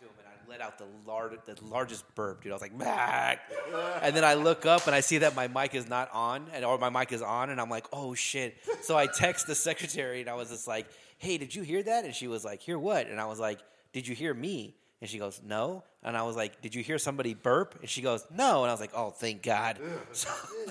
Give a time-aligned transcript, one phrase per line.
[0.00, 2.52] to him, and I let out the, lar- the largest burp, dude.
[2.52, 3.40] I was like, Mac.
[4.02, 6.64] And then I look up and I see that my mic is not on, and
[6.64, 8.56] or my mic is on, and I'm like, oh shit.
[8.82, 10.86] So I text the secretary, and I was just like,
[11.18, 12.04] hey, did you hear that?
[12.04, 13.08] And she was like, hear what?
[13.08, 13.58] And I was like,
[13.92, 14.74] did you hear me?
[15.00, 15.84] And she goes, no.
[16.02, 17.76] And I was like, did you hear somebody burp?
[17.80, 18.62] And she goes, no.
[18.62, 19.78] And I was like, oh, thank God.
[20.12, 20.28] So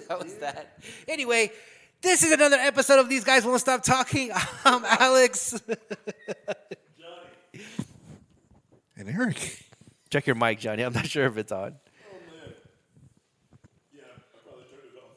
[0.10, 0.80] that was that.
[1.08, 1.52] Anyway,
[2.02, 4.32] this is another episode of These Guys Won't Stop Talking.
[4.66, 5.60] I'm Alex.
[9.08, 9.64] And Eric.
[10.10, 10.84] Check your mic, Johnny.
[10.84, 11.76] I'm not sure if it's on.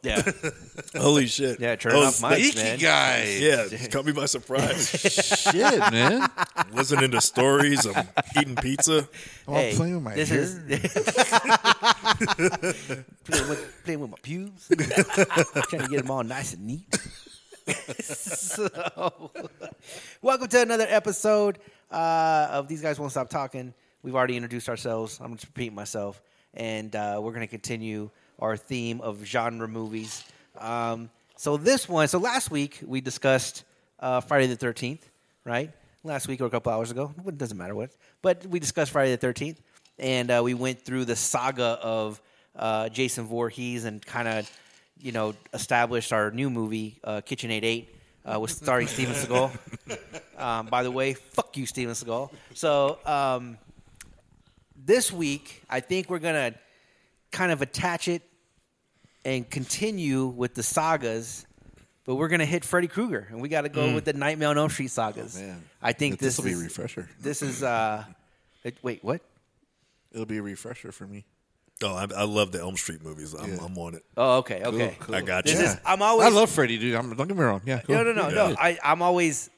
[0.03, 0.23] Yeah,
[0.97, 1.61] Holy shit.
[1.61, 1.77] yeah.
[1.77, 2.79] Turn I off was- mics, man.
[2.79, 3.37] guy.
[3.39, 4.89] Yeah, it caught me by surprise.
[4.89, 6.27] Shit, man.
[6.73, 7.85] Wasn't into stories.
[7.87, 8.09] I'm
[8.39, 9.07] eating pizza.
[9.47, 10.41] Oh, I'm playing with my this hair.
[10.41, 10.55] is
[13.25, 14.69] playing, with, playing with my pubes,
[15.69, 16.99] trying to get them all nice and neat.
[18.03, 19.31] so,
[20.23, 21.59] welcome to another episode
[21.91, 23.75] uh, of These Guys Won't Stop Talking.
[24.03, 25.19] We've already introduced ourselves.
[25.21, 26.23] I'm just repeating myself,
[26.55, 30.25] and uh, we're going to continue our theme of genre movies.
[30.59, 33.65] Um, so this one, so last week we discussed
[33.99, 35.01] uh, Friday the 13th,
[35.45, 35.71] right?
[36.03, 37.91] Last week or a couple hours ago, it doesn't matter what,
[38.23, 39.59] but we discussed Friday the 13th,
[39.99, 42.21] and uh, we went through the saga of
[42.57, 44.51] uh, Jason Voorhees and kind of,
[44.99, 47.65] you know, established our new movie, uh, Kitchen 8
[48.25, 49.57] uh, with starring Steven Seagal.
[50.39, 52.31] Um, by the way, fuck you, Steven Seagal.
[52.55, 53.59] So um,
[54.77, 56.55] this week, I think we're gonna
[57.31, 58.23] kind of attach it
[59.25, 61.47] and continue with the sagas,
[62.05, 64.59] but we're gonna hit Freddy Krueger, and we got to go with the Nightmare on
[64.59, 65.37] Elm Street sagas.
[65.39, 65.63] Oh, man.
[65.83, 67.09] I think this, will be a is refresher.
[67.21, 68.05] this is uh,
[68.65, 69.21] it- wait, what?
[70.13, 71.25] It'll be a refresher for me.
[71.83, 73.33] Oh, I, I love the Elm Street movies.
[73.35, 73.65] I'm, Yeah.
[73.65, 74.05] I'm on it.
[74.17, 74.97] Oh, okay, okay.
[74.99, 75.15] Cool, cool.
[75.15, 75.65] I got This you.
[75.67, 76.95] is I'm always I love Freddy, dude.
[76.95, 77.63] I'm, don't get me wrong.
[77.65, 77.95] Yeah, cool.
[77.97, 78.35] no, no, no, Yeah.
[78.51, 78.57] no.
[78.59, 79.49] I I'm always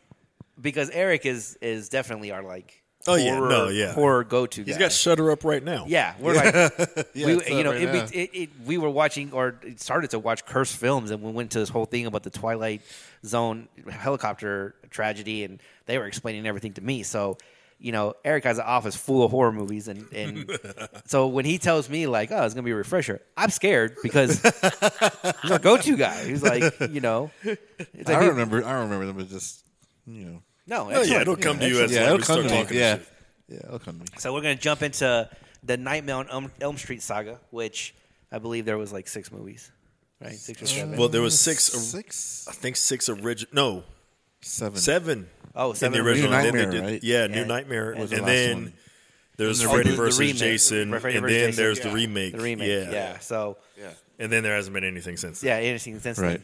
[0.61, 3.35] because Eric is is definitely our like Oh, yeah.
[3.35, 3.93] horror, No, yeah.
[3.95, 4.63] horror go to.
[4.63, 5.87] He's got Shutter up right now.
[5.89, 6.55] Yeah, we're like,
[7.15, 8.05] Yeah, we, it's you up know, right it, now.
[8.13, 11.51] it, it, we were watching or it started to watch cursed films, and we went
[11.51, 12.83] to this whole thing about the Twilight
[13.27, 17.03] Zone helicopter tragedy, and they were explaining everything to me.
[17.03, 17.39] So,
[17.83, 20.49] you know, Eric has an office full of horror movies, and, and
[21.07, 24.41] so when he tells me like, "Oh, it's gonna be a refresher," I'm scared because
[24.41, 26.25] he's our go-to guy.
[26.25, 28.65] He's like, you know, it's like I he- remember.
[28.65, 29.65] I don't remember them, but just
[30.07, 30.43] you know.
[30.69, 31.21] no, Oh, yeah, excellent.
[31.23, 32.63] it'll come to you as yeah, like, it'll we come start to me.
[32.63, 32.99] talking Yeah,
[33.49, 34.19] yeah, it'll come to me.
[34.19, 35.29] So we're gonna jump into
[35.65, 37.95] the Nightmare on Elm, Elm Street saga, which
[38.31, 39.71] I believe there was like six movies,
[40.21, 40.33] right?
[40.35, 40.97] Six or seven.
[40.97, 41.65] Well, there was six.
[41.65, 43.51] six, I think six original.
[43.53, 43.83] No,
[44.41, 45.29] seven, seven.
[45.55, 46.07] Oh, in the original.
[46.07, 46.31] original.
[46.31, 47.05] New then they Nightmare, did- right?
[47.05, 47.27] Yeah, Yeah.
[47.27, 48.73] New Nightmare, Was and the last then one.
[49.37, 50.37] there's Oh, Freddy the- the versus remake.
[50.37, 51.65] Jason, Freddy and versus then Jason.
[51.65, 51.85] there's Yeah.
[51.85, 52.33] the remake.
[52.37, 52.91] The remake, Yeah.
[52.91, 53.19] yeah.
[53.19, 55.41] So Yeah, and then there hasn't been anything since.
[55.41, 55.49] then.
[55.49, 56.27] yeah, interesting since then.
[56.27, 56.41] right.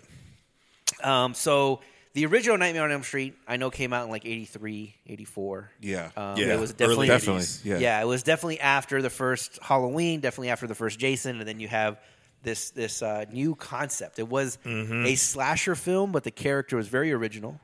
[1.25, 1.81] Um, so
[2.15, 5.71] the original Nightmare on Elm Street, I know, came out in like 83, 84.
[5.81, 7.45] Yeah, Um, Yeah, it was definitely early definitely.
[7.65, 8.01] Yeah, yeah.
[8.01, 11.69] it was definitely after the first Halloween, definitely after the first Jason, and then you
[11.69, 11.99] have
[12.43, 14.19] this this uh, new concept.
[14.19, 15.07] It was Mm-hmm.
[15.07, 17.61] a slasher film, but the character was very original,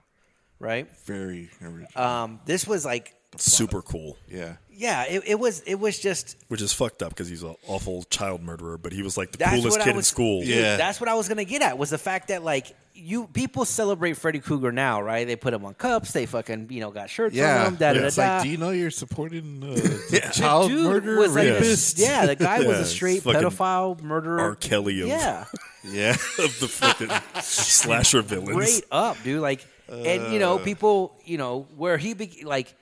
[0.65, 0.89] right?
[1.05, 2.03] very original.
[2.03, 4.17] Um, this was like, super cool.
[4.29, 7.55] yeah, yeah, it, it was it was just Which is fucked up because he's an
[7.69, 10.07] awful child murderer, but he was like the That's coolest what I kid in was-
[10.09, 10.41] school.
[10.41, 10.77] Dude, Yeah.
[10.77, 14.13] that's what I was gonna get at was the fact that like you people celebrate
[14.17, 15.27] Freddy Krueger now, right?
[15.27, 17.63] They put him on cups, they fucking you know got shirts yeah.
[17.63, 18.07] on him, da da da.
[18.07, 19.75] It's like, do you know you're supporting uh,
[20.11, 21.97] The child dude murder was like rapist?
[21.97, 24.41] this- yeah, the guy was Yeah, a straight fucking pedophile murderer.
[24.41, 24.55] R.
[24.55, 25.45] Kelly of, yeah,
[25.85, 26.11] yeah.
[26.13, 27.11] of the fucking
[27.43, 28.71] slasher villains.
[28.75, 29.41] straight up, dude.
[29.41, 30.39] Like, and you Uh.
[30.39, 32.75] know, people, you know, where he be like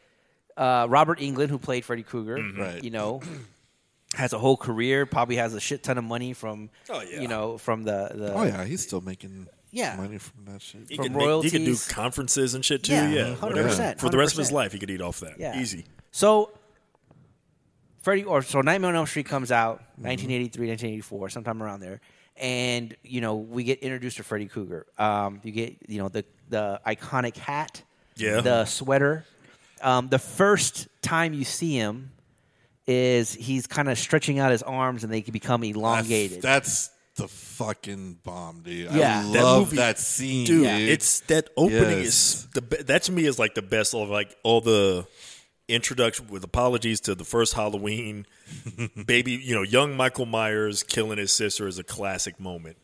[0.56, 2.60] uh, Robert Englund, who played Freddy Krueger, Mm-hmm.
[2.60, 2.84] Right.
[2.84, 3.20] you know.
[4.14, 7.22] Has a whole career, probably has a shit ton of money from, Oh, yeah.
[7.22, 9.96] you know, from the, the Oh yeah, he's still making Yeah.
[9.96, 10.82] money from that shit.
[10.90, 11.88] He From could, make, he could do royalties.
[11.88, 12.92] conferences and shit too.
[12.92, 13.98] Yeah, Yeah, 100%, whatever.
[13.98, 14.52] For the rest of his 100%.
[14.52, 15.40] life, he could eat off that.
[15.40, 15.58] Yeah.
[15.58, 15.86] Easy.
[16.10, 16.50] So,
[18.02, 20.08] Freddy or so Nightmare on Elm Street comes out Mm-hmm.
[20.08, 22.00] 1983, 1984, sometime around there,
[22.36, 24.86] and you know we get introduced to Freddy Krueger.
[24.98, 27.82] Um, you get you know the the iconic hat,
[28.16, 28.40] Yeah.
[28.40, 29.24] the sweater.
[29.80, 32.12] Um, the first time you see him
[32.86, 36.42] is he's kind of stretching out his arms and they can become elongated.
[36.42, 38.90] That's, that's the fucking bomb, dude.
[38.92, 39.20] Yeah.
[39.20, 40.78] I That love movie- that scene, Dude, Yeah.
[40.78, 42.06] it's that opening Yes.
[42.06, 45.06] is the that to me is like the best of like all the
[45.68, 48.26] introduction with apologies to the first Halloween
[49.06, 52.76] baby, you know, young Michael Myers killing his sister is a classic moment.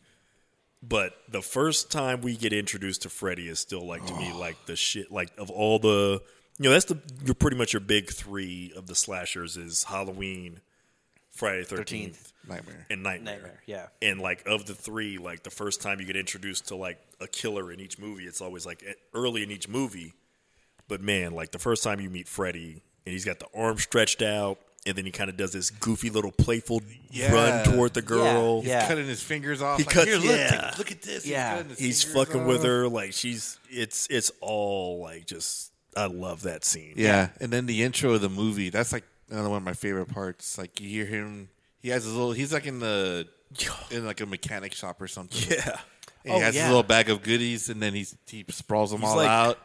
[0.83, 4.57] But the first time we get introduced to Freddy is still like to me like
[4.67, 6.23] the shit like of all the
[6.59, 10.61] you know that's the you're pretty much your big 3 of the slashers is Halloween,
[11.31, 12.87] Friday 13th, nightmare.
[12.91, 13.35] and Nightmare.
[13.35, 13.87] Nightmare, yeah.
[14.03, 17.29] And like of the three, like the first time you get introduced to like a
[17.29, 18.85] killer in each movie, it's always like
[19.15, 20.15] early in each movie.
[20.89, 24.23] But man, like the first time you meet Freddy and he's got the arm stretched
[24.23, 26.81] out and then he kind of does this goofy little playful
[27.11, 27.33] Yeah.
[27.33, 28.61] run toward the girl.
[28.63, 28.89] He's Yeah.
[28.89, 29.79] cutting his fingers off.
[29.79, 30.51] He like, cuts- Here, look, yeah.
[30.71, 31.27] take- look at this.
[31.27, 31.57] Yeah.
[31.57, 36.07] cutting his He's fingers fucking with her like she's it's it's all like just I
[36.07, 36.95] love that scene.
[36.97, 38.71] Yeah, and then the intro of the movie.
[38.71, 40.57] That's like another one of my favorite parts.
[40.57, 41.49] Like you hear him.
[41.81, 42.33] He has his little.
[42.33, 43.27] He's like in the
[43.91, 45.51] in like a mechanic shop or something.
[45.51, 45.81] Yeah.
[46.25, 46.63] And he Oh, has yeah.
[46.63, 49.59] his little bag of goodies, and then he's, he sprawls them He's all like- out,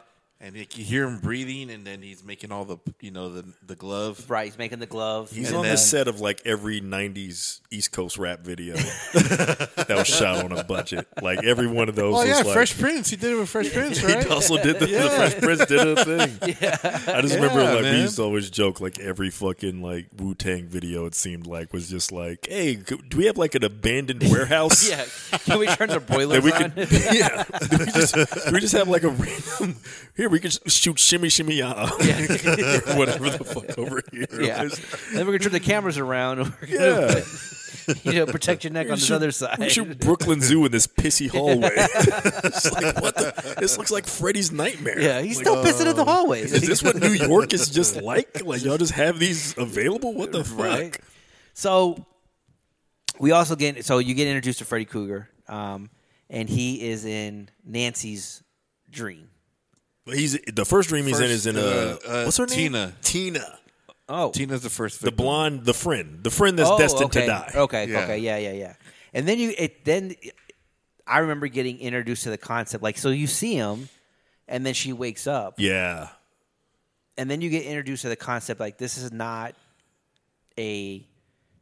[0.43, 3.45] and you can hear him breathing, and then he's making all the you know the
[3.65, 4.29] the glove.
[4.29, 5.31] Right, he's making the glove.
[5.31, 8.75] He's And on the set of like every '90s East Coast rap video
[9.13, 11.07] that was shot on a budget.
[11.21, 12.13] Like every one of those.
[12.13, 13.09] Oh was yeah, like, Fresh Prince.
[13.09, 14.23] He did it with Fresh Prince, right?
[14.23, 16.39] He also did the, the Fresh Prince did a thing.
[17.15, 20.35] I just remember Yeah, like we used to always joke like every fucking like Wu
[20.35, 24.23] Tang video it seemed like was just like, hey, do we have like an abandoned
[24.29, 24.89] warehouse?
[24.89, 25.05] yeah,
[25.45, 26.71] can we turn the That boilers we on?
[26.71, 27.43] could, yeah.
[27.69, 29.77] Do we, just, do we just have like a random?
[30.17, 31.87] Here we can shoot shimmy shimmy ya, or
[32.97, 34.25] whatever the fuck over here.
[34.41, 34.63] yeah,
[35.13, 36.39] then we're gonna turn the cameras around.
[36.39, 37.23] And we're gonna Yeah.
[38.03, 39.59] you know, protect your neck on this shoot- other side.
[39.59, 41.69] We shoot Brooklyn Zoo in this pissy hallway.
[41.75, 43.55] it's like what the?
[43.59, 44.99] This looks like Freddy's nightmare.
[44.99, 46.51] Yeah, he's Like, still pissing in the hallways.
[46.53, 48.41] Is this what New York is just like?
[48.43, 50.13] Like y'all just have these available?
[50.13, 50.59] What the fuck?
[50.59, 50.97] Right.
[51.53, 52.05] So
[53.19, 55.89] we also get so you get introduced to Freddy Krueger, um,
[56.29, 58.41] and he is in Nancy's
[58.89, 59.27] dream.
[60.05, 62.57] He's the first dream he's in is in a uh, uh, what's her name?
[62.73, 62.93] Tina.
[63.01, 63.59] Tina,
[64.09, 64.99] Oh, Tina's the first.
[64.99, 65.23] the victim.
[65.25, 67.21] blonde, the friend, the friend that's Oh, destined okay.
[67.21, 67.51] to die.
[67.55, 67.99] Okay, Yeah.
[68.03, 68.73] okay, yeah, yeah, yeah.
[69.13, 70.13] And then you it then
[71.07, 73.87] I remember getting introduced to the concept like so you see him,
[74.47, 76.09] and then she wakes up, Yeah,
[77.17, 79.55] and then you get introduced to the concept like this is not
[80.59, 81.07] a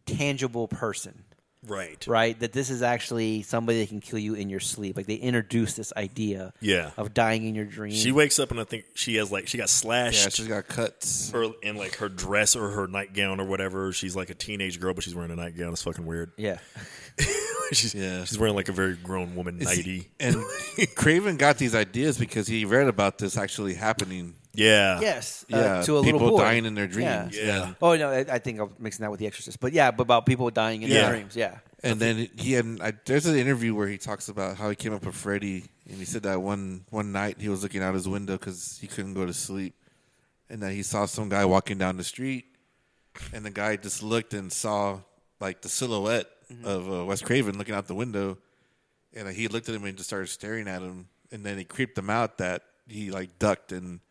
[0.07, 1.23] tangible person.
[1.67, 2.05] Right.
[2.07, 2.39] right?
[2.39, 4.97] That this is actually somebody that can kill you in your sleep.
[4.97, 6.91] Like they introduced this idea Yeah.
[6.97, 7.93] of dying in your dream.
[7.93, 10.37] She wakes up and I think she has like she got slashed Yeah, slashed.
[10.37, 11.31] she's got cuts.
[11.31, 13.91] her in like her dress or her nightgown or whatever.
[13.93, 15.71] She's like a teenage girl, but she's wearing a nightgown.
[15.73, 16.31] It's fucking weird.
[16.37, 16.57] yeah.
[17.73, 18.25] she's Yeah.
[18.25, 20.09] she's wearing like a very grown woman nighty.
[20.19, 20.37] And
[20.95, 24.35] Craven got these ideas because he read about this actually happening.
[24.53, 25.45] Yeah, Yes.
[25.51, 26.25] uh, Yeah, to a people little boy.
[26.25, 27.37] People dying in their dreams.
[27.37, 27.45] Yeah.
[27.45, 27.73] Yeah.
[27.81, 30.25] Oh no, I, I think I'm mixing that with The Exorcist, but yeah, but about
[30.25, 31.03] people dying in Yeah.
[31.03, 31.35] their dreams.
[31.35, 31.59] Yeah.
[31.83, 34.93] And then he had I, there's an interview where he talks about how he came
[34.93, 38.07] up with Freddy, and he said that one one night he was looking out his
[38.07, 39.73] window because he couldn't go to sleep,
[40.49, 42.45] and that he saw some guy walking down the street,
[43.33, 44.99] and the guy just looked and saw
[45.39, 46.27] like the silhouette
[46.65, 48.37] of uh, Wes Craven looking out the window,
[49.15, 51.63] and uh, he looked at him and just started staring at him, and then he
[51.63, 54.01] creeped him out that he like ducked and like,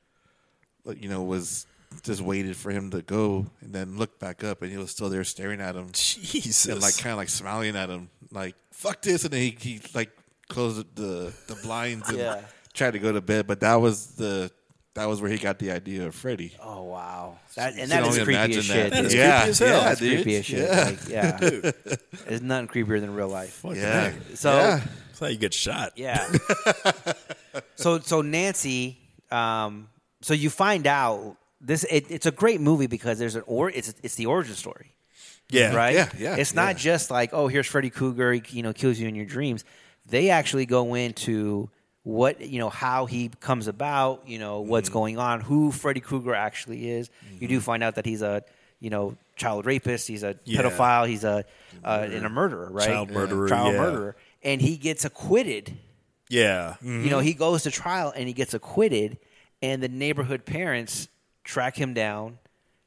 [0.93, 1.67] you know was
[2.03, 5.09] just waited for him to go, and then looked back up, and he was still
[5.11, 6.67] there staring at him Jesus.
[6.67, 9.81] and like kind of like smiling at him, like "fuck this," and then he, he
[9.95, 10.11] like
[10.49, 12.41] closed the the blinds and Yeah.
[12.75, 13.47] tried to go to bed.
[13.47, 14.51] But that was the
[14.95, 16.55] that was where he got the idea of Freddy.
[16.63, 17.39] Oh wow.
[17.57, 18.91] That and You that can is only creepy as shit.
[18.91, 18.91] that.
[18.93, 19.21] That is dude.
[19.21, 19.69] yeah, creepy as hell.
[19.69, 20.15] yeah, That's dude.
[20.17, 20.59] creepy as shit.
[20.59, 21.97] Yeah, Like, yeah.
[22.29, 23.65] There's nothing creepier than real life.
[23.75, 24.13] yeah.
[24.35, 24.81] So yeah.
[25.09, 25.93] That's how you get shot.
[25.97, 26.29] Yeah.
[27.77, 28.99] so so Nancy,
[29.31, 29.89] um,
[30.21, 31.85] so you find out this.
[31.85, 34.95] It, it's a great movie because there's an or it's it's the origin story,
[35.51, 35.95] Yeah, right?
[35.95, 36.83] Yeah, yeah, It's not yeah.
[36.93, 39.65] just like oh here's Freddy Krueger, he you know kills you in your dreams.
[40.09, 41.71] They actually go into
[42.03, 44.99] what you know how he comes about, you know what's Mm-hmm.
[44.99, 47.11] going on, who Freddy Krueger actually is.
[47.39, 48.43] You do find out that he's a
[48.81, 50.63] you know child rapist, he's a Yeah.
[50.63, 51.45] pedophile, he's a
[51.85, 52.87] uh, and a murderer, right?
[52.87, 53.81] Child murderer, child yeah.
[53.81, 55.77] murderer, and he gets acquitted
[56.29, 56.77] Yeah.
[56.83, 59.19] you know, he goes to trial and he gets acquitted,
[59.63, 61.09] and the neighborhood parents
[61.45, 62.39] track him down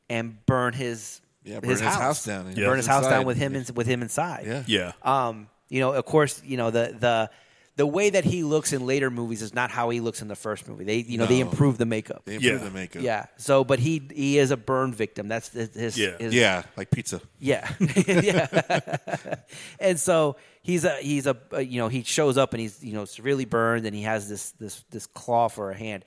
[0.10, 1.98] and burn his Yeah, burn his, his house.
[2.02, 2.66] house down Yeah.
[2.68, 4.46] Burn his house down with him in, with him inside.
[4.46, 4.64] Yeah.
[4.68, 4.92] Yeah.
[5.02, 7.30] Um, you know, of course, you know the the
[7.76, 10.36] the way that he looks in later movies is not how he looks in the
[10.36, 10.84] first movie.
[10.84, 12.22] They you know they improve the makeup.
[12.26, 12.70] They improved Yeah.
[12.70, 13.02] the makeup.
[13.02, 13.26] Yeah.
[13.38, 15.28] So, but he he is a burn victim.
[15.28, 16.18] That's his, his Yeah.
[16.20, 17.20] his- yeah, like pizza.
[17.40, 17.74] yeah,
[18.08, 19.36] yeah.
[19.80, 22.94] and so he's a he's a uh, you know he shows up and he's you
[22.94, 26.06] know severely burned and he has this this this claw for a hand.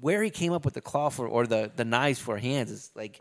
[0.00, 2.90] Where he came up with the claw for or the the knives for hands is
[2.94, 3.20] like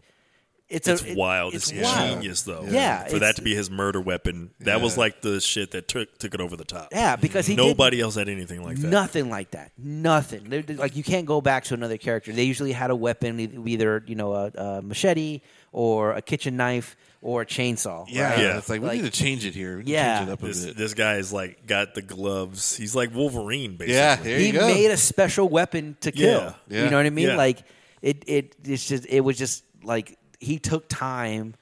[0.70, 1.54] it's It's a, it- wild.
[1.54, 2.20] It's, It's, wild.
[2.20, 2.66] genius, though.
[2.68, 6.18] Yeah, for that to be his murder weapon, that was like the shit that took
[6.18, 6.90] took it over the top.
[6.92, 8.88] Yeah, because he nobody else had anything like that.
[8.88, 9.72] Nothing like that.
[9.78, 10.50] Nothing.
[10.50, 12.34] They're- they're- like you can't go back to another character.
[12.34, 15.40] They usually had a weapon, either you know a, a machete
[15.72, 18.06] or a kitchen knife or a chainsaw.
[18.08, 18.40] Yeah, right?
[18.40, 18.58] Yeah.
[18.58, 19.74] It's like we Like- need to change it here.
[19.78, 20.18] We need to Yeah.
[20.20, 20.78] change it up a This bit.
[20.78, 22.78] this guy is like got the gloves.
[22.78, 23.94] He's like Wolverine, basically.
[23.96, 24.68] Yeah, there he you go.
[24.68, 26.42] made a special weapon to kill.
[26.42, 26.54] Yeah.
[26.70, 26.84] Yeah.
[26.86, 27.30] You know what I mean?
[27.30, 27.36] Yeah.
[27.36, 27.64] Like
[28.02, 31.56] it, it, it's just, it was just like he took time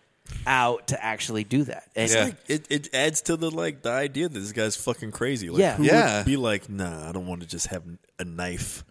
[0.45, 1.89] out to actually do that.
[1.95, 2.23] And Yeah.
[2.25, 5.49] Like, it, it adds to the like the idea that this guy's fucking crazy.
[5.49, 5.75] Like, Yeah.
[5.77, 6.17] who Yeah.
[6.17, 7.83] would be like, nah, I don't want to just have
[8.19, 8.83] a knife.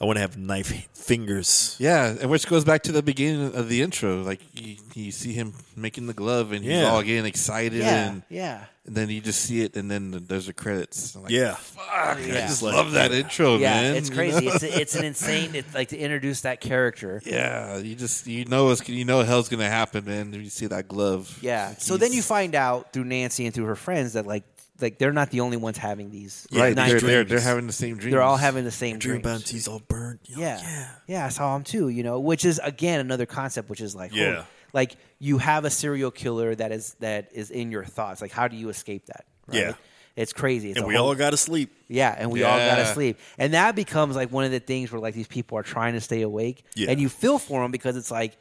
[0.00, 1.74] I want to have knife fingers.
[1.80, 4.22] Yeah, and which goes back to the beginning of the intro.
[4.22, 6.90] Like you, you see him making the glove, and he's Yeah.
[6.90, 8.64] all getting excited, Yeah, and, yeah.
[8.86, 11.16] and then you just see it, and then there's the credits.
[11.16, 11.54] I'm like, Yeah.
[11.54, 12.46] fuck, I Yeah.
[12.46, 13.96] just Like- love that intro, Yeah, man.
[13.96, 14.46] it's you crazy.
[14.46, 14.52] know?
[14.52, 15.56] It's it's an insane.
[15.56, 17.20] It's like to introduce that character.
[17.26, 20.30] yeah, you just you know it's you know hell's gonna happen, man.
[20.30, 21.74] When you see that glove, Yeah.
[21.78, 24.44] So then you find out through Nancy and through her friends that like
[24.80, 26.46] like they're not the only ones having these.
[26.50, 28.12] Yeah, right, night they're, they're they're having the same dreams.
[28.12, 29.40] They're all having the same Dream dreams.
[29.42, 30.20] about he's all burnt.
[30.24, 30.60] You know, Yeah.
[30.62, 30.88] yeah.
[31.06, 31.88] yeah, I saw him too.
[31.88, 34.34] You know, which is again another concept, which is like, Yeah.
[34.34, 38.20] holy- like you have a serial killer that is that is in your thoughts.
[38.20, 39.24] Like, how do you escape that?
[39.46, 39.58] Right?
[39.58, 39.72] Yeah.
[40.16, 40.70] it's crazy.
[40.70, 41.72] It's And we whole- all got to sleep.
[41.88, 45.00] yeah, and we all gotta sleep, and that becomes like one of the things where
[45.00, 46.90] like these people are trying to stay awake, Yeah.
[46.90, 48.36] and you feel for them because it's like.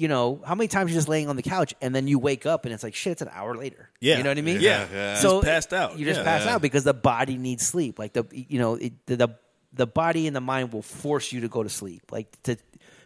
[0.00, 2.46] You know how many times you're just laying on the couch and then you wake
[2.46, 3.12] up and it's like shit.
[3.12, 3.90] It's an hour later.
[4.00, 4.16] Yeah.
[4.16, 4.60] you know what I mean.
[4.60, 4.86] Yeah.
[4.92, 5.14] Yeah.
[5.16, 5.98] So Just passed out.
[5.98, 6.24] You just Yeah.
[6.24, 6.54] pass Yeah.
[6.54, 7.98] out because the body needs sleep.
[7.98, 9.28] Like the you know it, the, the
[9.72, 12.10] the body and the mind will force you to go to sleep.
[12.10, 12.56] Like to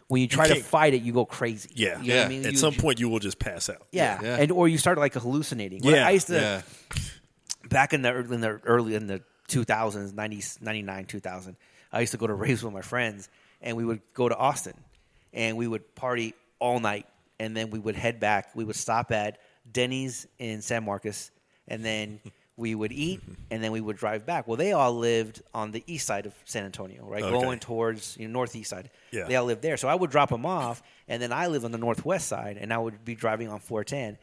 [0.07, 1.69] when you try to fight it, you go crazy.
[1.73, 1.99] Yeah.
[2.01, 2.27] You know what I Yeah.
[2.29, 2.45] mean?
[2.45, 3.85] At You- some point, you will just pass out.
[3.91, 4.19] yeah.
[4.23, 4.37] Yeah.
[4.39, 5.81] and or you start like hallucinating.
[5.83, 6.07] When Yeah.
[6.07, 6.61] I used to yeah,
[7.69, 11.55] back in the ear- in the early in the 2000s 90, 99 2000
[11.91, 13.29] i used to go to raves with my friends
[13.61, 14.73] and we would go to austin
[15.33, 17.05] and we would party all night.
[17.39, 18.55] And then we would head back.
[18.55, 19.39] We would stop at
[19.71, 21.31] denny's in san marcos
[21.67, 22.19] and then
[22.55, 23.19] we would eat
[23.49, 24.47] and then we would drive back.
[24.47, 27.23] Well they all lived on the east side of san antonio right?
[27.23, 27.41] Okay.
[27.41, 28.91] going towards you know, northeast side.
[29.11, 29.25] Yeah.
[29.25, 29.77] they all lived there.
[29.77, 32.71] So i would drop them off and then i lived on the northwest side and
[32.71, 34.17] i would be driving on 410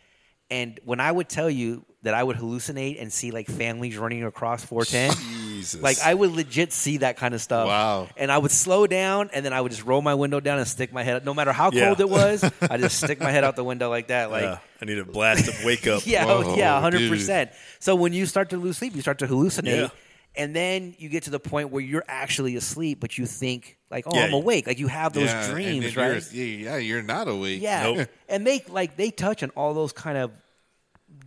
[0.52, 4.24] and when I would tell you that I would hallucinate and see like families running
[4.24, 5.16] across 410,
[5.56, 5.80] Jesus.
[5.80, 7.68] like I would legit see that kind of stuff.
[7.68, 8.08] Wow.
[8.16, 10.66] And I would slow down and then I would just roll my window down and
[10.66, 11.24] stick my head.
[11.24, 11.86] No matter how Yeah.
[11.86, 14.30] cold it was, I just stick my head out the window like that.
[14.32, 14.58] Like Yeah.
[14.80, 16.02] I need a blast of wake up.
[16.06, 17.52] yeah, oh, Whoa, yeah, hundred percent.
[17.78, 19.88] So when you start to lose sleep, you start to hallucinate, Yeah.
[20.34, 24.06] and then you get to the point where you're actually asleep, but you think like,
[24.08, 26.20] "Oh, I'm awake." Like you have those dreams, right?
[26.32, 27.62] You're, yeah, yeah, you're not awake.
[27.62, 28.08] Yeah, Nope.
[28.28, 30.32] and they like they touch on all those kind of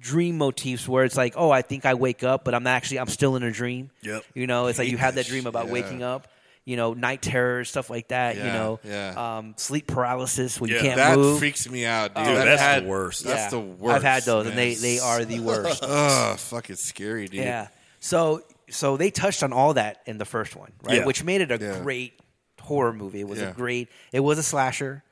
[0.06, 3.08] dream motifs where it's like, oh, I think I wake up, but I'm actually I'm
[3.08, 3.90] still in a dream.
[4.04, 4.24] Yep.
[4.36, 5.72] You know, it's like you have that dream about Yeah.
[5.74, 6.28] waking up.
[6.68, 8.38] You know, night terrors, stuff like that.
[8.38, 9.38] you know, yeah.
[9.38, 11.38] um, sleep paralysis when you can't that move.
[11.38, 12.26] freaks me out, dude.
[12.26, 13.24] Dude, I've that's the had- worst.
[13.24, 13.96] That's the worst.
[13.98, 15.84] I've had those, and they they are the worst.
[15.84, 17.42] Ugh, fuck, it's scary, dude.
[17.46, 17.68] Yeah.
[18.00, 20.98] So so they touched on all that in the first one, right?
[20.98, 21.06] Yeah.
[21.06, 21.80] Which made it a Yeah.
[21.82, 22.20] great
[22.60, 23.20] horror movie.
[23.22, 23.90] It was a great.
[24.12, 25.04] It was a slasher,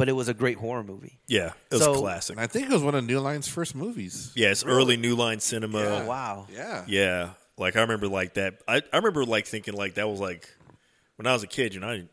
[0.00, 1.18] but it was a great horror movie.
[1.26, 1.52] Yeah.
[1.70, 2.38] It was So- classic.
[2.38, 4.32] I think it was one of New Line's first movies.
[4.34, 5.78] Yeah, it's early New Line cinema.
[5.78, 6.46] Oh wow.
[6.50, 6.84] Yeah.
[6.88, 8.62] Yeah, like I remember like that.
[8.66, 10.48] I, I remember like thinking like that was like
[11.16, 11.74] when I was a kid.
[11.74, 12.04] You know, I,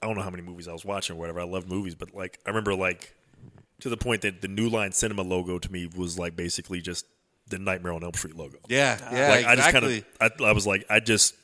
[0.00, 1.40] I don't know how many movies I was watching or whatever.
[1.40, 3.12] I love movies, but like I remember like
[3.80, 7.06] to the point that the New Line Cinema logo to me was like basically just
[7.48, 8.58] the Nightmare on Elm Street logo.
[8.68, 9.30] Yeah, yeah, ah.
[9.34, 11.34] like I just kind of I, I was like I just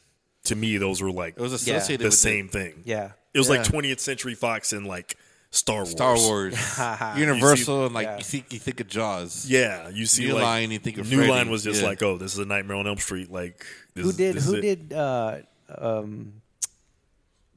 [0.44, 2.82] to me those were like it was associated the with same thing.
[2.84, 3.10] Yeah.
[3.34, 3.80] It was like Yeah.
[3.80, 5.16] 20th Century Fox and like
[5.50, 5.90] Star Wars.
[5.90, 6.78] Star Wars,
[7.18, 8.18] Universal, and like yeah.
[8.18, 9.46] you think you think of Jaws.
[9.48, 11.30] Yeah, you see New like, Line, you think of New Freddy.
[11.32, 11.88] Line was just Yeah.
[11.88, 13.30] like, oh, this is a Nightmare on Elm Street.
[13.30, 13.64] Like
[13.94, 14.60] this Who is- did is who it.
[14.60, 15.38] did uh,
[15.76, 16.34] um,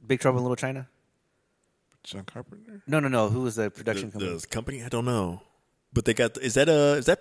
[0.06, 0.88] Big Trouble in Little China?
[2.02, 2.82] John Carpenter.
[2.86, 3.28] No, no, no.
[3.28, 4.36] Who was the the, production company?
[4.38, 4.82] the company?
[4.82, 5.42] I don't know,
[5.92, 6.36] but they got.
[6.38, 6.94] Is that a?
[6.94, 7.20] Is that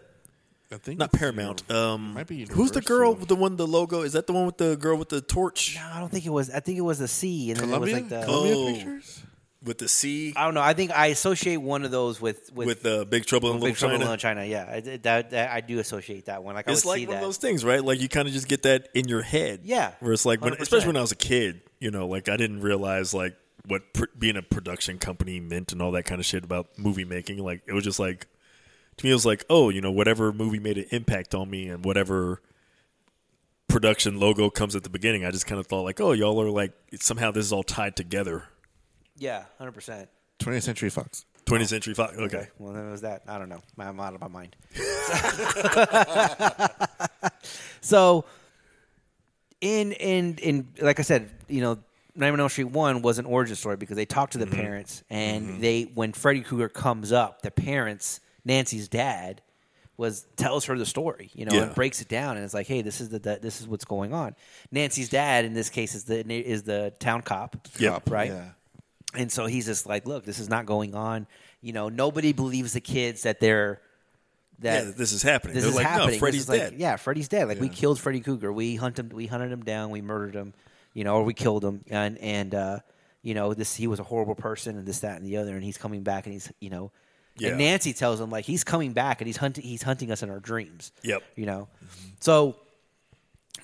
[0.72, 1.70] I think not it's- Paramount?
[1.70, 3.58] Um, Might be who's the girl with the one?
[3.58, 6.10] The logo is that the one with the girl with the torch no, I don't
[6.10, 6.50] think it was.
[6.50, 8.24] I think it was the C, and then it was like the.
[8.24, 8.74] Columbia Oh.
[8.74, 9.24] Pictures.
[9.64, 10.62] With the C I don't know.
[10.62, 13.66] I think I associate one of those with with, with the Big Trouble in China.
[13.66, 14.12] Big Little Trouble in China?
[14.12, 14.46] Little China.
[14.46, 16.56] Yeah, I, that, that, I do associate that one.
[16.56, 17.16] Like I It's like one that.
[17.18, 17.84] of those things, right?
[17.84, 19.62] Like you kind of just get that in your head.
[19.64, 19.94] Yeah.
[20.00, 22.62] where it's like, when, especially when I was a kid, you know, like I didn't
[22.62, 23.36] realize like
[23.68, 27.06] what pr- being a production company meant and all that kind of shit about movie
[27.06, 27.38] making.
[27.38, 28.28] Like it was just like
[28.98, 31.70] to me, it was like, oh, you know, whatever movie made an impact on me
[31.70, 32.42] and whatever
[33.68, 36.50] production logo comes at the beginning, I just kind of thought like, oh, y'all are
[36.50, 38.46] like somehow this is all tied together.
[39.22, 40.10] Yeah, hundred percent.
[40.40, 41.26] 20th Century Fox.
[41.46, 42.18] 20th Century Fox.
[42.18, 42.48] Okay.
[42.58, 43.22] Well, then it was that.
[43.28, 43.62] I don't know.
[43.78, 44.56] I'm out of my mind.
[47.82, 48.26] so,
[49.62, 51.78] in in in like I said, you know,
[52.16, 54.56] Nightmare on Elm Street One was an origin story because they talked to the mm-hmm.
[54.56, 55.62] parents, and mm-hmm.
[55.62, 59.44] they when Freddy Krueger comes up, the parents, Nancy's dad,
[59.98, 61.66] was tells her the story, you know, Yeah.
[61.66, 63.86] and breaks it down, and it's like, hey, this is the, the this is what's
[63.86, 64.36] going on.
[64.72, 67.94] Nancy's dad in this case is the is the town cop, Yep.
[67.94, 68.32] Cop, right?
[68.32, 68.46] Yeah.
[69.14, 71.28] And so he's just like, look, this is not going on.
[71.62, 73.82] You know, nobody believes the kids that they're
[74.60, 75.56] that yeah, this is happening.
[75.56, 76.14] this They're is like, happening.
[76.16, 76.74] no, Freddy's like, dead.
[76.78, 77.48] Yeah, Freddy's dead.
[77.48, 78.54] Like we killed Freddy Krueger.
[78.54, 79.10] We hunt him.
[79.10, 79.90] We hunted him down.
[79.90, 80.54] We murdered him.
[80.94, 81.82] You know, or we killed him.
[81.90, 82.80] And and uh,
[83.24, 85.56] you know, this he was a horrible person, and this, that, and the other.
[85.56, 86.92] And he's coming back, and he's you know,
[87.38, 87.50] Yeah.
[87.50, 89.64] and Nancy tells him like he's coming back, and he's hunting.
[89.64, 90.92] He's hunting us in our dreams.
[91.04, 91.24] Yep.
[91.36, 91.68] You know,
[92.20, 92.56] so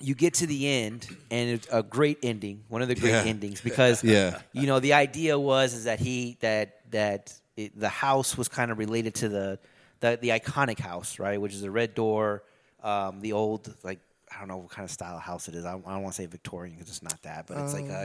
[0.00, 3.22] you get to the end, and it's a great ending, one of the great Yeah.
[3.24, 4.38] endings, because Yeah.
[4.52, 8.70] you know the idea was is that he that that it, the house was kind
[8.70, 9.58] of related to the
[10.00, 12.42] the the iconic house, right, which is the red door,
[12.82, 13.98] um, the old like
[14.34, 15.64] I don't know what kind of style of house it is.
[15.64, 17.86] I don't, I don't want to say Victorian because it's not that, but it's like
[17.88, 18.04] a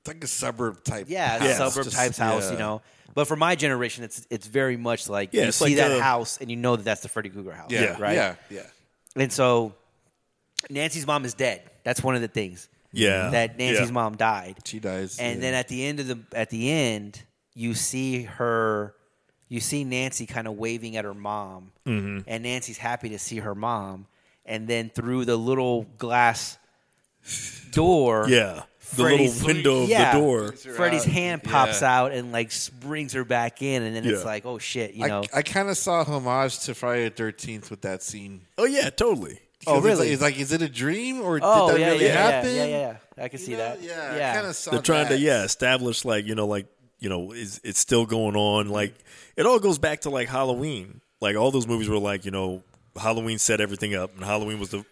[0.00, 1.06] It's like a suburb type.
[1.08, 2.52] yeah, it's house, suburb just- type house, yeah.
[2.52, 2.82] you know.
[3.14, 6.02] But for my generation, it's it's very much like Yeah, you see like that a-
[6.02, 8.14] house and you know that that's the Freddy Krueger house, Yeah, right?
[8.14, 8.62] Yeah, yeah.
[9.16, 9.74] And so
[10.68, 11.62] Nancy's mom is dead.
[11.84, 12.68] That's one of the things.
[12.92, 13.30] Yeah.
[13.30, 13.92] That Nancy's Yeah.
[13.92, 14.56] mom died.
[14.64, 15.18] She dies.
[15.18, 15.40] And yeah.
[15.42, 17.22] then at the end of the at the end,
[17.54, 18.94] you see her
[19.48, 21.72] you see Nancy kind of waving at her mom.
[21.86, 22.20] Mm-hmm.
[22.28, 24.06] And Nancy's happy to see her mom.
[24.44, 26.58] And then through the little glass
[27.72, 28.62] door, Yeah.
[28.90, 30.12] The Freddy's- little window of yeah.
[30.14, 30.52] the door.
[30.52, 31.96] Freddy's hand pops Yeah.
[32.00, 32.50] out and like
[32.80, 34.26] brings her back in, and then it's Yeah.
[34.26, 35.22] like, oh shit, you I, know?
[35.32, 38.40] I kind of saw homage to Friday the Thirteenth with that scene.
[38.58, 39.38] Oh yeah, totally.
[39.66, 39.96] Oh, Because it's really?
[40.06, 42.30] like- It's like, is it a dream or oh did that yeah, really yeah, yeah,
[42.30, 42.54] happen?
[42.56, 43.24] yeah, yeah, yeah.
[43.24, 43.58] I can see know?
[43.58, 43.82] that.
[43.82, 44.34] Yeah, yeah.
[44.34, 44.70] Kind of saw.
[44.70, 45.16] They're trying that.
[45.16, 46.66] to yeah establish like you know like
[46.98, 48.94] you know is it's still going on like
[49.36, 52.62] it all goes back to like Halloween like all those movies were like you know
[52.98, 54.84] Halloween set everything up and Halloween was the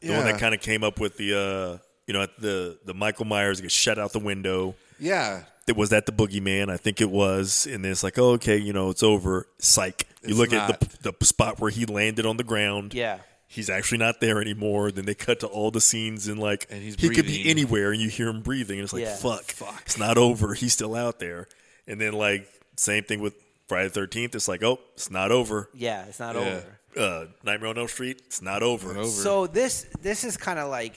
[0.00, 3.24] the one that kind of came up with the uh you know the the Michael
[3.26, 7.10] Myers gets shut out the window Yeah, it was that the boogeyman I think it
[7.10, 10.52] was and then it's like oh, okay you know it's over psych you It's look
[10.52, 10.70] not.
[10.70, 13.18] at the the spot where he landed on the ground Yeah.
[13.46, 14.90] He's actually not there anymore.
[14.90, 17.92] Then they cut to all the scenes and like And he's he could be anywhere
[17.92, 19.16] and you hear him breathing and it's like Yeah.
[19.16, 19.54] fuck,
[19.86, 20.54] it's not over.
[20.54, 21.48] He's still out there.
[21.86, 23.34] And then like same thing with
[23.68, 24.34] Friday the Thirteenth.
[24.34, 25.68] It's like oh, it's not over.
[25.74, 26.40] Yeah, it's not Yeah.
[26.40, 26.64] over.
[26.96, 28.22] Uh, Nightmare on Elm Street.
[28.26, 28.90] It's not over.
[28.96, 29.04] over.
[29.08, 30.92] So this this is kind of like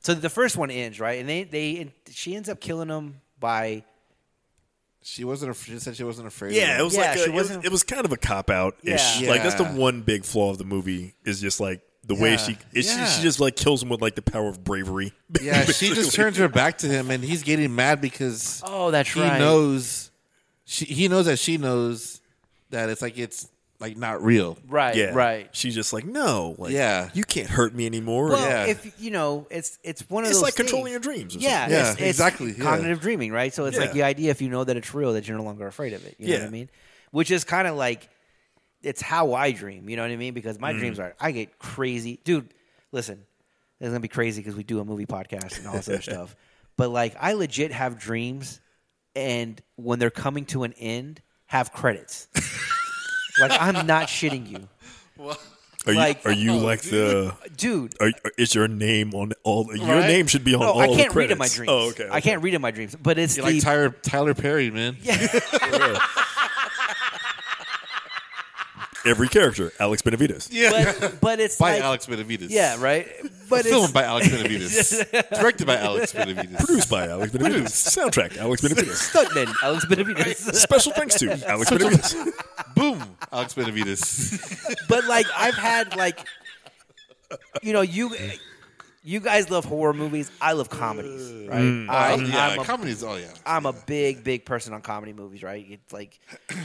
[0.00, 3.82] so the first one ends right, and they they she ends up killing him by
[5.06, 5.52] she wasn't.
[5.52, 6.54] af- She said she wasn't afraid.
[6.54, 8.12] Yeah, of it was Yeah, like a, she it, was, wasn't- it was kind of
[8.12, 9.20] a cop out ish.
[9.20, 9.30] Yeah.
[9.30, 9.74] Like that's the Yeah.
[9.74, 12.36] one big flaw of the movie is just like the way Yeah.
[12.38, 13.06] she it, Yeah.
[13.06, 15.12] she, she just like kills him with like the power of bravery.
[15.40, 19.12] Yeah, she just turns her back to him, and he's getting mad because oh that's
[19.12, 20.10] he right knows.
[20.64, 22.20] She, he knows that she knows
[22.70, 23.48] that it's like it's
[23.80, 24.56] like not real.
[24.68, 25.48] right Yeah, right.
[25.52, 27.10] She's just like, no, like, Yeah.
[27.14, 28.28] you can't hurt me anymore.
[28.30, 28.64] Well, Yeah.
[28.66, 30.30] if you know, it's it's one of those.
[30.30, 30.70] it's those like things.
[30.70, 31.36] controlling your dreams.
[31.36, 31.68] Yeah.
[31.68, 32.62] Yeah, it's, it's exactly, yeah.
[32.64, 33.52] Cognitive dreaming, right?
[33.52, 35.66] So it's like the idea if you know that it's real, that you're no longer
[35.66, 36.16] afraid of it.
[36.18, 36.70] You know what I mean?
[37.10, 38.08] Which is kind of like
[38.82, 39.88] it's how I dream.
[39.88, 40.32] You know what I mean?
[40.34, 40.60] Because Mm.
[40.62, 42.48] my dreams are I get crazy, dude.
[42.92, 43.24] Listen,
[43.80, 46.34] it's gonna be crazy because we do a movie podcast and all this other stuff.
[46.78, 48.60] But like, I legit have dreams,
[49.14, 52.28] and when they're coming to an end, have credits.
[53.40, 54.68] like I'm not shitting you,
[55.86, 57.94] Are you Like- are you oh, like the dude.
[58.00, 60.08] are, are- is your name on all your Right?
[60.08, 61.70] name should be on No, all I the can't read in my dreams.
[61.72, 64.34] Oh, okay, I can't read in my dreams, but it's You're the like Tyler Tyler
[64.34, 64.96] Perry, man.
[65.00, 65.16] Yeah.
[69.04, 70.48] Every character, Alex Benavides.
[70.70, 72.50] but but it's by like Alex Benavides.
[72.52, 73.06] yeah, right.
[73.48, 75.04] But it's Filmed it's by Alex Benavides.
[75.30, 76.56] Directed by Alex Benavides.
[76.64, 77.72] Produced by Alex Benavides.
[77.96, 79.08] Soundtrack, Alex Benavides.
[79.12, 80.60] stuntman Alex Benavides.
[80.60, 82.16] Special thanks to Alex Benavides.
[82.76, 83.16] Boom.
[83.32, 84.76] Alex Benavides.
[84.88, 86.20] but like I've had like
[87.62, 88.14] you know you
[89.02, 90.30] you guys love horror movies.
[90.40, 91.60] I love comedies, right?
[91.60, 91.88] Mm.
[91.88, 93.02] I, Oh, yeah, I'm a comedies.
[93.04, 93.28] Oh yeah.
[93.46, 95.64] I'm a big, big person on comedy movies, right?
[95.68, 96.18] It's like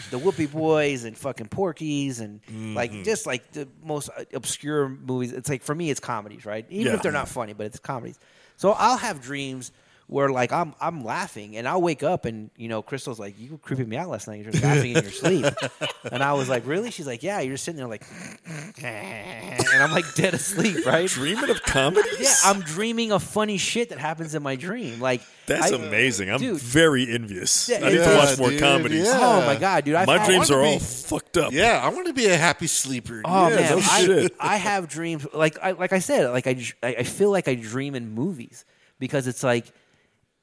[0.10, 2.42] the Whoopee Boys and fucking Porky's and
[2.76, 5.32] like just like the most obscure movies.
[5.34, 6.66] It's like for me, it's comedies, right?
[6.70, 6.96] Even Yeah.
[6.98, 8.20] if they're not funny, but it's comedies.
[8.58, 9.72] So I'll have dreams
[10.12, 13.52] where like I'm I'm laughing and I'll wake up and you know Crystal's like you
[13.52, 14.42] were creeping me out last night.
[14.44, 15.46] You're just laughing in your sleep,
[16.12, 16.92] and I was like, really?
[16.92, 17.40] She's like, yeah.
[17.40, 18.04] You're just sitting there like,
[18.84, 21.08] and I'm like dead asleep, right?
[21.08, 22.20] Dreaming of comedies?
[22.20, 25.00] Yeah, I'm dreaming of funny shit that happens in my dream.
[25.00, 26.30] Like That's I- amazing.
[26.30, 26.58] I'm Dude.
[26.60, 27.70] very envious.
[27.70, 29.06] Yeah, I need to yeah, watch more dude, comedies.
[29.06, 29.18] yeah.
[29.20, 29.96] Oh my god, dude!
[29.96, 31.54] I've My had, dreams are wanna all fucked up.
[31.54, 33.22] Yeah, I want to be a happy sleeper.
[33.24, 34.36] Oh Yeah, man, no I, shit.
[34.40, 37.48] I have dreams like I like I said, like I j- I I feel like
[37.48, 38.66] I dream in movies
[39.00, 39.72] because it's like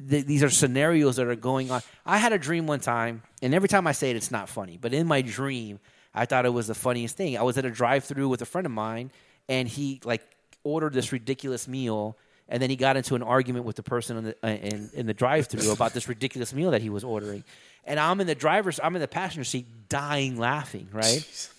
[0.09, 1.83] th- these are scenarios that are going on.
[2.05, 4.79] I had a dream one time, and every time I say it, it's not funny.
[4.81, 5.81] But in my dream,
[6.15, 7.39] I thought it was the funniest thing.
[7.39, 9.11] I was at a drive-through with a friend of mine,
[9.49, 10.23] and he like
[10.65, 12.17] ordered this ridiculous meal.
[12.51, 15.07] And then he got into an argument with the person in the, uh, in, in
[15.07, 17.45] the drive-through about this ridiculous meal that he was ordering.
[17.85, 21.51] And I'm in the driver's, I'm in the passenger seat, dying laughing, right?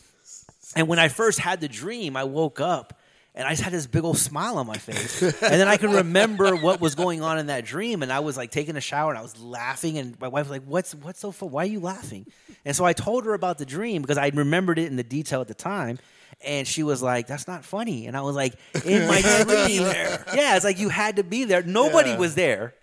[0.76, 2.99] And when I first had the dream, I woke up
[3.36, 5.22] and I just had this big old smile on my face.
[5.22, 8.02] and then I can remember what was going on in that dream.
[8.04, 9.98] And I was like taking a shower and I was laughing.
[9.98, 11.52] And my wife was like, What's what's so fun?
[11.52, 12.26] Why are you laughing?
[12.66, 15.42] And so I told her about the dream because I remembered it in the detail
[15.42, 16.00] at the time.
[16.42, 18.08] And she was like, That's not funny.
[18.08, 19.84] And I was like, In my dream.
[19.84, 20.26] There.
[20.36, 21.62] yeah, it's like you had to be there.
[21.64, 22.18] Nobody Yeah.
[22.18, 22.74] was there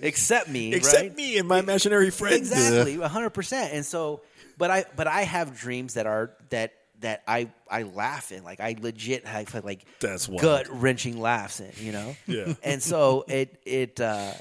[0.00, 0.74] except me.
[0.74, 1.16] Except right?
[1.16, 2.50] me and my imaginary friends.
[2.50, 3.72] Exactly, hundred percent.
[3.72, 4.20] And so,
[4.58, 8.42] but I but I have dreams that are that that I I laugh in.
[8.44, 10.40] Like I legit have like That's wild.
[10.42, 11.72] gut wrenching laughs in.
[11.78, 12.16] You know.
[12.26, 12.54] Yeah.
[12.62, 14.00] And so it it.
[14.00, 14.32] uh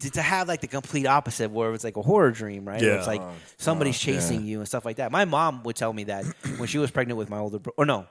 [0.00, 2.80] to to have like the complete opposite where it's like a horror dream, right?
[2.80, 2.98] Where Yeah.
[2.98, 3.22] it's like
[3.56, 5.10] somebody's chasing you and stuff like that.
[5.10, 6.24] My mom would tell me that
[6.58, 8.06] when she was pregnant with my older brother, or no,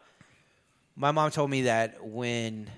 [0.96, 2.70] my mom told me that when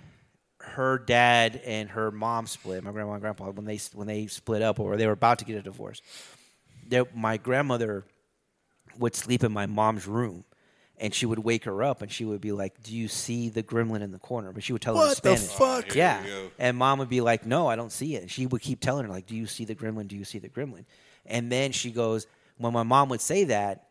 [0.60, 4.62] her dad and her mom split, my grandma and grandpa, when they when they split
[4.62, 6.02] up or they were about to get a divorce,
[6.88, 8.06] they, my grandmother
[9.00, 10.44] would sleep in my mom's room.
[11.02, 13.64] And she would wake her up, and she would be like, "Do you see the
[13.64, 15.86] gremlin in the corner?" But she would tell her in What the Spanish.
[15.86, 15.96] fuck?
[15.96, 16.52] Yeah, Here we go.
[16.60, 19.06] and mom would be like, "No, I don't see it." And she would keep telling
[19.06, 20.08] her like, "Do you see the gremlin?
[20.10, 20.84] Do you see the gremlin?"
[21.26, 23.86] And then she goes, when my mom would say that,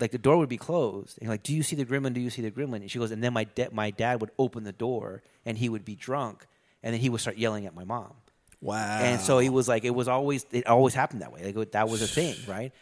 [0.00, 2.14] like the door would be closed, and like, "Do you see the gremlin?
[2.14, 4.30] Do you see the gremlin?" And she goes, and then my da- my dad would
[4.38, 6.46] open the door, and he would be drunk,
[6.82, 8.14] and then he would start yelling at my mom.
[8.62, 8.98] Wow.
[9.00, 11.52] And so he was like, it was always, it always happened that way.
[11.52, 12.72] Like that was a thing, right?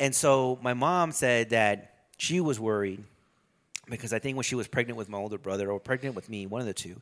[0.00, 3.02] And so my mom said that she was worried
[3.88, 6.46] because I think when she was pregnant with my older brother or pregnant with me,
[6.46, 7.00] one of the two,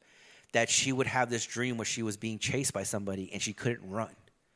[0.53, 3.53] that she would have this dream where she was being chased by somebody and she
[3.53, 4.11] couldn't run.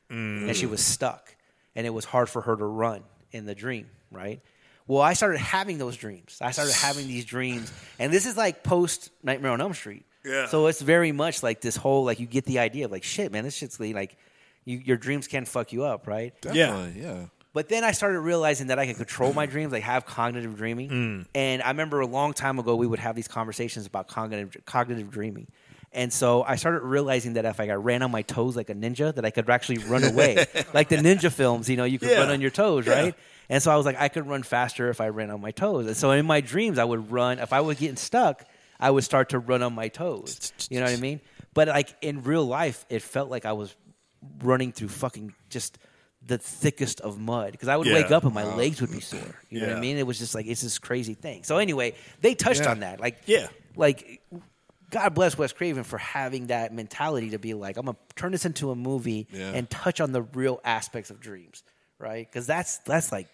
[0.09, 0.71] And she mm.
[0.71, 1.35] was stuck.
[1.75, 4.41] And it was hard for her to run in the dream, right?
[4.87, 6.37] Well, I started having those dreams.
[6.41, 7.71] I started having these dreams.
[7.99, 10.05] And this is like post Nightmare on Elm Street.
[10.23, 10.47] Yeah.
[10.47, 13.31] So it's very much like this whole, like, you get the idea of like, shit,
[13.31, 14.17] man, this shit's like,
[14.65, 16.33] you, your dreams can fuck you up, right?
[16.41, 17.25] Definitely, yeah.
[17.57, 20.89] But then I started realizing that I could control my dreams, like have cognitive dreaming.
[20.91, 21.25] Mm.
[21.33, 25.09] And I remember a long time ago we would have these conversations about cognitive cognitive
[25.09, 25.47] dreaming.
[25.91, 28.75] And so I started realizing that if I got ran on my toes like a
[28.75, 31.67] ninja, that I could actually run away, like the ninja films.
[31.67, 32.19] You know, you could Yeah.
[32.19, 32.93] run on your toes, Yeah.
[32.93, 33.15] right?
[33.49, 35.87] And so I was like, I could run faster if I ran on my toes.
[35.87, 37.39] And so in my dreams, I would run.
[37.39, 38.45] If I was getting stuck,
[38.79, 40.53] I would start to run on my toes.
[40.69, 41.21] You know what I mean?
[41.55, 43.75] But like in real life, it felt like I was
[44.43, 45.79] running through fucking just
[46.27, 47.93] the thickest of mud because I would Yeah.
[47.95, 49.21] wake up and my legs would be sore.
[49.49, 49.97] You know what I mean?
[49.97, 51.43] It was just like it's this crazy thing.
[51.43, 52.71] So anyway, they touched Yeah.
[52.71, 52.99] on that.
[52.99, 53.47] Like Yeah.
[53.75, 54.21] like
[54.89, 58.45] God bless Wes Craven for having that mentality to be like, I'm gonna turn this
[58.45, 59.51] into a movie Yeah.
[59.53, 61.63] and touch on the real aspects of dreams,
[61.99, 62.25] right?
[62.29, 63.27] Because that's that's like.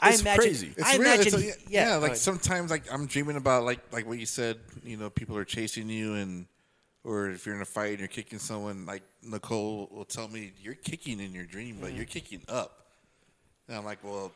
[0.00, 0.74] I imagine, crazy.
[0.76, 1.02] It's I real.
[1.02, 4.26] imagine, It's a- yeah, go like sometimes like I'm dreaming about like like what you
[4.26, 6.46] said, you know, people are chasing you and
[7.04, 10.52] or if you're in a fight and you're kicking someone, like Nicole will tell me
[10.62, 12.10] you're kicking in your dream, but you're mm.
[12.10, 12.86] kicking up.
[13.68, 14.32] And I'm like, well,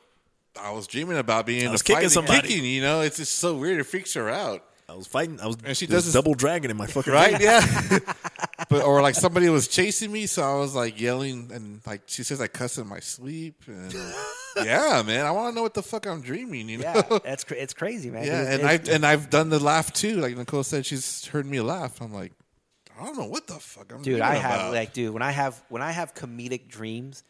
[0.60, 2.48] I was dreaming about being in I a was kicking somebody.
[2.48, 3.80] kicking, you know, it's just so weird.
[3.80, 4.64] It freaks her out.
[4.88, 5.40] I was fighting.
[5.40, 5.56] I was.
[5.64, 7.40] And she does double dragon in my fucking Right?
[7.40, 7.60] Yeah.
[8.68, 12.22] but or like somebody was chasing me, so I was like yelling and like she
[12.22, 13.92] says I cuss in my sleep and
[14.56, 16.84] yeah, man, I want to know what the fuck I'm dreaming, you know?
[16.84, 18.24] yeah, that's cra- it's crazy, man.
[18.24, 20.18] Yeah, It- and I and I've done the laugh too.
[20.18, 22.00] Like Nicole said, she's heard me laugh.
[22.00, 22.32] I'm like,
[22.98, 24.72] I don't know what the fuck I'm dude i have about.
[24.74, 27.22] like dude when i have when i have comedic dreams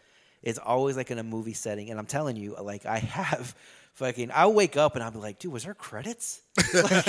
[0.43, 3.55] it's always like in a movie setting and i'm telling you like i have
[3.95, 6.41] fucking i'll wake up and i'll be like dude was there credits
[6.75, 7.05] like,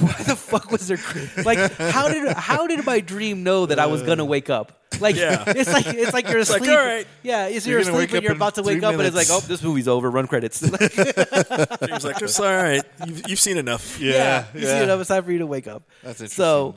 [0.00, 3.78] why the fuck was there cre- like how did how did my dream know that
[3.78, 5.44] i was gonna wake up like Yeah.
[5.48, 7.06] it's like it's like you're like, asleep all right.
[7.22, 9.16] yeah it's You're you're, asleep wake and you're about to wake three up and it's
[9.16, 12.82] like oh this movie's over run credits He was like, "It's all right.
[13.06, 15.00] You've, you've seen enough." yeah, you see enough.
[15.00, 15.82] It's time for you to wake up.
[16.02, 16.44] That's So, interesting.
[16.44, 16.74] so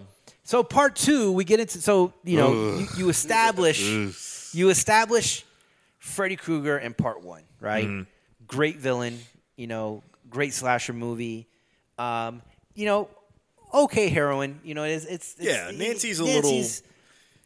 [0.64, 1.80] part two, we get into.
[1.82, 3.82] So you know, you, you establish,
[4.54, 5.46] you establish
[6.00, 7.86] Freddy Krueger in part one, right?
[7.86, 8.04] Mm-hmm.
[8.48, 9.20] Great villain,
[9.56, 11.48] you know, great slasher movie.
[11.98, 12.42] Um,
[12.76, 13.10] you know,
[13.74, 14.60] okay heroine.
[14.64, 16.84] You know, it's it's, it's Yeah, Nancy's a little- Nancy's-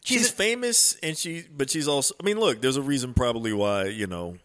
[0.04, 3.12] she's She's a- famous and she but she's also i mean look there's a reason
[3.14, 4.38] probably why you know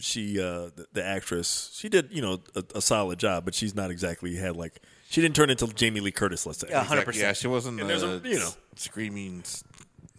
[0.00, 3.74] she uh the, the actress she did you know a, a solid job but she's
[3.74, 6.92] not exactly had like she didn't turn into jamie lee curtis let's say Yeah, 100%.
[6.98, 7.80] Exactly, Yeah, she wasn't.
[7.80, 8.50] And there's a- you know.
[8.76, 9.64] screaming, s-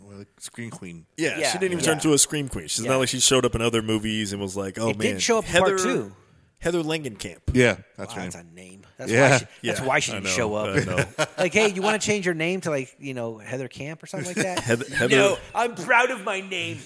[0.01, 1.05] well, scream queen.
[1.17, 1.85] yeah, Yeah, she didn't even yeah.
[1.85, 2.91] turn into a scream queen she's Yeah.
[2.91, 5.21] not like she showed up in other movies and was like oh It man didn't
[5.21, 6.15] show up in heather part two.
[6.59, 8.31] heather langenkamp Yeah, that's Wow, right.
[8.31, 8.81] that's a name.
[8.97, 9.29] That's Yeah.
[9.31, 10.75] why she, that's Yeah, why she I didn't know, show up.
[10.75, 11.25] I know.
[11.37, 14.07] like, hey, you want to change your name to like you know Heather Camp or
[14.07, 14.59] something like that?
[14.63, 16.79] Heather- Heather- no, I'm proud of my name.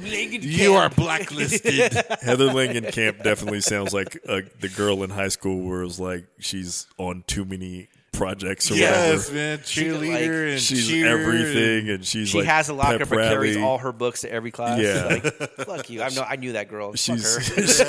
[0.00, 1.92] Megan You are blacklisted.
[2.22, 6.86] heather langenkamp definitely sounds like uh, the girl in high school where it's like she's
[6.98, 9.60] on too many projects or yes, whatever man.
[9.64, 13.08] She like- Cheerleader and she's cheer everything and she's She like has a locker pep
[13.08, 14.78] but carries all her books to every class.
[14.80, 15.04] Yeah.
[15.06, 15.22] Like,
[15.66, 16.02] fuck you.
[16.02, 16.22] I know.
[16.22, 16.92] I knew that girl.
[16.92, 17.40] Fuck her.
[17.42, 17.82] She's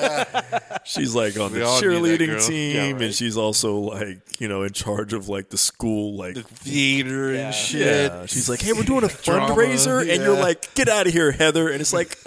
[0.86, 4.39] she's like on We the all knew that cheerleading team, Yeah, and she's also like
[4.41, 6.36] you know in charge of like the school like.
[6.36, 7.45] the theater Yeah.
[7.47, 7.81] and shit.
[8.12, 11.13] yeah, she's like, "Hey, we're doing a Drama, fundraiser," and you're like, "Get out of
[11.13, 12.17] here, Heather!" And it's like,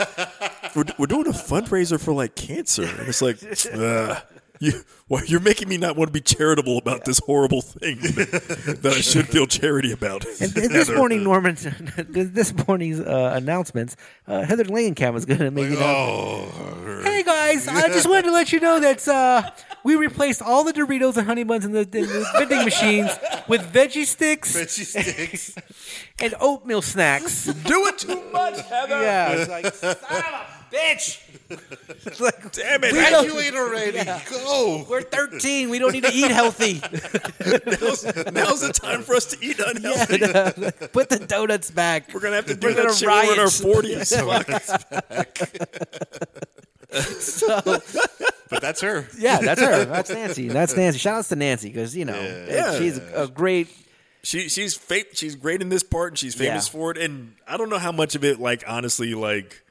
[0.75, 3.39] "We're, we're doing a fundraiser for like cancer," and it's like,
[3.75, 4.23] ugh.
[4.59, 4.73] You,
[5.09, 8.93] well, you're making me not want to be charitable about this horrible thing that, that
[8.93, 10.25] I should feel charity about.
[10.41, 11.57] And th- this morning, Norman,
[12.09, 15.83] this morning's uh, announcements, uh, Heather Langenkamp was going to make it up.
[15.85, 19.51] Oh, Hey guys, I just wanted to let you know that uh,
[19.85, 23.11] we replaced all the Doritos and honey buns in the, in the vending machines
[23.49, 25.55] with veggie sticks Veggie sticks.
[26.21, 27.45] and oatmeal snacks.
[27.45, 29.01] do it too much, Heather.
[29.03, 31.21] yeah, it's like son of a bitch.
[32.07, 32.93] It's like, Damn it.
[32.93, 34.05] We I- don't- Graduate already.
[34.31, 34.85] Go.
[34.89, 35.71] we're 13.
[35.71, 36.75] We don't need to eat healthy.
[37.67, 40.19] now's, now's the time for us to eat unhealthy.
[40.93, 42.13] Put the donuts back.
[42.13, 43.53] We're gonna have to do We're that gonna shit when we're in our riot.
[43.53, 44.09] forties.
[47.19, 47.63] So,
[48.49, 49.07] But that's her.
[49.19, 49.85] yeah, that's her.
[49.85, 50.49] That's Nancy.
[50.49, 50.99] That's Nancy.
[50.99, 52.79] Shout outs to Nancy because you know Yeah.
[52.79, 53.69] she's a great.
[54.23, 56.73] She she's fa- she's great in this part and she's famous Yeah.
[56.73, 56.99] for it.
[56.99, 59.63] And I don't know how much of it, like honestly, like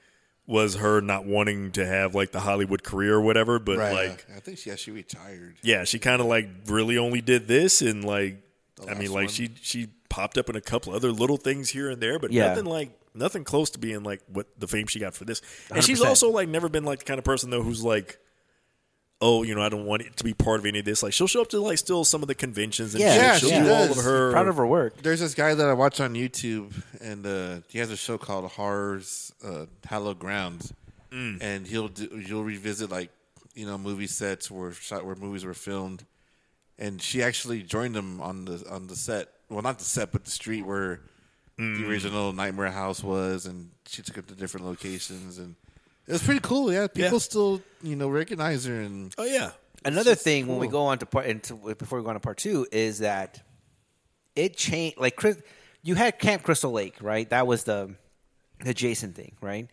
[0.47, 3.57] was her not wanting to have like the Hollywood career or whatever.
[3.59, 5.55] But like, I think she, yeah, she retired.
[5.63, 8.37] yeah, she kind of like really only did this and like,
[8.87, 9.27] I mean, like one.
[9.29, 12.49] she she popped up in a couple other little things here and there, but Yeah.
[12.49, 15.41] nothing like nothing close to being like what the fame she got for this.
[15.71, 16.05] And she's 100%.
[16.07, 18.19] also like never been like the kind of person though who's like.
[19.21, 21.01] Oh, you know, I don't want it to be part of any of this.
[21.01, 23.21] Like, she'll show up to like still some of the conventions and Yeah, shit.
[23.21, 23.97] Yeah, she'll she do all does.
[23.97, 24.31] of her.
[24.31, 25.01] Proud of her work.
[25.01, 28.51] There's this guy that I watch on YouTube, and uh, he has a show called
[28.51, 30.73] Horrors uh, Hallowed Grounds,
[31.11, 31.37] Mm.
[31.41, 33.09] and he'll do, he'll revisit like
[33.53, 36.03] you know movie sets where shot where movies were filmed,
[36.77, 39.29] and she actually joined him on the on the set.
[39.49, 40.99] Well, not the set, but the street where
[41.57, 41.79] Mm.
[41.79, 45.55] the original Nightmare House was, and she took it to different locations, and
[46.07, 46.71] it was pretty cool.
[46.71, 47.17] Yeah, people Yeah.
[47.19, 49.51] still you know recognize her, and Oh yeah,
[49.83, 52.37] Another thing when we go on to part into, before we go on to part
[52.37, 53.41] two is that
[54.35, 54.97] it changed.
[54.97, 55.39] Like Chris,
[55.83, 57.29] you had Camp Crystal Lake, right?
[57.29, 57.95] That was the
[58.63, 59.67] the Jason thing, right?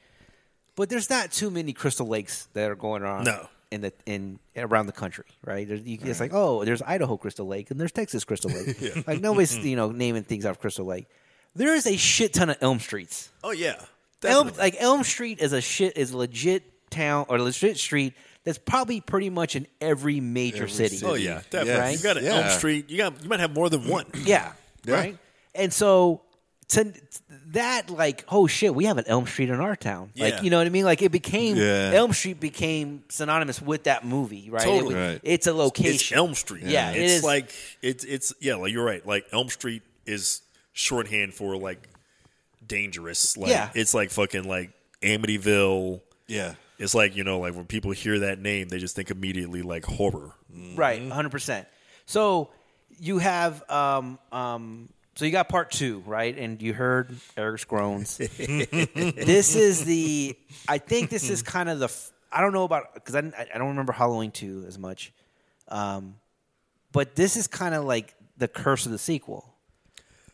[0.76, 3.24] But there's not too many Crystal Lakes that are going on.
[3.24, 3.48] No.
[3.70, 5.66] In the in around the country, right?
[5.66, 8.76] There's, you, It's like oh, there's Idaho Crystal Lake and there's Texas Crystal Lake.
[9.06, 11.06] Like nobody's you know naming things out of Crystal Lake.
[11.54, 13.30] There is a shit ton of Elm Streets.
[13.42, 13.82] oh yeah.
[14.30, 19.00] Elm, like Elm Street is a shit is legit town or legit street that's probably
[19.00, 20.96] pretty much in every major Every city.
[20.96, 21.10] city.
[21.10, 21.66] Oh yeah, definitely.
[21.92, 21.96] Yes.
[22.02, 22.34] You got an Yeah.
[22.34, 22.90] Elm Street.
[22.90, 24.06] You got you might have more than one.
[24.24, 24.52] Yeah,
[24.84, 24.94] Yeah.
[24.94, 25.18] right.
[25.54, 26.22] And so
[26.68, 26.92] to
[27.48, 30.10] that, like, oh shit, we have an Elm Street in our town.
[30.14, 30.24] Yeah.
[30.26, 30.86] Like, you know what I mean?
[30.86, 31.90] Like, it became Yeah.
[31.94, 34.62] Elm Street became synonymous with that movie, right?
[34.64, 34.94] Totally.
[34.94, 35.20] It- Right.
[35.22, 35.92] It's a location.
[35.94, 36.64] It's Elm Street.
[36.64, 37.24] Yeah, it it's is.
[37.24, 38.54] like it's it's yeah.
[38.54, 39.06] Like you're right.
[39.06, 40.40] Like Elm Street is
[40.72, 41.86] shorthand for like
[42.72, 43.36] dangerous.
[43.36, 43.70] Like Yeah.
[43.74, 44.70] it's like fucking like
[45.02, 46.00] Amityville.
[46.26, 49.62] yeah, It's like you know like when people hear that name, they just think immediately
[49.62, 50.32] like horror.
[50.74, 51.68] Right, hundred percent.
[52.06, 52.50] So
[52.98, 56.36] you have um um so you got part two, right?
[56.36, 58.16] And you heard Eric's groans.
[58.16, 60.36] this is the
[60.68, 61.92] I think this is kind of the
[62.32, 63.18] I don't know about because I,
[63.54, 65.12] I don't remember Halloween two as much,
[65.68, 66.16] um,
[66.92, 69.51] but this is kind of like the curse of the sequel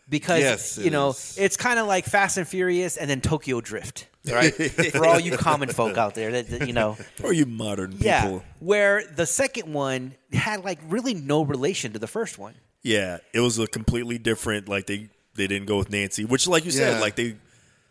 [0.09, 1.37] because Yes, you know is.
[1.39, 4.53] it's kind of like Fast and Furious and then Tokyo Drift, right?
[4.53, 6.97] For all you common folk out there that, that you know.
[7.23, 8.07] Or you modern people.
[8.07, 12.55] Yeah, where the second one had like really no relation to the first one.
[12.83, 14.69] Yeah, it was a completely different.
[14.69, 17.01] Like they they didn't go with Nancy, which like you said, Yeah.
[17.01, 17.37] like they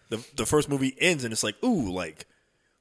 [0.09, 2.25] the the first movie ends and it's like ooh like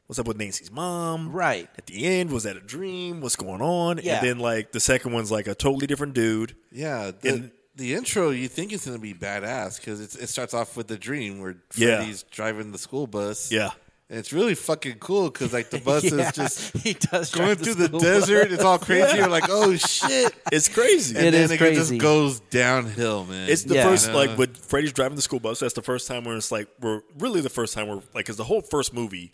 [0.06, 1.32] what's up with Nancy's mom?
[1.32, 1.68] Right.
[1.76, 3.20] At the end, was that a dream?
[3.20, 3.98] What's going on?
[4.02, 4.18] Yeah.
[4.18, 6.54] And then like the second one's like a totally different dude.
[6.70, 10.54] Yeah, the, And- the intro you think it's going to be badass because it starts
[10.54, 11.96] off with the dream where Yeah.
[11.98, 13.52] Freddy's driving the school bus.
[13.52, 13.70] Yeah.
[14.08, 17.54] and it's really fucking cool because like the bus Yeah, is just he does going
[17.54, 18.44] drive through the desert.
[18.48, 18.52] bus.
[18.54, 19.16] It's all crazy.
[19.18, 20.32] You're like, oh shit!
[20.52, 21.16] It's crazy.
[21.16, 21.74] And It then is it crazy.
[21.98, 23.48] just goes downhill, man.
[23.50, 23.84] It's the Yeah.
[23.90, 25.60] first like when Freddy's driving the school bus.
[25.60, 28.36] That's the first time where it's like we're really the first time we're like because
[28.36, 29.32] the whole first movie,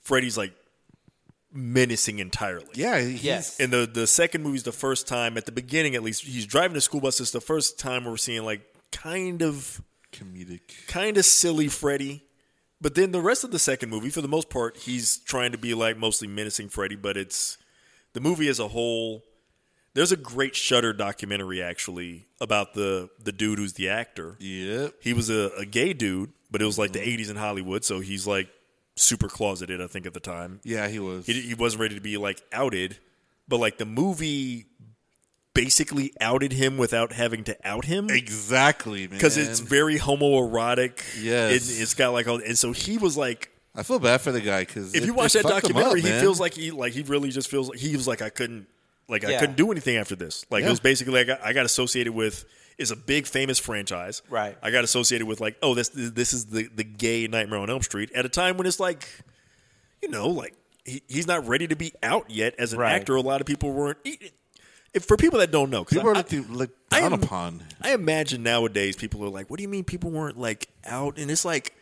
[0.00, 0.52] Freddy's like
[1.54, 2.66] menacing entirely.
[2.74, 3.60] yeah, he's, Yes.
[3.60, 6.46] And the the second movie is the first time at the beginning at least he's
[6.46, 7.20] driving the school bus.
[7.20, 9.80] It's the first time we're seeing like kind of
[10.12, 10.86] comedic.
[10.88, 12.24] kind of silly Freddy.
[12.80, 15.58] But then the rest of the second movie, for the most part, he's trying to
[15.58, 16.96] be like mostly menacing Freddy.
[16.96, 17.56] But it's
[18.12, 19.22] the movie as a whole.
[19.94, 24.36] There's a great Shutter documentary actually about the the dude who's the actor.
[24.40, 24.94] Yep.
[25.00, 27.22] He was a, a gay dude, but it was like the mm-hmm.
[27.22, 28.48] 80s in Hollywood, so he's like
[28.96, 29.80] super closeted.
[29.80, 31.26] I think at the time, Yeah, he was.
[31.26, 32.98] he, he wasn't ready to be like outed,
[33.48, 34.66] but like the movie
[35.54, 39.10] basically outed him without having to out him exactly, man.
[39.10, 41.00] because it's very homoerotic.
[41.22, 41.52] Yes.
[41.78, 44.40] it, it's got like all, and so he was like, I feel bad for the
[44.40, 47.48] guy because if you watch that documentary, he feels like he like he really just
[47.48, 48.66] feels like he was like I couldn't
[49.08, 50.44] like I couldn't do anything after this.
[50.50, 50.68] Like Yeah.
[50.68, 52.44] it was basically like I, I got associated with
[52.78, 54.22] is a big famous franchise.
[54.28, 54.56] Right.
[54.62, 57.82] I got associated with like oh this this is the the gay Nightmare on Elm
[57.82, 59.08] Street at a time when it's like
[60.02, 62.92] you know like he, he's not ready to be out yet as an Right.
[62.92, 63.14] actor.
[63.16, 63.98] A lot of people weren't.
[64.92, 67.62] If for people that don't know, People are I- looked, looked I down am- upon.
[67.80, 71.30] I imagine nowadays people are like, "What do you mean people weren't like out?" And
[71.30, 71.74] it's like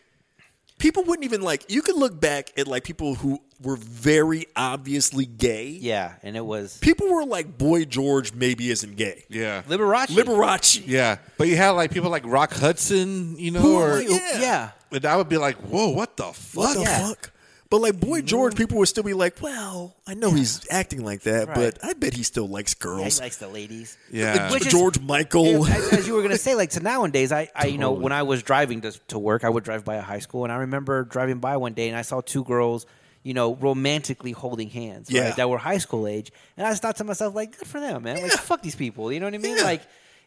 [0.83, 1.71] people wouldn't even like.
[1.73, 5.69] You could look back at like people who were very obviously gay.
[5.69, 9.63] Yeah, and it was People were like, "Boy George maybe isn't gay." Yeah.
[9.63, 10.09] Liberace.
[10.09, 10.83] Liberace.
[10.85, 11.19] Yeah.
[11.39, 14.41] But you had like people like Rock Hudson, you know, Who- or yeah.
[14.41, 14.71] yeah.
[14.91, 16.55] and I would be like, whoa, what the fuck?
[16.57, 17.09] What the Yeah.
[17.09, 17.32] fuck?
[17.73, 18.27] But like Boy mm-hmm.
[18.27, 21.55] George, people would still be like, "Well, I know he's acting like that, Right.
[21.55, 23.97] but I bet he still likes Yeah, he likes the ladies.
[24.11, 24.53] Yeah.
[24.53, 25.67] Is- George Michael.
[25.67, 28.25] as, as you were gonna say, like to nowadays, I, I you know when I
[28.25, 31.05] was driving to to work, I would drive by a high school, and I remember
[31.05, 32.85] driving by one day, and I saw two girls,
[33.23, 35.29] you know, romantically holding hands, Yeah.
[35.29, 37.81] right, that were high school age, and I just thought to myself, like, good for
[37.81, 38.21] them, man.
[38.21, 39.57] Like, fuck these people, you know what I mean?
[39.57, 39.65] Yeah.
[39.65, 39.81] Like.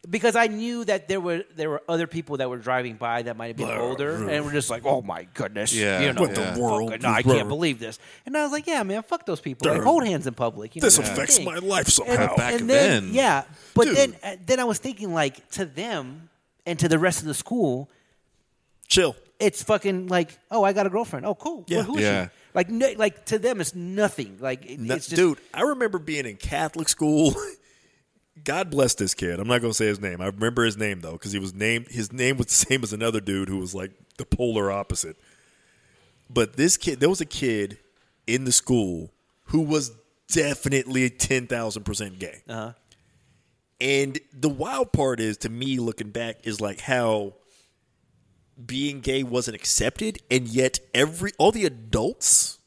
[0.08, 3.36] Because I knew that there were there were other people that were driving by that
[3.36, 6.00] might have been older, and were just like, "Oh my goodness, Yeah.
[6.00, 7.02] you know, What the fuck world.
[7.02, 9.68] No, I can't believe this." And I was like, "Yeah, man, fuck those people.
[9.68, 10.76] Like, hold hands in public.
[10.76, 12.36] You know, this affects my life And- somehow.
[12.36, 13.06] back and then.
[13.06, 13.96] then, yeah, but Dude.
[13.96, 16.28] then uh, then I was thinking like to them
[16.66, 17.88] and to the rest of the school,
[18.88, 19.16] Chill.
[19.40, 21.26] it's fucking like, oh, I got a girlfriend.
[21.26, 21.64] Oh, cool.
[21.66, 21.78] Yeah.
[21.78, 22.24] Well, who is Yeah.
[22.26, 22.30] she?
[22.54, 24.38] Like, no, like to them, it's nothing.
[24.40, 27.34] Like, it, No- it's just, dude, I remember being in Catholic school.
[28.44, 29.40] God bless this kid.
[29.40, 30.20] I'm not going to say his name.
[30.20, 31.88] I remember his name though because he was named.
[31.88, 35.16] His name was the same as another dude who was like the polar opposite.
[36.28, 37.78] But this kid, there was a kid
[38.26, 39.12] in the school
[39.44, 39.92] who was
[40.28, 42.42] definitely ten thousand percent gay.
[42.48, 42.72] Uh-huh.
[43.80, 47.34] And the wild part is, to me, looking back, is like how
[48.64, 52.58] being gay wasn't accepted, and yet every all the adults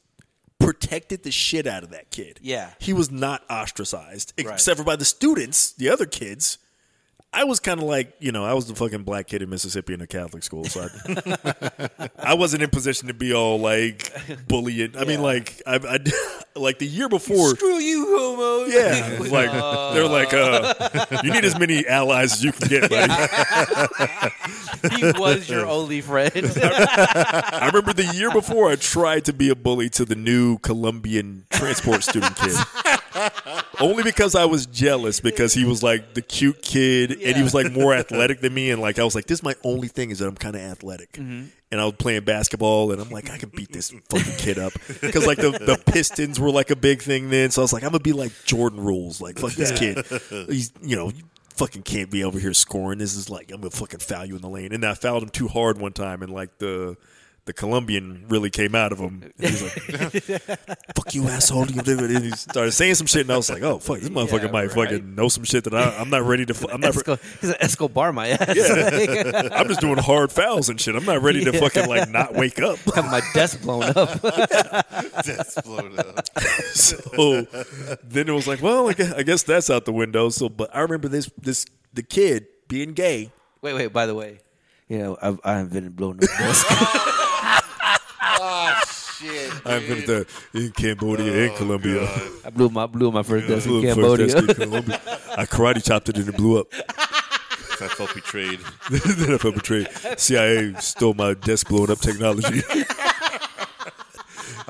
[0.60, 2.38] protected the shit out of that kid.
[2.42, 2.70] Yeah.
[2.78, 4.52] he was not ostracized, Right.
[4.54, 6.58] except for by the students, the other kids.
[7.32, 9.94] I was kind of like, you know, I was the fucking black kid in Mississippi
[9.94, 14.12] in a Catholic school, so I, I wasn't in position to be all like
[14.48, 14.96] bullying.
[14.98, 15.98] I mean, like, I, I
[16.58, 17.50] like the year before.
[17.50, 18.64] Screw you, homo.
[18.66, 19.52] Yeah, like
[19.94, 23.12] they're like, uh, you need as many allies as you can get, buddy.
[24.96, 26.32] he was your only friend.
[26.34, 31.46] I remember the year before I tried to be a bully to the new Colombian
[31.50, 32.56] transport student kid.
[33.80, 37.54] Only because I was jealous because he was like the cute kid and he was
[37.54, 40.10] like more athletic than me and like I was like this is my only thing
[40.10, 41.12] is that I'm kind of athletic.
[41.12, 41.46] Mm-hmm.
[41.72, 44.72] And I was playing basketball and I'm like I can beat this fucking kid up
[45.00, 47.82] because like the, the Pistons were like a big thing then so I was like
[47.82, 50.04] I'm gonna be like Jordan rules like fuck this kid.
[50.48, 51.10] He's you know
[51.54, 52.98] fucking can't be over here scoring.
[52.98, 54.72] This is like I'm gonna fucking foul you in the lane.
[54.72, 56.96] And I fouled him too hard one time and like the
[57.50, 59.32] the Colombian really came out of him.
[59.40, 60.22] And he's like,
[60.94, 63.98] "Fuck you, asshole!" And he started saying some shit, and I was like, "Oh fuck,
[63.98, 64.88] this motherfucker Yeah, might right.
[64.90, 66.54] fucking know some shit that I, I'm not ready to.
[66.54, 66.92] fu- I'm not.
[66.94, 68.48] Esco, he's an Escobar, my ass.
[69.52, 70.94] I'm just doing hard fouls and shit.
[70.94, 71.58] I'm not ready to Yeah.
[71.60, 72.78] fucking like not wake up.
[72.94, 74.20] Have my desk blown up.
[74.20, 76.24] That's blown up.
[76.74, 77.42] so
[78.04, 80.28] then it was like, well, I guess, I guess that's out the window.
[80.28, 83.32] So, but I remember this this the kid being gay.
[83.60, 83.88] wait, wait.
[83.92, 84.38] By the way,
[84.88, 87.06] you know, I've, I haven't been blown up
[89.20, 89.52] desk.
[89.52, 89.66] Shit.
[89.66, 92.08] I've been there in Cambodia and oh, Colombia.
[92.44, 94.28] I blew my blew my first desk in Cambodia.
[94.28, 95.00] first desk in Colombia.
[95.36, 96.66] I karate chopped it and it blew up.
[97.82, 98.60] I felt betrayed.
[98.90, 99.88] then I felt betrayed.
[100.18, 102.62] CIA stole my desk blowing up technology.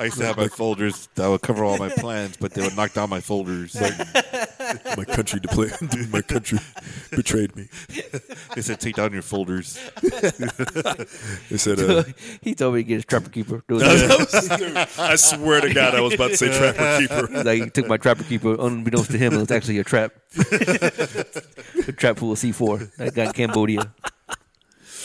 [0.01, 2.75] I used to have my folders that would cover all my plans, but they would
[2.75, 3.79] knock down my folders.
[4.97, 5.73] my country deployed.
[6.09, 6.57] my country
[7.11, 7.67] betrayed me.
[8.55, 9.79] they said, take down your folders.
[10.01, 12.03] They said, uh,
[12.41, 13.63] he told me to get his trapper keeper.
[13.67, 14.49] Dude, He's
[14.97, 17.43] I swear to God, I was about to say trapper keeper.
[17.43, 20.13] like he took my trapper keeper, unbeknownst to him, it was actually a trap.
[20.35, 23.93] a trap full of C4 that got in Cambodia.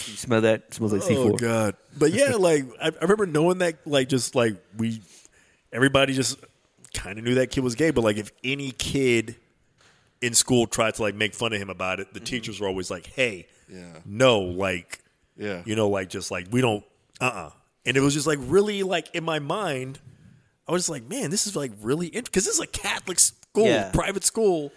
[0.07, 0.65] You smell that?
[0.69, 1.35] It smells like Oh C4.
[1.35, 1.77] Oh God!
[1.99, 5.01] But yeah, like I, I remember knowing that, like just like we,
[5.73, 6.39] everybody just
[6.95, 7.91] kind of knew that kid was gay.
[7.91, 9.37] But like if any kid
[10.23, 12.91] in school tried to like make fun of him about it, the teachers were always
[12.91, 13.99] like, "Hey, Yeah.
[14.05, 15.01] no, like,
[15.37, 15.63] Yeah.
[15.67, 16.85] you know, like just like we don't,
[17.21, 17.51] uh, uh
[17.85, 19.99] And it was just like really like in my mind,
[20.69, 23.67] I was just like, man, this is like really because this is a Catholic school,
[23.67, 23.91] Yeah.
[23.93, 24.73] private school,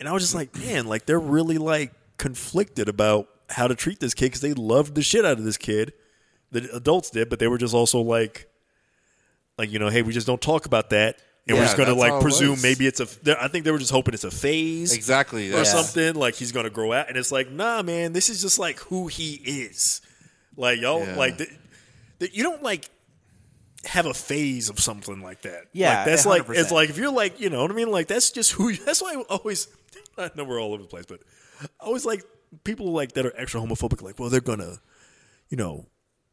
[0.00, 4.00] and I was just like, man, like they're really like conflicted about how to treat
[4.00, 5.92] this kid because they loved the shit out of this kid.
[6.50, 8.48] The adults did, but they were just also like,
[9.58, 11.18] like you know, hey, we just don't talk about that.
[11.48, 12.62] And we're just gonna like presume was.
[12.62, 13.42] maybe it's a.
[13.42, 15.52] I think they were just hoping it's a phase Exactly.
[15.52, 15.62] or yeah.
[15.64, 16.14] something.
[16.14, 19.08] Like he's gonna grow out, and it's like, nah, man, this is just like who
[19.08, 20.00] he is.
[20.56, 21.16] Like y'all, Yeah.
[21.16, 21.48] like the,
[22.20, 22.88] the, you don't like
[23.84, 25.64] have a phase of something like that.
[25.72, 26.58] Yeah, like, that's like 100%.
[26.60, 27.90] it's like if you're like you know what I mean.
[27.90, 28.72] Like that's just who.
[28.74, 29.66] That's why I always.
[30.18, 31.20] I know we're all over the place, but
[31.60, 32.22] I always like
[32.64, 34.02] people like that are extra homophobic.
[34.02, 34.78] Like, well, they're gonna,
[35.48, 35.86] you know,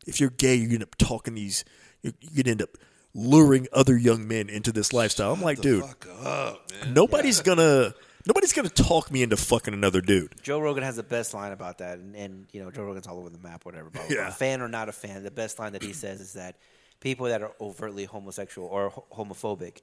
[0.08, 1.64] if you're gay, you end up talking these.
[2.02, 2.70] You, you could end up
[3.14, 5.34] luring other young men into this lifestyle.
[5.34, 5.84] I'm like, dude,
[6.24, 7.94] up, nobody's gonna
[8.26, 10.36] nobody's gonna talk me into fucking another dude.
[10.42, 13.18] Joe Rogan has the best line about that, and, and you know Joe Rogan's all
[13.18, 13.90] over the map, whatever.
[13.90, 14.28] But Yeah.
[14.28, 16.56] a fan or not a fan, the best line that he says is that
[17.00, 19.82] people that are overtly homosexual or homophobic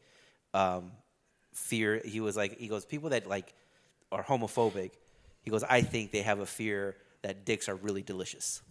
[0.55, 0.93] um,
[1.53, 2.01] fear.
[2.05, 3.55] He was like, he goes, people that like
[4.12, 4.93] are homophobic.
[5.47, 8.61] He goes, I think they have a fear that dicks are really delicious.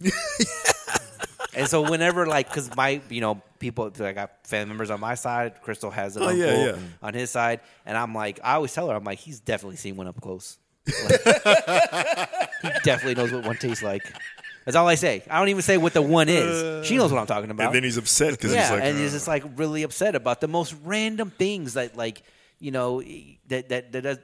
[1.54, 5.00] And so whenever like, because my you know people like I got family members on
[5.00, 6.76] my side, Crystal has an Oh, uncle yeah, yeah.
[7.02, 9.96] on his side, and I'm like, I always tell her, I'm like, he's definitely seen
[9.96, 10.58] one up close.
[10.86, 11.22] Like,
[12.62, 14.02] he definitely knows what one tastes like.
[14.66, 15.22] That's all I say.
[15.30, 16.86] I don't even say what the one is.
[16.86, 17.66] She knows what I'm talking about.
[17.66, 20.40] And then he's upset because yeah, he's like, and he's just like really upset about
[20.42, 22.22] the most random things that like
[22.58, 23.00] you know
[23.48, 24.18] that that that does.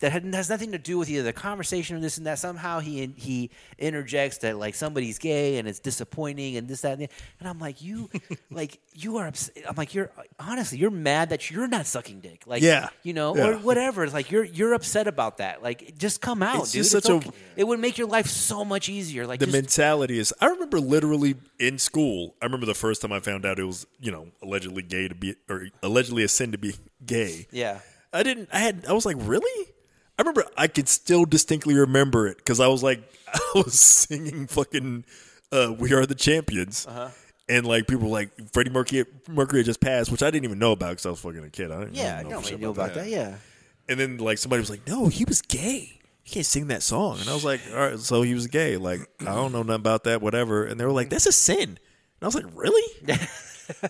[0.00, 2.38] That had- has nothing to do with either the conversation or this and that.
[2.38, 7.02] Somehow he he interjects that like somebody's gay and it's disappointing and this that and,
[7.02, 7.08] the,
[7.40, 8.08] and I'm like you
[8.50, 9.56] like you are upset.
[9.68, 12.90] I'm like you're honestly you're mad that you're not sucking dick like Yeah.
[13.02, 13.48] you know Yeah.
[13.48, 14.04] or whatever.
[14.04, 15.64] It's like you're you're upset about that.
[15.64, 16.84] Like just come out, It's dude.
[16.84, 19.26] just It's such a- it would make your life so much easier.
[19.26, 20.32] Like the just, mentality is.
[20.40, 22.36] I remember literally in school.
[22.40, 25.14] I remember the first time I found out it was you know allegedly gay to
[25.16, 27.48] be or allegedly a sin to be gay.
[27.50, 27.80] yeah.
[28.12, 28.48] I didn't.
[28.52, 28.86] I had.
[28.88, 29.66] I was like, really?
[30.18, 30.44] I remember.
[30.56, 33.00] I could still distinctly remember it because I was like,
[33.34, 35.04] I was singing fucking
[35.52, 37.08] uh, "We Are the Champions," Uh-huh.
[37.48, 40.58] and like people were like, Freddie Mercury, Mercury had just passed, which I didn't even
[40.58, 41.70] know about because I was fucking a kid.
[41.70, 43.08] I didn't Yeah, know, no, for I shit knew about that.
[43.08, 43.36] Yeah.
[43.88, 46.00] And then like somebody was like, no, he was gay.
[46.26, 47.20] You can't sing that song.
[47.20, 48.76] And I was like, all right, so he was gay.
[48.76, 50.20] Like I don't know nothing about that.
[50.20, 50.64] Whatever.
[50.64, 51.62] And they were like, that's a sin.
[51.70, 51.78] And
[52.20, 52.82] I was like, really?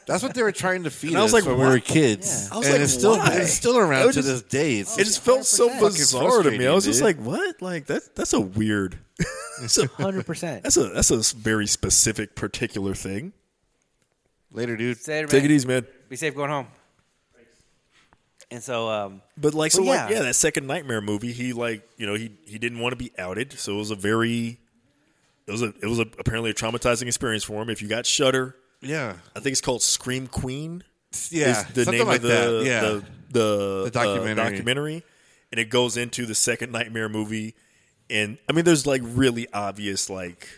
[0.06, 1.70] That's what they were trying to feed And I was us like, when we why?
[1.72, 2.48] were kids.
[2.48, 2.54] Yeah.
[2.54, 3.32] I was and like, it's still why?
[3.34, 4.78] it's still It around to just- this day.
[4.78, 5.80] It's It just felt so 100%.
[5.80, 6.66] bizarre to me.
[6.66, 7.62] I was just like, frustrating, what?
[7.62, 8.14] Like that?
[8.16, 8.98] That's a weird.
[9.60, 10.62] that's, a, Hundred percent.
[10.62, 13.32] that's a that's a very specific, particular thing.
[14.52, 15.02] later, dude.
[15.04, 15.86] Take Take it easy, man.
[16.08, 16.66] Be safe going home.
[18.50, 20.16] And so, um, But like, so Well, like, yeah.
[20.18, 23.10] yeah, that second Nightmare movie, he like, you know, he he didn't want to be
[23.18, 24.58] outed, so it was a very,
[25.46, 27.68] it was a it was a, apparently a traumatizing experience for him.
[27.68, 30.84] If you got Shudder, Yeah, I think it's called Scream Queen.
[31.30, 32.62] yeah, is the name like of the.
[32.64, 34.30] Yeah, the the, The documentary.
[34.32, 35.04] uh, documentary,
[35.52, 37.54] and it goes into the second Nightmare movie.
[38.10, 40.48] And I mean, there's like really obvious, like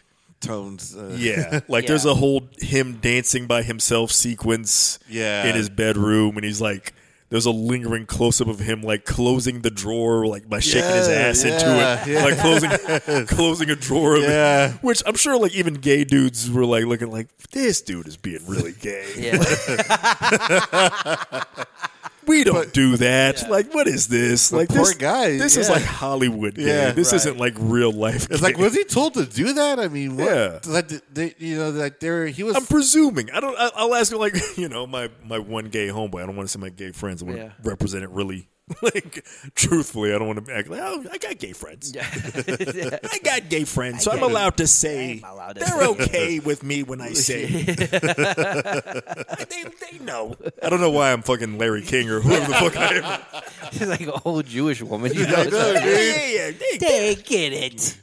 [0.40, 0.94] tones.
[0.96, 1.88] Uh, yeah, like Yeah.
[1.88, 5.46] there's a whole him dancing by himself sequence, Yeah.
[5.46, 6.94] in his bedroom, and he's like.
[7.30, 11.08] There's a lingering close up of him like closing the drawer, like by shaking his
[11.08, 12.24] ass yeah, into it, yeah.
[12.24, 12.70] like closing
[13.26, 14.74] closing a drawer of Yeah.
[14.74, 14.82] it.
[14.82, 18.44] Which I'm sure like even gay dudes were like looking like this dude is being
[18.48, 19.06] really gay.
[19.16, 19.38] yeah,
[22.26, 23.48] We don't do that.
[23.50, 24.52] Like, what is this?
[24.52, 26.54] Like, poor this, guy, This is like Hollywood.
[26.54, 26.66] Gay.
[26.66, 27.16] Yeah, this right.
[27.16, 28.28] isn't like real life.
[28.30, 29.78] It's like, was he told to do that?
[29.80, 30.26] I mean, what?
[30.26, 30.58] Yeah.
[30.66, 32.56] Like, they, you know, like there, he was.
[32.56, 33.30] I'm presuming.
[33.30, 33.56] I don't.
[33.58, 36.22] I, I'll ask him like, you know, my my one gay homeboy.
[36.22, 37.22] I don't want to say my gay friends.
[37.22, 37.48] I want Yeah.
[37.48, 38.48] to represent it really,
[38.82, 40.14] like, truthfully.
[40.14, 41.94] I don't want to act like, oh, I got gay friends.
[41.96, 45.86] I got gay friends, so I'm allowed to say I'm allowed to they're say.
[45.86, 47.46] okay with me when I say.
[47.46, 50.36] they, they know.
[50.62, 53.42] I don't know why I'm fucking Larry King or whoever the fuck I am.
[53.72, 55.12] she's like an old Jewish woman.
[55.14, 56.16] You know, I know, Yeah, dude.
[56.16, 56.50] yeah, yeah.
[56.50, 57.98] They- they get it.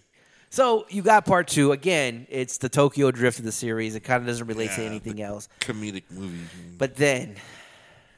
[0.49, 2.25] So you got part two again.
[2.29, 3.95] It's the Tokyo Drift of the series.
[3.95, 5.49] It kind of doesn't relate to Yeah, anything else.
[5.59, 6.37] comedic movie.
[6.77, 7.35] But then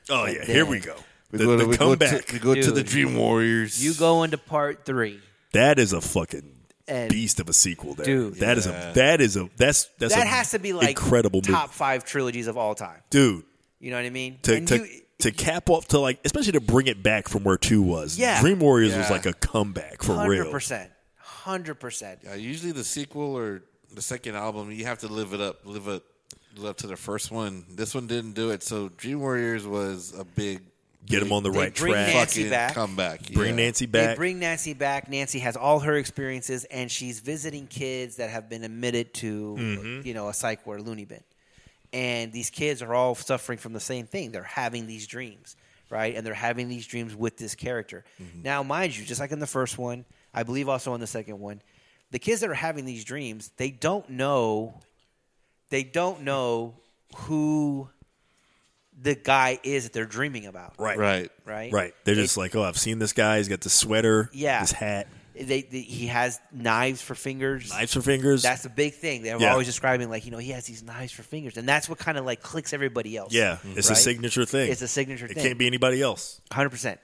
[0.10, 0.96] Oh yeah, here we go.
[1.32, 2.32] We The, go to, the we go to, comeback.
[2.34, 3.84] we go to the Dream Warriors.
[3.84, 5.20] you go into part three.
[5.54, 6.56] that is a fucking
[6.88, 7.94] And- beast of a sequel.
[7.96, 8.36] There, Dude.
[8.36, 8.90] that is Yeah.
[8.92, 11.52] a that is a that's that's that a has to be like incredible movie.
[11.54, 13.02] top five trilogies of all time.
[13.10, 13.44] dude.
[13.80, 14.40] You know what I mean?
[14.44, 17.44] To And to, you- to cap off to like especially to bring it back from
[17.44, 18.18] where two was.
[18.18, 18.40] Yeah.
[18.42, 20.52] Dream Warriors was like a comeback for hundred real.
[20.52, 22.20] percent, hundred percent.
[22.38, 23.62] Usually the sequel or
[23.94, 26.04] the second album, you have to live it up, live it,
[26.56, 27.66] live up to the first one.
[27.70, 30.62] This one didn't do it, so Dream Warriors was a big
[31.10, 32.14] Get them on the They right bring track.
[32.14, 32.74] Nancy fucking back.
[32.76, 33.32] comeback.
[33.34, 33.66] Bring yeah.
[33.66, 34.16] Nancy They back.
[34.16, 35.10] bring Nancy back.
[35.10, 40.08] Nancy has all her experiences, and she's visiting kids that have been admitted to, Mm-hmm.
[40.08, 41.24] you know, a psych ward, loony bin.
[41.92, 44.32] And these kids are all suffering from the same thing.
[44.32, 45.56] They're having these dreams,
[45.90, 46.16] right?
[46.16, 48.06] And they're having these dreams with this character.
[48.22, 48.44] Mm-hmm.
[48.44, 51.40] Now, mind you, just like in the first one, I believe also in the second
[51.40, 51.62] one,
[52.12, 54.80] the kids that are having these dreams, they don't know,
[55.72, 56.76] they don't know
[57.16, 57.90] who
[59.02, 60.98] the guy is that they're dreaming about, Right.
[60.98, 61.32] Right.
[61.46, 61.72] right?
[61.72, 61.94] Right.
[62.04, 63.38] They're They- just like, oh, I've seen this guy.
[63.38, 64.30] He's got the sweater.
[64.34, 64.60] Yeah.
[64.62, 65.08] His hat.
[65.36, 67.70] They, they, he has knives for fingers.
[67.70, 68.42] Knives for fingers.
[68.42, 69.24] That's the big thing.
[69.24, 69.52] They're Yeah.
[69.54, 72.18] always describing like you know he has these knives for fingers, and that's what kind
[72.18, 73.32] of like clicks everybody else.
[73.34, 73.54] yeah.
[73.56, 73.78] Mm-hmm.
[73.78, 74.70] It's a signature thing.
[74.70, 75.44] It's a signature It thing.
[75.46, 76.42] can't be anybody else.
[76.52, 77.00] hundred percent.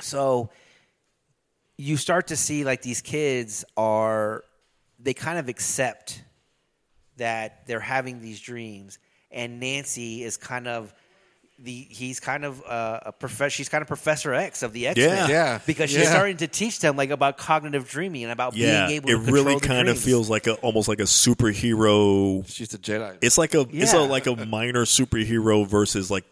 [0.00, 0.50] So
[1.76, 4.42] you start to see like these kids are
[4.98, 6.24] they kind of accept
[7.18, 8.98] that they're having these dreams,
[9.30, 10.92] and Nancy is kind of
[11.60, 13.50] the he's kind of uh, a professor.
[13.50, 15.08] She's kind of Professor X of the X Men.
[15.08, 15.28] Yeah.
[15.28, 15.60] Yeah.
[15.66, 16.10] because she's Yeah.
[16.10, 19.18] starting to teach them like about cognitive dreaming and about Yeah, being able it to
[19.18, 22.48] control really the kind of feels like a almost like a superhero.
[22.48, 23.18] She's a Jedi.
[23.22, 26.24] It's like a it's a like a minor superhero versus like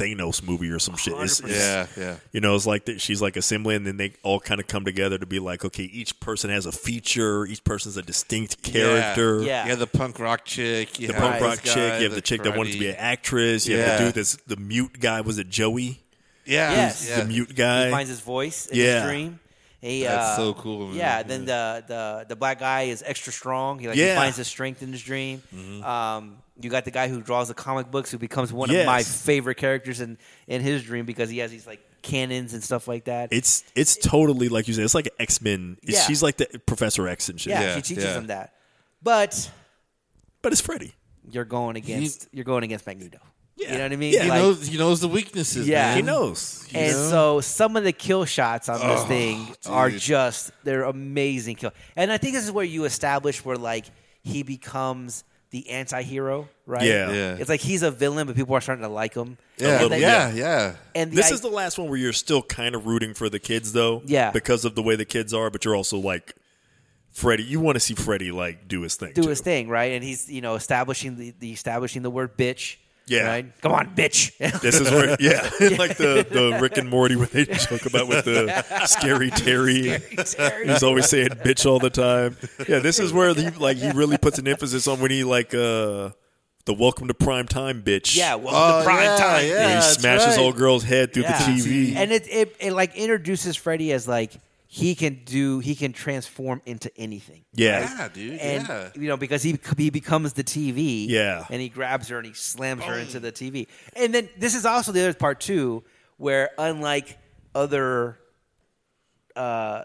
[0.00, 1.12] Thanos movie or some shit.
[1.18, 1.56] It's, it's-
[1.96, 2.16] yeah, yeah.
[2.32, 4.84] You know, it's like that she's like assembly, and then they all kind of come
[4.84, 9.42] together to be like, okay, each person has a feature, each person's a distinct character.
[9.42, 9.64] Yeah.
[9.64, 10.98] You have the punk rock chick.
[10.98, 12.96] You The punk rock guy, chick, you have the, chick that wanted to be an
[12.96, 13.96] actress, you have Yeah.
[13.98, 15.20] the dude that's the mute guy.
[15.20, 16.00] Was it Joey?
[16.46, 17.06] Yeah, Yes.
[17.08, 17.20] yeah.
[17.20, 17.84] The mute guy.
[17.86, 18.94] he finds his voice in Yeah.
[19.02, 19.40] his dream.
[19.82, 20.96] He, That's uh, so cool, man.
[20.96, 21.22] Yeah.
[21.22, 23.78] Then the, the the black guy is extra strong.
[23.78, 24.10] He like Yeah.
[24.12, 25.42] he finds his strength in his dream.
[25.82, 28.80] Um, you got the guy who draws the comic books, who becomes one Yes.
[28.80, 32.62] of my favorite characters in in his dream because he has these like cannons and
[32.62, 33.28] stuff like that.
[33.32, 34.84] It's it's totally like you said.
[34.84, 35.76] It's like X Men.
[35.82, 36.00] Yeah.
[36.00, 37.50] She's like the Professor X and shit.
[37.52, 38.14] yeah, Yeah, she teaches yeah.
[38.18, 38.54] him that.
[39.02, 39.50] But
[40.42, 40.94] but it's Freddy.
[41.30, 43.18] you're going against you're going against Magneto.
[43.56, 43.72] Yeah.
[43.72, 44.12] You know what I mean?
[44.14, 44.22] Yeah.
[44.22, 44.66] He knows.
[44.68, 45.68] He knows the weaknesses.
[45.68, 45.88] Yeah.
[45.88, 45.96] man.
[45.96, 46.66] He knows.
[46.70, 47.10] You and know?
[47.10, 50.00] so some of the kill shots on this Oh, thing are dude.
[50.00, 51.72] just they're amazing kill.
[51.94, 53.84] And I think this is where you establish where like
[54.22, 56.82] he becomes the anti-hero, right?
[56.82, 57.10] Yeah.
[57.12, 57.36] Yeah.
[57.38, 59.36] It's like he's a villain, but people are starting to like him.
[59.58, 60.74] Yeah, And then- yeah, yeah.
[60.94, 63.38] And this i- is the last one where you're still kind of rooting for the
[63.40, 64.02] kids, though.
[64.04, 64.30] Yeah.
[64.30, 66.34] Because of the way the kids are, but you're also like,
[67.12, 67.42] Freddy.
[67.42, 69.12] You want to see Freddy like do his thing.
[69.14, 69.28] do too.
[69.30, 69.92] his thing, right?
[69.92, 72.76] And he's you know establishing the, the establishing the word bitch.
[73.10, 73.26] Yeah.
[73.26, 73.60] Right?
[73.60, 74.30] Come on, bitch.
[74.60, 75.42] This is where, yeah,
[75.78, 79.98] like the, the Rick and Morty where they joke about with the scary Terry.
[80.64, 82.36] He's always saying bitch all the time.
[82.68, 85.52] Yeah, this is where he like he really puts an emphasis on when he like
[85.54, 86.10] uh
[86.66, 88.16] the welcome to prime time bitch.
[88.16, 89.46] yeah, welcome Oh, the prime yeah, time.
[89.46, 89.66] yeah.
[89.66, 90.38] Where he smashes right.
[90.38, 91.38] old girl's head through Yeah.
[91.38, 91.96] the TV.
[91.96, 94.34] and it, it it like introduces Freddy as like
[94.72, 97.42] he can do he can transform into anything.
[97.52, 97.80] yeah.
[97.98, 98.38] Yeah, dude.
[98.38, 98.90] and yeah.
[98.94, 101.44] you know because he he becomes the TV, Yeah.
[101.50, 103.66] and he grabs her and he slams her into the TV.
[103.96, 105.82] And then this is also the other part too,
[106.18, 107.18] where unlike
[107.52, 108.20] other
[109.34, 109.82] uh,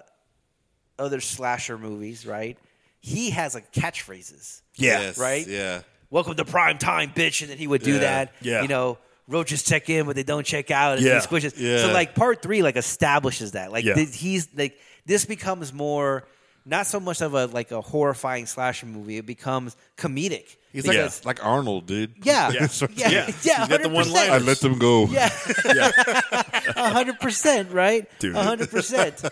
[0.99, 2.55] other slasher movies, right?
[2.99, 4.61] He has like catchphrases.
[4.75, 4.99] Yeah.
[4.99, 5.47] Yes, right?
[5.47, 5.81] Yeah.
[6.11, 7.99] Welcome to prime time, bitch, and then he would do Yeah.
[7.99, 8.33] that.
[8.39, 8.61] Yeah.
[8.61, 8.99] you know.
[9.27, 11.19] Roaches check in, but they don't check out, and Yeah.
[11.19, 11.53] he squishes.
[11.57, 11.79] Yeah.
[11.79, 13.71] So, like part three, like establishes that.
[13.71, 13.95] Like Yeah.
[13.95, 16.27] th- he's like this becomes more
[16.65, 19.17] not so much of a like a horrifying slasher movie.
[19.17, 20.55] It becomes comedic.
[20.75, 22.13] He's like Because- like Arnold, dude.
[22.23, 22.67] yeah, Yeah.
[22.71, 23.25] yeah, yeah, Yeah.
[23.25, 23.93] He's got the 100%.
[23.93, 24.29] one-liners.
[24.29, 25.05] I let them go.
[25.07, 25.29] Yeah,
[25.73, 25.91] Yeah.
[26.75, 28.07] a hundred percent, right?
[28.19, 28.35] Dude.
[28.35, 29.23] A hundred percent.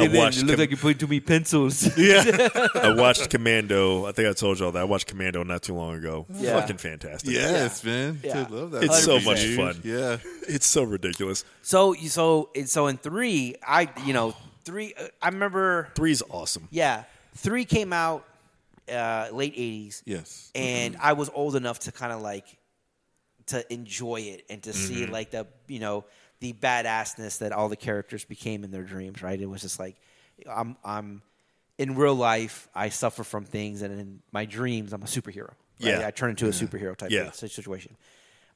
[0.00, 1.88] I watched Com- you're putting too many pencils.
[1.96, 2.48] Yeah.
[2.74, 4.06] I watched Commando.
[4.06, 4.80] I think I told y'all that.
[4.80, 6.26] I watched Commando not too long ago.
[6.34, 6.60] Yeah.
[6.60, 7.30] Fucking fantastic.
[7.32, 8.18] Yes, man.
[8.24, 8.42] Yeah.
[8.42, 8.82] Dude, love that.
[8.82, 9.56] It's so movie, much dude.
[9.56, 9.80] fun.
[9.84, 10.16] Yeah.
[10.48, 11.44] It's so ridiculous.
[11.62, 14.34] So, you- so, so in three, I, you know,
[14.64, 14.94] three.
[14.98, 16.66] uh, I remember, Three's awesome.
[16.72, 17.04] yeah,
[17.36, 18.24] three came out
[18.90, 20.50] uh, late '80s, Yes.
[20.54, 22.46] and I was old enough to kind of like
[23.46, 25.12] to enjoy it and to see Mm-hmm.
[25.12, 26.04] like the you know
[26.40, 29.22] the badassness that all the characters became in their dreams.
[29.22, 29.40] Right?
[29.40, 29.96] It was just like
[30.48, 31.22] I'm I'm
[31.78, 35.50] in real life I suffer from things, and in my dreams I'm a superhero.
[35.80, 36.00] Right?
[36.00, 36.06] Yeah.
[36.06, 37.30] I turn into a superhero type Yeah.
[37.30, 37.96] situation.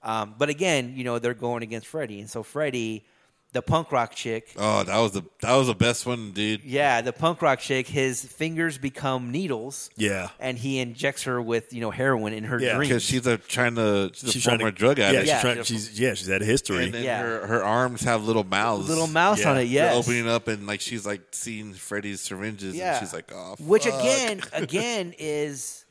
[0.03, 3.05] Um, but again, you know they're going against Freddy, and so Freddy,
[3.53, 4.55] the punk rock chick.
[4.57, 6.64] Oh, that was the that was the best one, dude.
[6.64, 7.86] Yeah, the punk rock chick.
[7.86, 9.90] His fingers become needles.
[9.96, 10.30] Yeah.
[10.40, 12.88] and he injects her with you know heroin in her Yeah, dreams.
[12.88, 15.22] Because she's a trying to she's a She's trying former to drug Yeah, addict.
[15.24, 15.40] she's Yeah.
[15.42, 15.62] trying.
[15.64, 16.14] She's yeah.
[16.14, 16.84] She's had a history.
[16.84, 17.20] And then Yeah.
[17.22, 18.88] her her arms have little mouths.
[18.88, 19.50] little mouse Yeah.
[19.50, 19.66] on it.
[19.70, 22.96] They're opening up and like she's like seeing Freddy's syringes Yeah.
[22.96, 25.84] and she's like, oh, which again, again is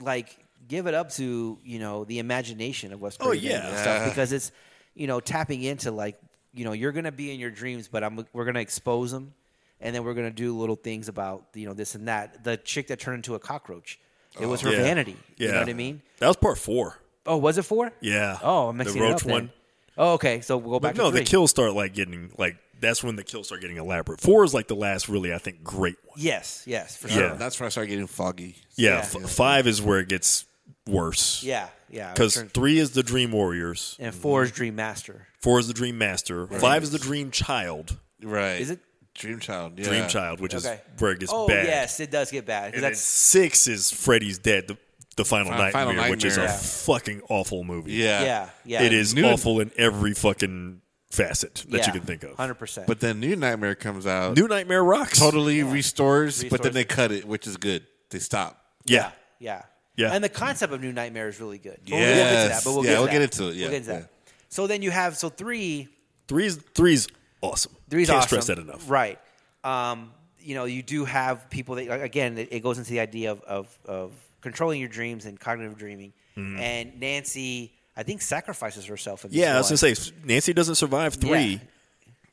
[0.00, 0.36] like
[0.68, 3.66] give it up to you know the imagination of Wes Oh, Craven yeah.
[3.68, 4.08] and stuff Yeah.
[4.08, 4.52] because it's
[4.94, 6.18] you know tapping into like
[6.58, 9.32] you know you're gonna be in your dreams, but I'm we're gonna expose them,
[9.80, 12.42] and then we're gonna do little things about you know this and that.
[12.44, 13.98] The chick that turned into a cockroach,
[14.40, 14.82] it was her oh, Yeah.
[14.82, 15.16] vanity.
[15.36, 15.46] Yeah.
[15.46, 16.02] You know what I mean?
[16.18, 16.98] That was part four.
[17.26, 17.92] Oh, was it four?
[18.00, 18.38] Yeah.
[18.42, 19.32] Oh, I'm the mixing it up roach then.
[19.32, 19.50] one.
[19.96, 20.40] Oh, okay.
[20.40, 21.20] So we'll go back But no, to three.
[21.24, 24.20] the kills start like getting like that's when the kills start getting elaborate.
[24.20, 26.14] Four is like the last really I think great one.
[26.18, 27.14] Yes, yes, for Yeah.
[27.14, 27.34] sure.
[27.36, 28.56] That's when I start getting foggy.
[28.76, 28.98] Yeah, Yeah.
[29.24, 30.44] f- five is where it gets
[30.88, 31.42] worse.
[31.42, 32.12] Yeah, yeah.
[32.12, 35.26] because Turn- three is the Dream Warriors, and four is Dream Master.
[35.40, 38.60] four is the Dream Master, five is the Dream Child, Right.
[38.60, 38.80] Is it?
[39.14, 39.78] Dream Child?
[39.78, 39.84] Yeah.
[39.88, 40.74] Dream Child, which Okay.
[40.74, 41.66] is where it gets Oh bad.
[41.66, 42.72] yes, it does get bad.
[42.72, 44.76] 'cause and then That's six is Freddy's Dead, the,
[45.16, 46.58] the final, Final- nightmare, Final which is a Nightmare.
[46.58, 47.92] fucking awful movie.
[47.94, 48.22] Yeah.
[48.22, 48.82] yeah, yeah.
[48.82, 52.36] it is New- awful in every fucking facet that you can think of.
[52.36, 52.86] Hundred percent.
[52.86, 55.18] But then New Nightmare comes out, New Nightmare rocks.
[55.18, 57.86] totally restores, but Restores then they cut it, which is good.
[58.10, 58.62] They stop.
[58.84, 59.10] Yeah.
[59.40, 59.62] yeah,
[59.98, 60.12] Yeah.
[60.12, 61.78] And the concept of New Nightmare is really good.
[61.84, 62.16] But we'll Yes.
[62.16, 62.64] get to that.
[62.64, 63.12] But we'll Yeah, get to we'll that.
[63.12, 63.54] get into it.
[63.56, 63.98] Yeah, we'll get into yeah.
[64.00, 64.10] that.
[64.48, 65.88] So then you have so three.
[66.28, 67.08] Three's three's
[67.40, 67.72] awesome.
[67.90, 68.28] Three's Can't awesome.
[68.28, 68.88] stress that enough.
[68.88, 69.18] Right.
[69.64, 73.32] Um, you know, you do have people that again, it, it goes into the idea
[73.32, 76.12] of of, of controlling your dreams and cognitive dreaming.
[76.36, 79.24] And Nancy, I think, sacrifices herself.
[79.24, 79.42] In this Mm-hmm.
[79.42, 79.78] Yeah, I was one.
[79.80, 81.58] gonna say Nancy doesn't survive three, Yeah.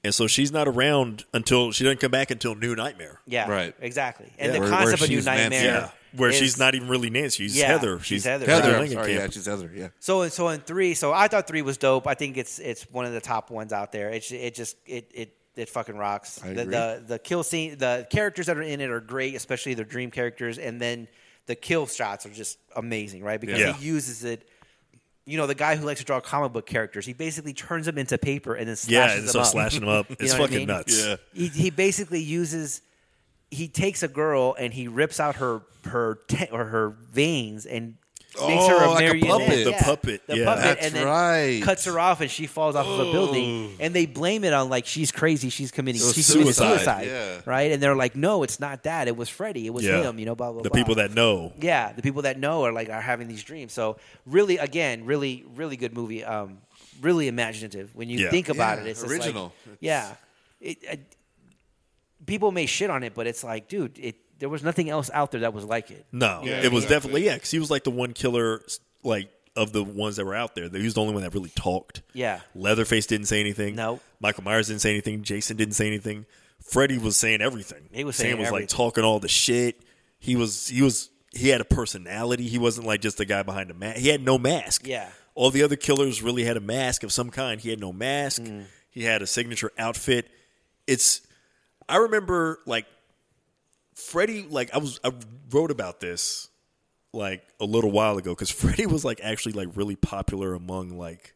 [0.03, 3.19] and so she's not around until she doesn't come back until New Nightmare.
[3.25, 3.73] Yeah, Right.
[3.79, 4.31] exactly.
[4.37, 4.53] And Yeah.
[4.53, 5.43] the Where- where concept of New she's Nancy.
[5.55, 7.43] Nightmare, Yeah, where is- she's not even really Nancy.
[7.43, 7.99] She's Yeah, Heather.
[7.99, 8.45] she's She's Heather.
[8.45, 8.71] Heather.
[8.73, 8.81] Right.
[8.81, 9.71] I'm sorry, yeah, she's Heather.
[9.73, 9.87] Yeah.
[9.99, 12.07] So and so in three, so I thought three was dope.
[12.07, 14.09] I think it's it's one of the top ones out there.
[14.09, 16.39] It it just it it it fucking rocks.
[16.43, 16.71] I the, agree.
[16.73, 20.11] the the kill scene, the characters that are in it are great, especially their dream
[20.11, 21.07] characters, and then
[21.45, 23.39] the kill shots are just amazing, right?
[23.39, 23.73] Because Yeah.
[23.73, 24.47] he uses it.
[25.27, 27.97] You know, the guy who likes to draw comic book characters, he basically turns them
[27.97, 29.45] into paper and then slashes Yeah, them and so up.
[29.47, 30.07] slashing them up.
[30.09, 30.67] You It's know what I fucking mean?
[30.67, 31.03] nuts.
[31.03, 31.15] Yeah.
[31.33, 32.81] He, he basically uses
[33.55, 37.95] he takes a girl and he rips out her her te- or her veins and
[38.47, 39.29] makes Oh, her a like a marionette.
[39.29, 39.63] puppet.
[39.65, 40.45] The Yeah, puppet, the yeah.
[40.45, 41.63] puppet, That's and then right.
[41.63, 44.67] cuts her off and she falls off of a building and they blame it on
[44.69, 47.41] like she's crazy, she's committing It was she's committing suicide, suicide, yeah.
[47.45, 47.71] right?
[47.71, 49.07] And they're like, no, it's not that.
[49.07, 49.67] It was Freddie.
[49.67, 50.01] It was Yeah.
[50.01, 50.19] him.
[50.19, 50.63] You know, blah blah.
[50.63, 50.77] The blah.
[50.77, 51.53] people that know.
[51.61, 53.71] yeah, the people that know are like are having these dreams.
[53.71, 53.95] So
[54.25, 56.23] really, again, really, really good movie.
[56.25, 56.57] Um,
[57.01, 58.31] really imaginative when you Yeah.
[58.31, 58.89] think about Yeah, it.
[58.89, 59.53] It's just original.
[59.65, 60.13] Like, yeah,
[60.59, 61.14] it, it,
[62.25, 65.31] people may shit on it, but it's like, dude, it there was nothing else out
[65.31, 66.05] there that was like it.
[66.11, 66.87] No, Yeah, it was exactly.
[66.95, 67.33] definitely yeah.
[67.35, 68.61] Because he was like the one killer,
[69.03, 70.67] like of the ones that were out there.
[70.69, 72.01] He was the only one that really talked.
[72.13, 72.41] Yeah.
[72.53, 73.75] Leatherface didn't say anything.
[73.75, 74.01] No.
[74.19, 75.23] Michael Myers didn't say anything.
[75.23, 76.25] Jason didn't say anything.
[76.61, 77.87] Freddy was saying everything.
[77.91, 79.81] He was Sam saying was like talking all the shit.
[80.19, 82.47] He was he was he had a personality.
[82.47, 83.99] He wasn't like just a guy behind a mask.
[83.99, 84.85] He had no mask.
[84.85, 85.09] Yeah.
[85.35, 87.61] All the other killers really had a mask of some kind.
[87.61, 88.41] He had no mask.
[88.41, 88.65] Mm.
[88.89, 90.29] He had a signature outfit.
[90.87, 91.21] It's
[91.87, 92.85] I remember like
[93.93, 95.11] Freddie like I was I
[95.51, 96.49] wrote about this
[97.13, 101.35] like a little while ago because Freddie was like actually like really popular among like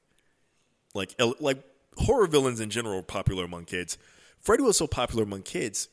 [0.94, 1.64] like like
[1.98, 3.98] horror villains in general popular among kids.
[4.40, 5.90] Freddie was so popular among kids.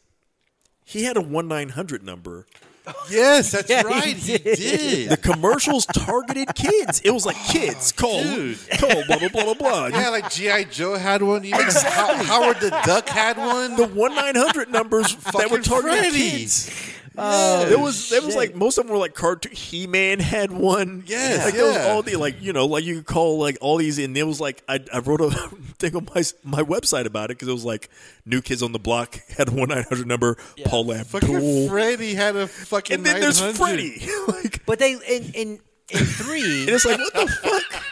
[0.84, 2.46] He had a one nine hundred number.
[3.10, 4.16] Yes, that's Yeah, he right.
[4.16, 4.56] He did.
[4.56, 5.08] did.
[5.10, 7.00] The commercials targeted kids.
[7.04, 8.58] It was like kids call Dude.
[8.78, 9.86] call blah blah blah blah blah.
[9.88, 11.44] Yeah, like GI Joe had one.
[11.44, 13.76] Even How- Howard the Duck had one.
[13.76, 16.30] The one nine hundred numbers that were Fucking targeted Freddy.
[16.30, 16.70] kids.
[17.18, 18.36] Oh, There was there was shit.
[18.36, 19.52] like most of them were like cartoon.
[19.52, 21.04] He Man had one.
[21.06, 21.88] Yes, like there was yeah.
[21.92, 24.40] all the like you know like you could call like all these and there was
[24.40, 25.30] like I, I wrote a
[25.78, 27.88] thing on my my website about it because it was like
[28.24, 30.36] New Kids on the Block had a one nine hundred number.
[30.64, 31.68] Paul Fucking Abdul.
[31.68, 32.96] Freddy had a fucking.
[32.96, 33.56] and then there's 900.
[33.56, 34.08] Freddy.
[34.28, 37.82] like But they in in in three, and it's like what the fuck?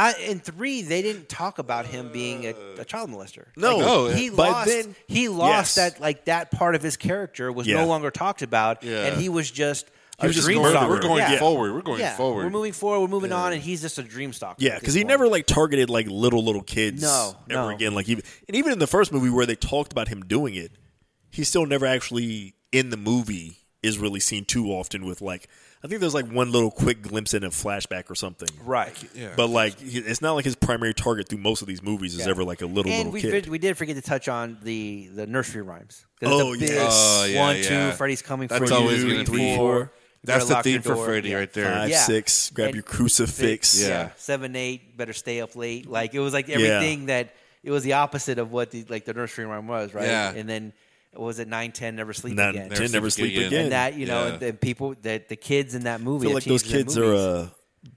[0.00, 3.46] I, in three, they didn't talk about him being a, a child molester.
[3.56, 4.66] No, Like, No, he By lost.
[4.68, 5.92] then- he lost yes.
[5.92, 7.76] that like that part of his character was Yeah.
[7.76, 9.06] no longer talked about, Yeah.
[9.06, 9.86] and he was just
[10.20, 10.88] He a just dream going- stalker.
[10.88, 11.38] We're going yeah.
[11.38, 11.74] forward.
[11.74, 12.44] We're going yeah, forward.
[12.44, 13.00] We're moving forward.
[13.00, 14.56] We're moving on, and he's just a dream stalker.
[14.58, 15.08] Yeah, because he point.
[15.08, 17.02] never like targeted like little little kids.
[17.02, 17.68] No, ever no.
[17.68, 17.94] again.
[17.94, 20.72] Like even and even in the first movie where they talked about him doing it,
[21.30, 25.04] he still never actually in the movie is really seen too often.
[25.06, 25.48] With like,
[25.82, 28.48] I think there's like one little quick glimpse in a flashback or something.
[28.64, 28.94] right.
[29.14, 29.32] Yeah.
[29.34, 32.30] But like, it's not like his primary target through most of these movies is Yeah.
[32.30, 33.30] ever like a little And little we kid.
[33.30, 36.04] did, we did forget to touch on the the nursery rhymes.
[36.22, 36.92] Oh, yes.
[36.94, 37.90] Oh, yeah, one, yeah.
[37.90, 37.96] two.
[37.96, 38.74] Freddy's coming That's for you.
[38.74, 39.74] always three, gonna be- four.
[39.86, 39.92] four.
[40.22, 40.96] That's the lock theme for.
[40.96, 41.36] Freddy Yeah.
[41.38, 41.72] right there.
[41.72, 42.02] Five, Yeah.
[42.02, 43.80] six, grab And your crucifix.
[43.80, 43.88] Yeah.
[43.88, 44.10] Yeah.
[44.18, 44.98] seven, eight.
[44.98, 45.86] Better stay up late.
[45.88, 49.14] Like it was like everything that it was the opposite of what the like the
[49.14, 50.04] nursery rhyme was, right?
[50.06, 50.32] Yeah.
[50.34, 50.74] And then what
[51.14, 52.70] was it nine, ten, never sleep Nine, again.
[52.70, 53.62] ten, never sleep again.
[53.64, 54.36] and that you know, Yeah.
[54.36, 56.26] the people that the kids in that I movie.
[56.26, 57.48] feel like those kids are uh,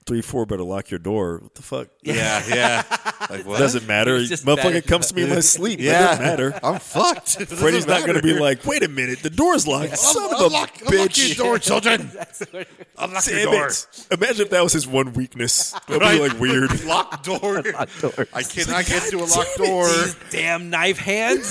[0.06, 0.46] three, four.
[0.46, 1.38] Better lock your door.
[1.42, 1.88] What the fuck?
[2.02, 2.82] Yeah, yeah.
[3.30, 3.58] Like what?
[3.58, 4.18] Doesn't matter.
[4.18, 4.86] Motherfucker bad.
[4.86, 5.78] comes to me in my sleep.
[5.80, 6.60] It Yeah, doesn't matter.
[6.62, 7.40] I'm fucked.
[7.40, 9.96] It Freddy's doesn't going to be like, wait a minute, the door's locked.
[9.98, 11.36] Son of a unlock, unlock your bitch.
[11.36, 12.10] door, children.
[12.98, 13.66] unlock your Damn door.
[13.68, 14.06] it.
[14.10, 15.72] Imagine if that was his one weakness.
[15.86, 16.20] That'd Right.
[16.20, 16.84] be like weird.
[16.84, 17.62] Locked door.
[17.62, 17.74] doors.
[18.32, 19.86] I cannot get to a locked door.
[19.88, 21.50] These damn knife hands.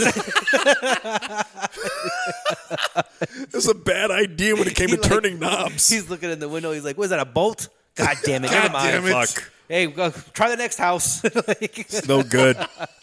[3.22, 5.90] It was a bad idea when it came He to like- turning knobs.
[5.90, 6.72] he's looking in the window.
[6.72, 7.70] He's like, "Was that a bolt?
[7.96, 8.50] God damn it!
[8.52, 8.92] God Never mind.
[8.92, 9.12] damn it.
[9.28, 9.52] Fuck.
[9.70, 12.58] Hey, go, try the next house." Like- It's No good.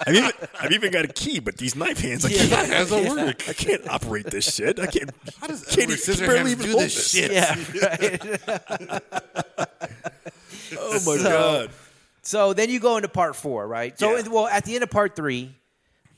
[0.06, 0.30] I've even,
[0.60, 2.46] I've even got a key, but these knife hands, I Yeah.
[2.46, 2.68] can't.
[2.72, 3.48] How does it work?
[3.48, 4.78] I can't operate this shit.
[4.78, 5.10] I can't.
[5.40, 7.32] How does can't Edward even, barely even do hold this shit?
[7.32, 7.54] yeah.
[7.82, 9.68] Right.
[10.78, 11.70] Oh my So- god.
[12.22, 13.98] So then you go into part four, right?
[13.98, 14.28] So Yeah.
[14.28, 15.54] well, at the end of part three,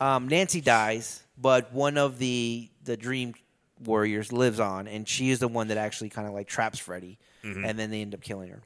[0.00, 3.34] um, Nancy dies, but one of the the Dream
[3.84, 7.18] Warriors lives on, and she is the one that actually kind of like traps Freddy,
[7.44, 7.64] Mm-hmm.
[7.64, 8.62] and then they end up killing her,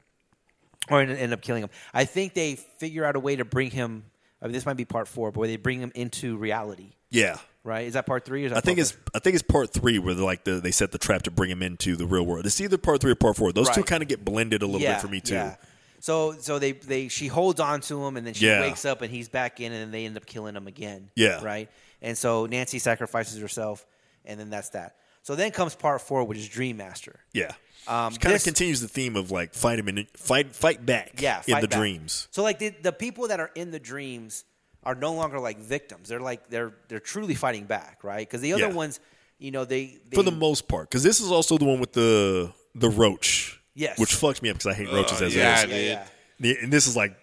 [0.89, 1.69] or end up killing him.
[1.93, 4.03] I think they figure out a way to bring him.
[4.41, 7.37] I mean, this might be part four, but where they bring him into reality, Yeah.
[7.63, 7.87] right?
[7.87, 8.43] Is that part three?
[8.43, 10.69] Or is that I think it's I think it's part three where like the, they
[10.69, 12.45] set the trap to bring him into the real world.
[12.45, 13.51] It's either part three or part four.
[13.51, 15.33] Those two kind of get blended a little yeah, bit for me too.
[15.33, 15.55] Yeah.
[15.99, 18.61] So so they they she holds on to him and then she Yeah.
[18.61, 21.09] wakes up and he's back in and then they end up killing him again.
[21.15, 21.43] Yeah.
[21.43, 21.67] Right.
[22.03, 23.83] And so Nancy sacrifices herself
[24.23, 24.97] and then that's that.
[25.27, 27.19] So then comes part four, which is Dream Master.
[27.33, 27.51] Yeah.
[27.85, 31.21] Um, Kind of continues the theme of like fight him in fight fight back.
[31.21, 31.77] Yeah, in the back.
[31.77, 32.29] dreams.
[32.31, 34.45] So like the the people that are in the dreams
[34.85, 36.07] are no longer like victims.
[36.07, 38.25] They're like they're they're truly fighting back, right?
[38.25, 38.73] Because the other Yeah.
[38.73, 39.01] ones,
[39.37, 41.91] you know, they, they For the most part, because this is also the one with
[41.91, 43.59] the the roach.
[43.75, 43.99] Yes.
[43.99, 45.89] Which fucks me up because I hate roaches as yeah, it is.
[45.89, 46.07] yeah,
[46.39, 46.53] yeah.
[46.63, 47.17] And this is like,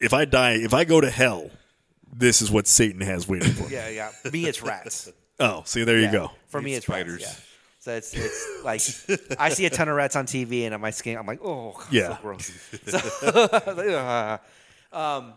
[0.00, 1.50] if I die, if I go to hell,
[2.10, 3.74] this is what Satan has waiting for me.
[3.74, 4.10] Yeah, yeah.
[4.32, 5.12] Me, it's rats.
[5.42, 6.06] Oh, see, there Yeah.
[6.06, 6.30] you go.
[6.48, 7.22] For me, it's spiders.
[7.22, 7.44] Rats, yeah.
[7.80, 8.80] So it's it's like
[9.40, 11.72] I see a ton of rats on TV, and on my skin, I'm like, oh,
[11.72, 12.08] God, Yeah.
[12.16, 12.52] so gross.
[12.86, 14.38] So,
[14.92, 15.32] um,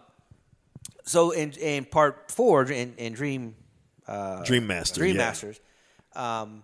[1.05, 3.55] so in in part four, in, in Dream
[4.45, 4.99] Dream Master.
[4.99, 5.21] Dream yeah.
[5.25, 5.59] Masters,
[6.15, 6.63] um,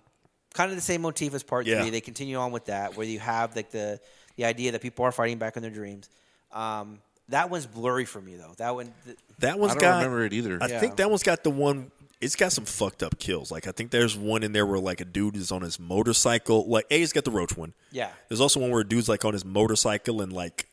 [0.54, 1.82] kind of the same motif as part Yeah.
[1.82, 1.90] three.
[1.92, 4.00] They continue on with that, where you have like the
[4.36, 6.10] the idea that people are fighting back in their dreams.
[6.52, 7.00] Um,
[7.30, 8.54] that one's blurry for me though.
[8.58, 9.98] That one, th- That one's I don't got.
[9.98, 10.58] remember it either.
[10.62, 10.80] I Yeah.
[10.80, 11.92] think that one's got the one.
[12.22, 13.50] It's got some fucked up kills.
[13.52, 16.68] Like I think there's one in there where like a dude is on his motorcycle.
[16.68, 17.74] Like A's got the roach one.
[17.92, 20.68] yeah, There's also one where a dude's like on his motorcycle and like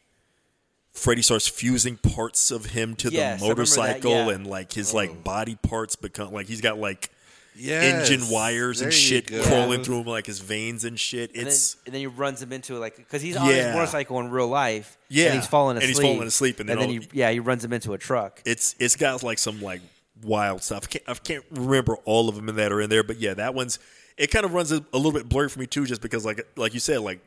[0.92, 4.30] Freddy starts fusing parts of him to Yes, the remember that, motorcycle yeah.
[4.30, 5.14] and like his like oh.
[5.14, 7.10] body parts become like he's got like
[7.58, 8.10] Yes.
[8.10, 9.42] engine wires and There shit go.
[9.42, 11.30] crawling through him like his veins and shit.
[11.30, 14.18] and then, It's and then he runs him into like because he's on his motorcycle
[14.20, 14.98] in real life.
[15.08, 15.26] Yeah.
[15.26, 15.88] and he's falling asleep.
[15.88, 17.98] And he's falling asleep, and then then all- he, yeah, he runs him into a
[17.98, 18.42] truck.
[18.44, 19.80] it's it's got like some like
[20.22, 20.84] wild stuff.
[20.84, 23.54] I can't, I can't remember all of them that are in there, but yeah, that
[23.54, 23.78] one's
[24.16, 26.46] it kind of runs a, a little bit blurry for me too, just because like
[26.56, 27.20] like you said, like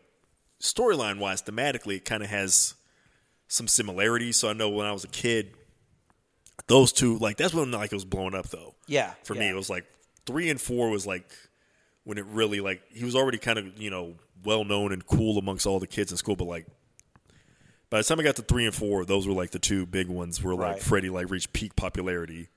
[0.59, 2.75] storyline wise, thematically, it kind of has
[3.47, 4.37] some similarities.
[4.37, 5.53] So I know when I was a kid,
[6.67, 8.75] those two like that's when like it was blowing up though.
[8.87, 9.41] Yeah, for yeah.
[9.41, 9.85] me, it was like
[10.25, 11.31] three and four was like
[12.03, 15.37] when it really like he was already kind of you know well known and cool
[15.37, 16.65] amongst all the kids in school, but like.
[17.91, 20.09] By the time I got to three and four, those were like the two big
[20.09, 20.79] ones where like Right.
[20.79, 22.49] Freddie like reached peak popularity.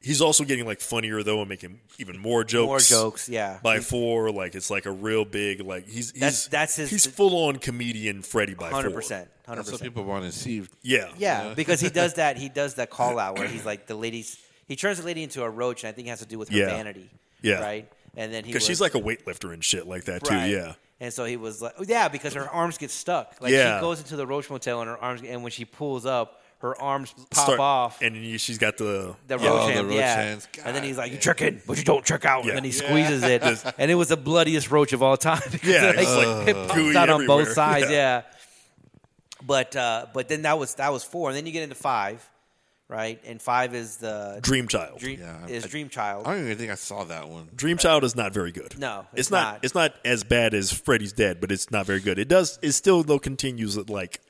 [0.00, 2.66] He's also getting like funnier though and making even more jokes.
[2.68, 3.58] More jokes, yeah.
[3.62, 7.06] By four, like it's like a real big like he's he's That's- that's his- he's
[7.06, 9.00] full on comedian Freddie by Hundred four.
[9.00, 9.94] percent, hundred That's what percent.
[9.94, 10.62] people want to see.
[10.82, 12.36] Yeah, Yeah, because he does that.
[12.36, 14.38] He does that call out where he's like the lady's.
[14.68, 16.48] He turns the lady into a roach, and I think it has to do with
[16.50, 16.66] her Yeah.
[16.66, 17.10] vanity.
[17.42, 17.60] Yeah.
[17.60, 17.90] right.
[18.16, 20.34] And then he because she's like a weightlifter and shit like that too.
[20.34, 20.50] Right.
[20.50, 23.34] Yeah, And so he was like, yeah, because her arms get stuck.
[23.40, 23.78] Like Yeah.
[23.78, 26.80] she goes into the Roach Motel and her arms, and when she pulls up, her
[26.80, 28.02] arms pop Start- off.
[28.02, 29.46] and you- she's got the the yeah.
[29.48, 30.14] roach Oh, the roach yeah.
[30.16, 30.48] hands.
[30.64, 32.50] and then he's like, "You trick it, but you don't trick out." Yeah.
[32.50, 32.86] And then he Yeah.
[32.88, 33.42] squeezes it,
[33.78, 35.40] and it was the bloodiest roach of all time.
[35.62, 37.86] Yeah, it's like, like it pops gooey out on both sides.
[37.90, 37.96] Yeah.
[37.96, 38.22] Yeah.
[39.46, 42.28] But uh, but then that was that was four, and then you get into five,
[42.88, 43.20] right?
[43.24, 44.98] And five is the Dream Child.
[44.98, 46.26] dream Yeah, is I- Dream Child.
[46.26, 47.48] I don't even think I saw that one.
[47.54, 48.76] Dream Child is not very good.
[48.78, 49.60] No, it's, it's not, not.
[49.64, 52.18] It's not as bad as Freddy's Dead, but it's not very good.
[52.18, 52.58] It does.
[52.62, 54.20] It still though continues that like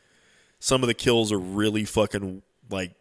[0.59, 2.95] some of the kills are really fucking like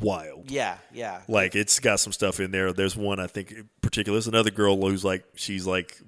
[0.00, 0.50] wild.
[0.50, 1.22] yeah, yeah.
[1.28, 2.72] Like it's got some stuff in there.
[2.72, 4.16] There's one I think in particular.
[4.16, 6.00] There's another girl who's like she's like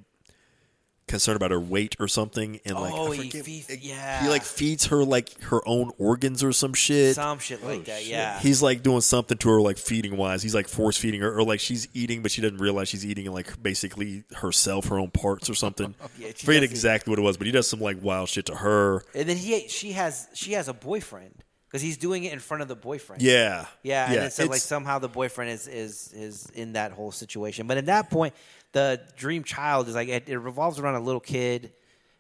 [1.09, 4.22] concerned about her weight or something, and like Oh, I he forget- feeds- it- yeah.
[4.22, 7.14] he like feeds her like her own organs or some shit.
[7.14, 7.98] Some shit like that.
[8.04, 8.38] Oh, yeah.
[8.40, 10.42] He's like doing something to her, like feeding wise.
[10.42, 13.30] He's like force feeding her, or like she's eating, but she doesn't realize she's eating
[13.32, 15.94] like basically herself, her own parts or something.
[16.18, 19.02] Yeah, Forget exactly what it was, but he does some like wild shit to her.
[19.14, 22.62] and then he she has she has a boyfriend because he's doing it in front
[22.62, 23.20] of the boyfriend.
[23.22, 27.12] Yeah, Yeah, and then so like somehow the boyfriend is is is in that whole
[27.12, 27.66] situation.
[27.66, 28.34] But at that point,
[28.73, 31.73] the dream child is like it, it revolves around a little kid,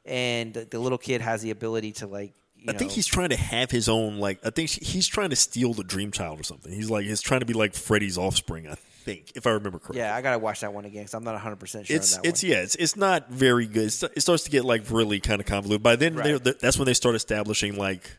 [0.04, 2.32] and the, the little kid has the ability to like.
[2.58, 4.40] You I think he's trying to have his own like.
[4.44, 6.72] I think he's trying to steal the dream child or something.
[6.72, 8.66] He's like he's trying to be like Freddy's offspring.
[8.66, 9.98] I think, if I remember correctly.
[9.98, 11.96] Yeah, I gotta watch that one again because I'm not 100 percent sure.
[11.96, 12.50] It's on that it's one.
[12.52, 13.84] yeah it's it's not very good.
[13.84, 15.82] It's, it starts to get like really kind of convoluted.
[15.82, 16.42] By then, Right.
[16.60, 18.18] that's when they start establishing like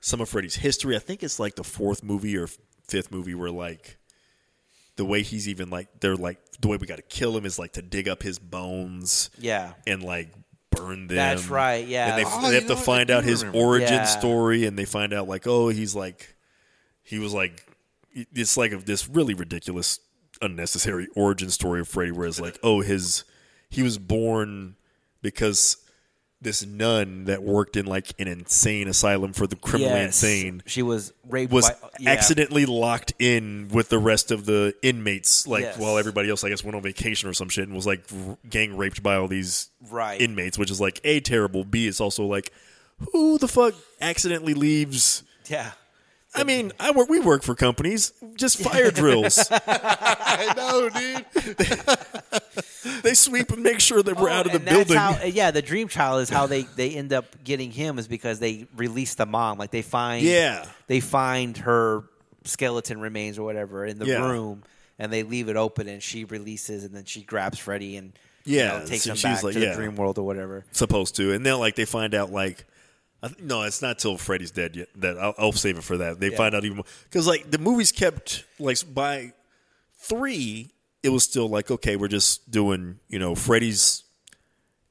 [0.00, 0.96] some of Freddy's history.
[0.96, 2.48] I think it's like the fourth movie or
[2.88, 3.96] fifth movie where like
[4.96, 7.58] the way he's even like they're like the way we got to kill him is
[7.58, 9.72] like to dig up his bones yeah.
[9.86, 10.32] and like
[10.70, 11.16] burn them.
[11.16, 12.14] That's right, yeah.
[12.16, 13.66] And they, Oh, they have to find out his remember.
[13.66, 14.04] origin Yeah.
[14.04, 16.34] story, and they find out like oh he's like
[17.02, 17.66] he was like
[18.14, 19.98] it's like a, this really ridiculous
[20.40, 23.24] unnecessary origin story of Freddy where it's like oh his
[23.70, 24.76] he was born
[25.22, 25.76] because
[26.42, 30.22] this nun that worked in like an insane asylum for the criminally Yes.
[30.22, 31.52] insane She was raped.
[31.52, 32.10] was by, yeah.
[32.10, 35.78] accidentally locked in with the rest of the inmates, like Yes.
[35.78, 38.36] while everybody else, I guess, went on vacation or some shit, and was like r-
[38.50, 40.20] gang raped by all these Right.
[40.20, 41.64] inmates, which is like a terrible.
[41.64, 42.52] B, it's also like,
[43.12, 45.22] who the fuck accidentally leaves?
[45.48, 45.72] Yeah.
[46.34, 47.08] I mean, I work.
[47.10, 49.38] We work for companies, just fire drills.
[49.50, 51.56] I know, dude.
[53.02, 54.96] they sweep and make sure that we're Oh, out of the building.
[54.96, 58.38] How, yeah, the dream child is how they they end up getting him is because
[58.38, 59.58] they release the mom.
[59.58, 60.64] Like they find Yeah.
[60.86, 62.04] they find her
[62.44, 64.28] skeleton remains or whatever in the Yeah.
[64.30, 64.62] room,
[64.98, 68.12] and they leave it open, and she releases, and then she grabs Freddy and
[68.44, 69.68] you Yeah, know, takes so she's back like, to yeah.
[69.70, 70.64] the dream world or whatever.
[70.72, 72.64] supposed to, and then like they find out like.
[73.40, 74.88] No, it's not till Freddy's dead yet.
[74.96, 76.18] That I'll, I'll save it for that.
[76.18, 76.36] They Yeah.
[76.36, 79.32] find out even more because like the movies kept like by
[80.00, 80.71] three,
[81.02, 84.04] it was still like okay, we're just doing you know Freddy's.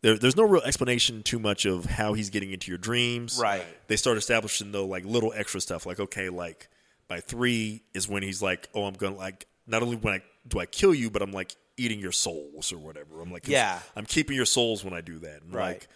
[0.01, 3.38] There, there's no real explanation too much of how he's getting into your dreams.
[3.39, 3.64] Right.
[3.88, 6.70] They start establishing though like little extra stuff like okay, like
[7.07, 10.59] by three is when he's like, oh, I'm gonna like not only when I do
[10.59, 13.22] I kill you, but I'm like eating your souls or whatever.
[13.22, 13.80] I'm like, Yeah.
[13.95, 15.43] I'm keeping your souls when I do that.
[15.43, 15.74] And Right.
[15.74, 15.88] Like,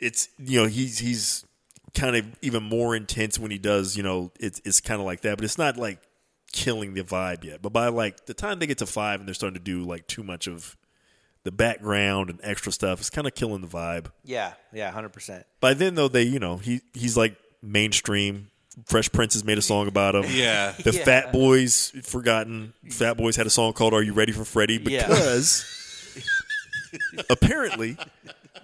[0.00, 1.46] it's you know he's he's
[1.94, 5.22] kind of even more intense when he does you know it's it's kind of like
[5.22, 5.98] that, but it's not like
[6.54, 7.60] killing the vibe yet.
[7.60, 10.06] But by like the time they get to five and they're starting to do like
[10.06, 10.76] too much of
[11.42, 14.06] the background and extra stuff, it's kind of killing the vibe.
[14.24, 15.44] Yeah, yeah, hundred percent.
[15.60, 18.48] By then though, they you know he he's like mainstream.
[18.86, 20.24] Fresh Prince has made a song about him.
[20.28, 20.72] Yeah.
[20.82, 21.04] The Yeah.
[21.04, 22.72] Fat Boys, forgotten.
[22.90, 25.06] Fat Boys had a song called "Are You Ready for Freddy?" Yeah.
[25.06, 25.64] Because
[27.30, 27.96] apparently,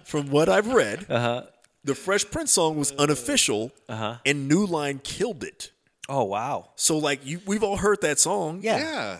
[0.03, 1.43] from what I've read, Uh-huh.
[1.83, 5.71] the Fresh Prince song was unofficial, and New Line killed it.
[6.11, 6.69] Oh wow.
[6.75, 8.59] So like you, we've all heard that song.
[8.61, 8.77] Yeah.
[8.77, 9.17] Yeah.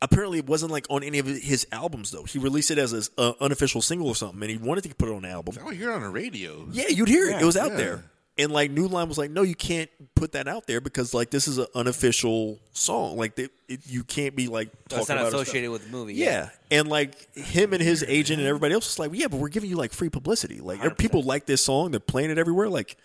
[0.00, 2.22] Apparently, it wasn't like on any of his albums though.
[2.22, 5.08] He released it as an uh, unofficial single or something, and he wanted to put
[5.08, 5.56] it on an album.
[5.60, 6.68] Oh, you're on the radio.
[6.70, 7.42] Yeah, you'd hear it.
[7.42, 7.76] It was out yeah.
[7.76, 8.04] there.
[8.38, 11.30] And like New Line was like, no, you can't put that out there because like
[11.30, 13.16] this is an unofficial song.
[13.16, 15.90] Like they, it, you can't be like talking That's not about it associated with the
[15.90, 16.14] movie.
[16.14, 16.50] Yeah.
[16.70, 19.68] and like him and his agent and everybody else was like, yeah, but we're giving
[19.68, 20.60] you like free publicity.
[20.60, 20.98] Like 100%.
[20.98, 22.68] people like this song, they're playing it everywhere.
[22.68, 22.96] Like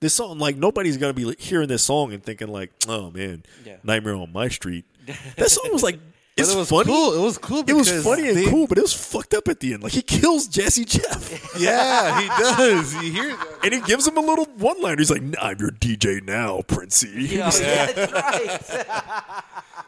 [0.00, 3.76] this song, like nobody's gonna be hearing this song and thinking like, oh man, Yeah.
[3.82, 4.84] Nightmare on My Street.
[5.36, 5.98] That song was like,
[6.36, 6.84] it's it was funny.
[6.86, 7.12] cool.
[7.12, 7.64] It was cool.
[7.66, 9.82] It was funny and they- cool, but it was fucked up at the end.
[9.82, 11.38] Like he kills Jazzy Jeff.
[11.60, 12.94] Yeah, he does.
[13.02, 13.48] You hear that?
[13.64, 14.96] And he gives him a little one liner.
[14.98, 17.08] He's like, I'm your DJ now, Princey.
[17.24, 19.44] Yeah, yeah, that's right.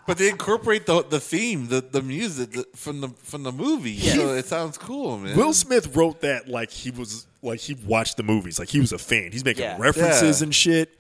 [0.07, 3.99] But they incorporate the the theme, the the music the, from the from the movie.
[4.01, 5.37] So it sounds cool, man.
[5.37, 8.93] Will Smith wrote that like he was like he watched the movies, like he was
[8.93, 9.31] a fan.
[9.33, 9.77] He's making Yeah.
[9.79, 10.45] references Yeah.
[10.47, 10.99] and shit.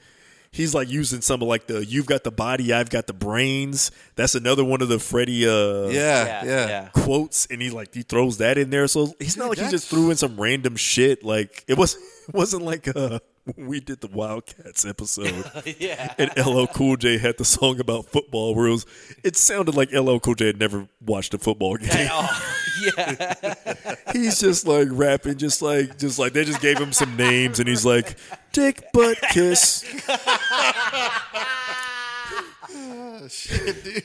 [0.55, 3.91] He's like using some of like the "You've got the body, I've got the brains."
[4.17, 6.89] That's another one of the Freddie uh, yeah, Yeah, yeah, yeah.
[6.93, 8.87] quotes, and he like he throws that in there.
[8.87, 11.25] So he's not like he just threw in some random shit.
[11.25, 11.95] Like it was
[12.29, 13.21] it wasn't like uh when
[13.57, 15.51] we did the Wildcats episode.
[15.79, 16.15] yeah.
[16.17, 18.87] and LL Cool J had the song about football where it was
[19.25, 22.09] it sounded like LL Cool J had never watched a football game.
[22.11, 22.55] Oh,
[22.97, 23.55] yeah.
[24.13, 27.69] he's just like rapping, just like just like they just gave him some names and
[27.69, 28.17] he's like
[28.53, 29.85] Dick Butt Kiss.
[30.09, 31.39] Ah,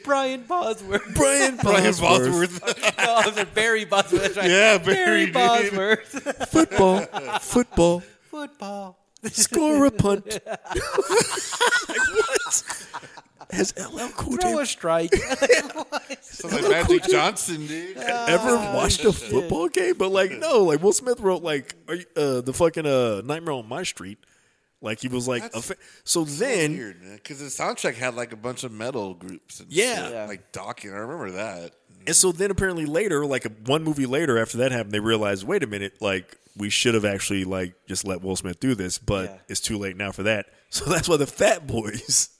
[0.04, 1.14] Brian Bosworth.
[1.16, 2.60] Brian Brian Bosworth.
[2.62, 2.98] Bosworth.
[2.98, 4.36] no, I said Barry Bosworth.
[4.38, 4.50] Right.
[4.50, 5.34] Yeah, Barry, dude.
[5.34, 6.50] Bosworth.
[6.50, 7.02] Football.
[7.40, 8.04] Football.
[8.30, 8.98] Football.
[9.32, 10.26] Score a punt.
[10.46, 10.70] like
[11.90, 12.64] what?
[13.52, 15.16] Has LL Cool Throw J a strike.
[16.22, 17.98] Sounds like Magic Johnson, dude.
[17.98, 19.96] ever watched a football game?
[19.98, 23.54] But like, no, like Will Smith wrote like are you, uh, the fucking uh, Nightmare
[23.54, 24.18] on My Street.
[24.82, 27.16] Like he was like, a fa- so then Weird, man.
[27.16, 29.60] Because the soundtrack had like a bunch of metal groups.
[29.62, 30.04] And Yeah.
[30.04, 30.26] shit, Yeah.
[30.26, 30.94] like Dokken.
[30.94, 31.72] I remember that.
[32.06, 35.46] And so then apparently later, like a, one movie later after that happened, they realized,
[35.48, 38.98] wait a minute, like we should have actually like just let Will Smith do this,
[38.98, 39.38] but Yeah.
[39.48, 40.46] it's too late now for that.
[40.70, 42.30] So that's why the Fat Boys.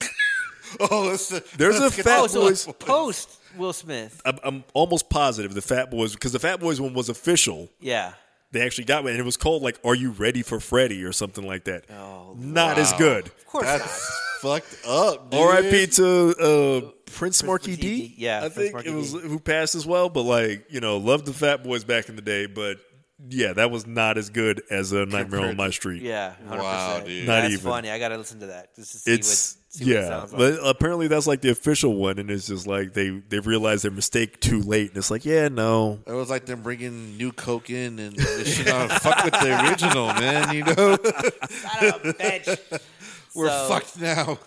[0.80, 2.66] Oh, that's the, There's a Fat oh, the- so Boys.
[2.78, 4.20] post Will Smith.
[4.26, 7.70] I'm, I'm almost positive the Fat Boys because the Fat Boys one was official.
[7.80, 8.12] Yeah.
[8.52, 11.12] They actually got one, and it was called like "Are You Ready for Freddy" or
[11.12, 11.84] something like that.
[11.90, 13.26] Oh, Not as good.
[13.28, 13.78] Of course not.
[13.78, 15.40] That's fucked up, dude.
[15.40, 15.86] R.I.P.
[15.86, 18.08] to uh, Prince Marky Marky D.
[18.08, 18.14] D.
[18.18, 19.20] Yeah, I Prince think Marky it was D.
[19.20, 20.08] who passed as well.
[20.10, 22.78] But like you know, loved the Fat Boys back in the day, but
[23.28, 26.02] yeah, that was not as good as a Nightmare on My Street.
[26.02, 26.34] Yeah.
[26.48, 26.58] 100%.
[26.58, 27.26] Wow, dude.
[27.26, 27.64] Not That's even.
[27.70, 27.90] funny.
[27.90, 30.08] I got to listen to that just to see It's what, see what it yeah,
[30.08, 30.38] sounds like.
[30.38, 33.90] but apparently that's like the official one, and it's just like they they realized their
[33.90, 37.70] mistake too late, and it's like yeah, no, It was like them bringing new coke
[37.70, 40.54] in and this shit on fuck with the original, man.
[40.54, 40.74] You know,
[41.50, 42.80] Son of a bitch.
[43.34, 44.38] we're So- fucked now.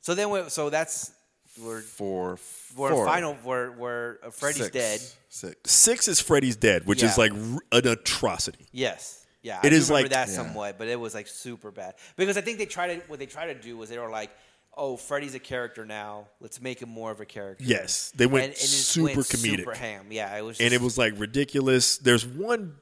[0.00, 1.12] So then, we, so that's
[1.60, 2.36] we're Four,
[2.76, 3.06] we're four.
[3.06, 3.36] final.
[3.44, 4.70] We're we're uh, Freddy's Six.
[4.72, 5.00] dead.
[5.28, 5.70] Six.
[5.70, 7.24] six is Freddy's dead, which is Yeah.
[7.24, 8.66] like r- an atrocity.
[8.72, 9.24] Yes.
[9.42, 10.34] Yeah, It I do is remember like- that Yeah.
[10.34, 13.26] somewhat, but it was like super bad because I think they tried to what they
[13.26, 14.30] tried to do was they were like,
[14.76, 16.26] "Oh, Freddy's a character now.
[16.40, 19.56] Let's make him more of a character." Yes, they went it just super went comedic.
[19.58, 20.06] super ham.
[20.10, 21.96] Yeah, it was, and it was like ridiculous.
[21.98, 22.76] There's one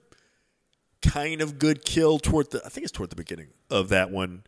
[1.02, 4.44] kind of good kill toward the I think it's toward the beginning of that one.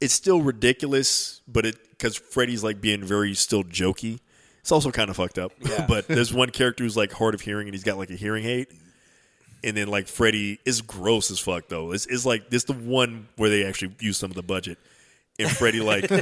[0.00, 4.20] It's still ridiculous, but it because Freddy's like being very still jokey.
[4.66, 5.52] It's also kind of fucked up.
[5.60, 5.86] Yeah.
[5.88, 8.44] but there's one character who's like hard of hearing and he's got like a hearing
[8.44, 8.66] aid.
[9.62, 11.92] And then like Freddy is gross as fuck though.
[11.92, 14.78] It's, it's like this the one where they actually use some of the budget.
[15.38, 16.10] And Freddy like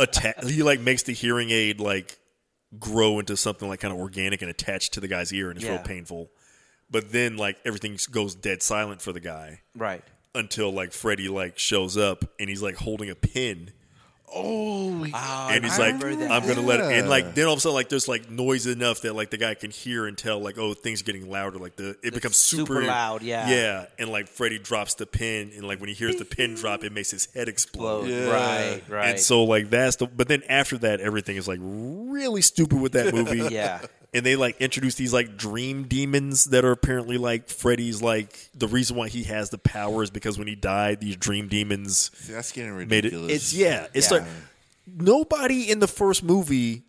[0.00, 2.18] atta- he like makes the hearing aid like
[2.78, 5.68] grow into something like kind of organic and attached to the guy's ear and it's
[5.68, 6.30] real painful.
[6.90, 10.02] but then like everything goes dead silent for the guy Right.
[10.34, 13.72] until like Freddy like shows up and he's like holding a pin
[14.34, 16.30] Oh, and he's I like, that.
[16.30, 18.66] "I'm gonna let it." And like then all of a sudden, like there's like noise
[18.66, 21.58] enough that like the guy can hear and tell, like, oh, things are getting louder.
[21.58, 23.48] Like the it becomes super, super loud, yeah.
[23.48, 23.86] yeah.
[23.98, 26.92] And like Freddy drops the pin, and like when he hears the pin drop, it
[26.92, 28.08] makes his head explode.
[28.08, 28.30] Yeah.
[28.30, 28.82] Right.
[28.88, 29.08] Right.
[29.10, 30.06] And so like that's the.
[30.06, 33.38] But then after that, everything is like really stupid with that movie.
[33.48, 33.80] Yeah.
[34.14, 38.66] And they like introduce these like dream demons that are apparently like Freddy's like the
[38.66, 42.32] reason why he has the power is because when he died, these dream demons See,
[42.32, 43.12] that's getting made it.
[43.12, 43.86] It's yeah.
[43.92, 44.18] It's Yeah.
[44.18, 44.26] like
[44.86, 46.84] nobody in the first movie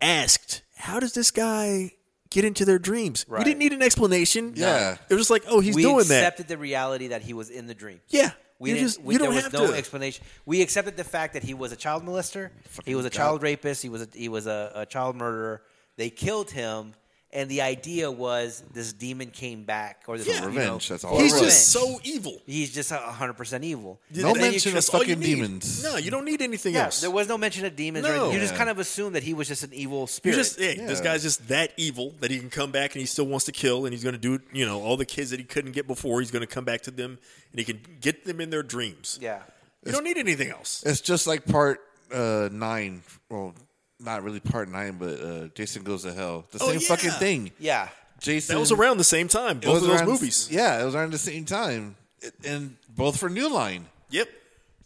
[0.00, 1.92] asked, "How does this guy
[2.30, 4.54] get into their dreams?" We didn't need an explanation.
[4.56, 4.96] Yeah.
[5.08, 7.32] it was just like, "Oh, he's we doing that." We accepted the reality that he
[7.32, 8.00] was in the dream.
[8.08, 8.88] Yeah, We you didn't.
[8.88, 9.74] just we, you there don't was have no to.
[9.74, 10.24] explanation.
[10.46, 12.50] We accepted the fact that he was a child molester.
[12.84, 13.82] he was a child rapist.
[13.82, 15.62] He was a, he was a, a child murderer.
[16.00, 16.94] They killed him,
[17.30, 20.40] and the idea was this demon came back or this Yeah.
[20.40, 21.52] you Revenge, know, that's all for he's it was.
[21.54, 22.00] just revenge.
[22.02, 22.36] so evil.
[22.46, 24.00] He's just hundred percent evil.
[24.10, 25.34] No then you- mention of That's all you fucking need.
[25.36, 25.82] demons.
[25.84, 27.02] No, you don't need anything Yeah, else.
[27.02, 28.04] there was no mention of demons.
[28.04, 28.10] No.
[28.10, 28.32] or anything.
[28.32, 28.58] You just Yeah.
[28.58, 30.36] kind of assumed that he was just an evil You spirit.
[30.36, 31.04] just hey, this Yeah.
[31.04, 33.84] guy's just that evil that he can come back and he still wants to kill
[33.84, 36.20] and he's going to do you know all the kids that he couldn't get before
[36.20, 37.18] he's going to come back to them
[37.52, 39.18] and he can get them in their dreams.
[39.20, 39.42] yeah.
[39.86, 40.82] You don't need anything else.
[40.84, 41.80] It's just like part
[42.12, 43.02] uh, nine.
[43.28, 43.54] Well,
[44.00, 46.46] not really part nine, but uh, Jason Goes to Hell.
[46.50, 46.88] The Oh, same yeah.
[46.88, 47.52] fucking thing.
[47.58, 47.88] Yeah.
[48.18, 48.54] Jason.
[48.54, 49.60] That was around the same time.
[49.60, 50.48] Both of those around- movies.
[50.50, 53.86] Yeah, it was around the same time, It- and both for New Line.
[54.10, 54.28] Yep.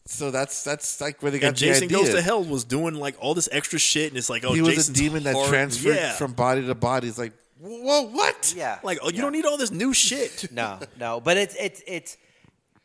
[0.07, 1.97] So that's that's like where they got And the Jason idea.
[1.99, 4.61] Goes to Hell was doing like all this extra shit, and it's like, oh, he
[4.61, 6.13] was Jason's a demon that hard- transferred yeah.
[6.13, 7.09] from body to body.
[7.09, 8.53] It's like, whoa, what?
[8.57, 8.79] Yeah.
[8.83, 9.23] Like, oh, you Yeah.
[9.23, 10.49] don't need all this new shit.
[10.53, 12.17] No, no, but it's it's it's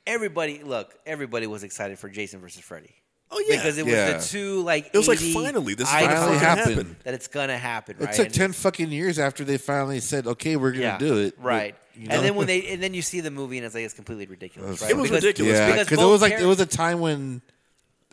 [0.07, 0.63] everybody.
[0.63, 2.95] Look, everybody was excited for Jason versus Freddy.
[3.31, 4.17] Oh yeah, because it was Yeah.
[4.17, 6.75] the two like It was like 80 finally this is icons finally Finally happened.
[6.77, 6.95] happened.
[7.03, 7.95] that it's gonna happen.
[7.99, 8.13] It right?
[8.15, 11.35] took And ten fucking years after they finally said, "Okay, we're gonna yeah, do it."
[11.39, 11.75] right?
[11.95, 12.15] You know?
[12.15, 14.25] And then when they and then you see the movie and it's like it's completely
[14.25, 14.81] ridiculous.
[14.81, 14.91] Right?
[14.91, 15.53] It was Because- ridiculous.
[15.59, 17.41] yeah, because because it both was like char- it was a time when,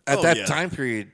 [0.06, 0.44] at Oh, that yeah.
[0.44, 1.10] time period,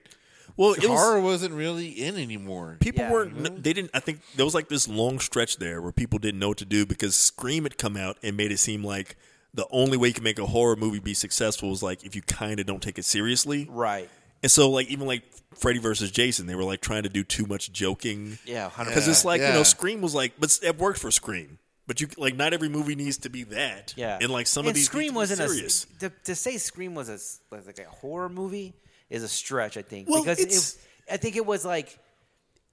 [0.57, 2.79] Well, it was, horror wasn't really in anymore.
[2.81, 3.11] people Yeah.
[3.13, 3.63] weren't.
[3.63, 3.93] They didn't.
[3.95, 6.65] I think there was like this long stretch there where people didn't know what to
[6.65, 9.17] do because Scream had come out and made it seem like
[9.55, 12.23] the only way you can make a horror movie be successful is like if you
[12.23, 13.67] kind of don't take it seriously.
[13.71, 14.09] right.
[14.45, 15.23] And so, like, even like
[15.57, 18.39] Freddy versus Jason, they were like trying to do too much joking.
[18.45, 18.87] Yeah, 100%.
[18.87, 21.59] Because it's like, you know, Scream was like, but it worked for Scream.
[21.87, 23.95] But you like, not every movie needs to be that.
[23.97, 25.87] Yeah, And like some and of these Scream need to wasn't serious.
[25.97, 28.73] a to, to say Scream was a s- like a horror movie
[29.11, 29.77] is a stretch.
[29.77, 30.75] I think Well, because it's-
[31.07, 31.97] it, I think it was like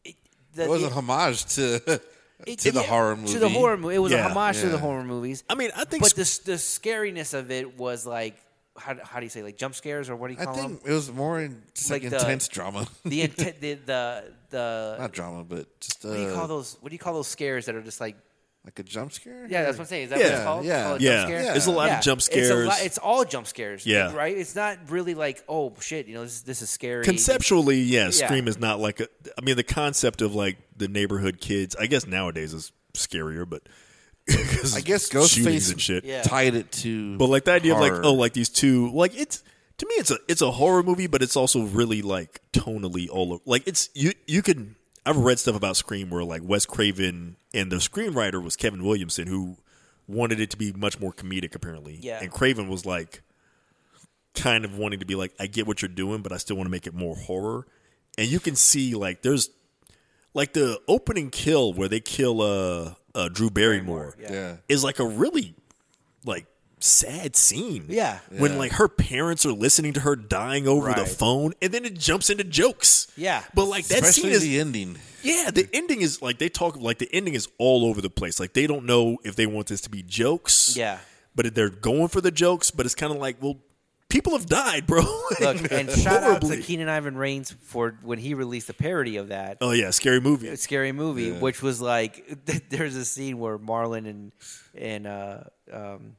[0.03, 0.15] it,
[0.55, 2.01] the, It was it- a homage to
[2.47, 3.33] it- to the horror movie.
[3.33, 4.27] To the horror movie, it was Yeah.
[4.27, 5.43] a homage to the horror movies.
[5.49, 8.35] I mean, I think but Sc- the the scariness of it was like
[8.77, 10.79] how, how do you say like jump scares or what do you I think them?
[10.85, 14.95] it was more in just like, Like the- intense drama, The, intent, the the the
[14.99, 16.77] not drama, but just uh, what do you call those?
[16.79, 18.15] What do you call those scares that are just like?
[18.65, 19.47] Like a jump scare.
[19.49, 20.03] Yeah, that's what I'm saying.
[20.05, 20.65] Is that what Yeah, it's called?
[20.65, 20.77] yeah.
[20.77, 21.11] It's called a Yeah.
[21.15, 21.41] jump scare?
[21.43, 21.51] Yeah.
[21.51, 21.97] There's a lot Yeah.
[21.97, 22.67] of jump It's, a scares.
[22.67, 23.85] lot, it's all jump scares.
[23.85, 24.13] Yeah.
[24.13, 24.37] right.
[24.37, 27.03] It's not really like oh shit, you know this this is scary.
[27.05, 28.09] Conceptually, yeah, Yeah.
[28.11, 29.07] Scream is not like a.
[29.37, 33.63] I mean, the concept of like the neighborhood kids, I guess nowadays is scarier, but
[34.29, 36.03] 'cause I guess shootings Ghostface and shit.
[36.05, 36.21] Yeah.
[36.21, 37.17] tied it to.
[37.17, 37.95] But like the idea of horror.
[37.95, 39.41] like, oh, like these two, like it's
[39.77, 43.33] to me, it's a it's a horror movie, but it's also really like tonally all
[43.33, 43.41] over.
[43.45, 44.75] Like it's you you can.
[45.09, 49.25] I've read stuff about Scream where like Wes Craven and the screenwriter was Kevin Williamson
[49.25, 49.57] who
[50.07, 51.97] wanted it to be much more comedic apparently.
[51.99, 52.19] Yeah.
[52.21, 53.23] And Craven was like
[54.35, 56.67] kind of wanting to be like, I get what you're doing, but I still want
[56.67, 57.65] to make it more horror.
[58.19, 59.49] And you can see like there's
[60.35, 64.31] like the opening kill where they kill uh, uh Drew Barrymore yeah.
[64.31, 65.55] yeah, is like a really
[66.23, 66.45] like
[66.79, 67.85] sad scene.
[67.89, 68.19] Yeah.
[68.37, 71.97] When like her parents are listening to her dying over the phone and then it
[71.97, 73.07] jumps into jokes.
[73.15, 73.43] Yeah.
[73.53, 74.97] But like that especially scene is the ending.
[75.21, 78.39] Yeah, the ending is like they talk like the ending is all over the place.
[78.39, 80.75] Like they don't know if they want this to be jokes.
[80.77, 80.99] Yeah.
[81.35, 83.57] But they're going for the jokes, but it's kind of like, well,
[84.09, 85.01] people have died, bro.
[85.39, 86.63] Look, and shout out to Horribly.
[86.63, 90.55] Keenen Ivory Wayans for when he released a parody of that Oh yeah, scary movie.
[90.55, 91.39] scary movie, Yeah.
[91.39, 92.25] which was like
[92.69, 94.31] there's a scene where Marlon and
[94.75, 95.37] and uh,
[95.71, 96.15] um,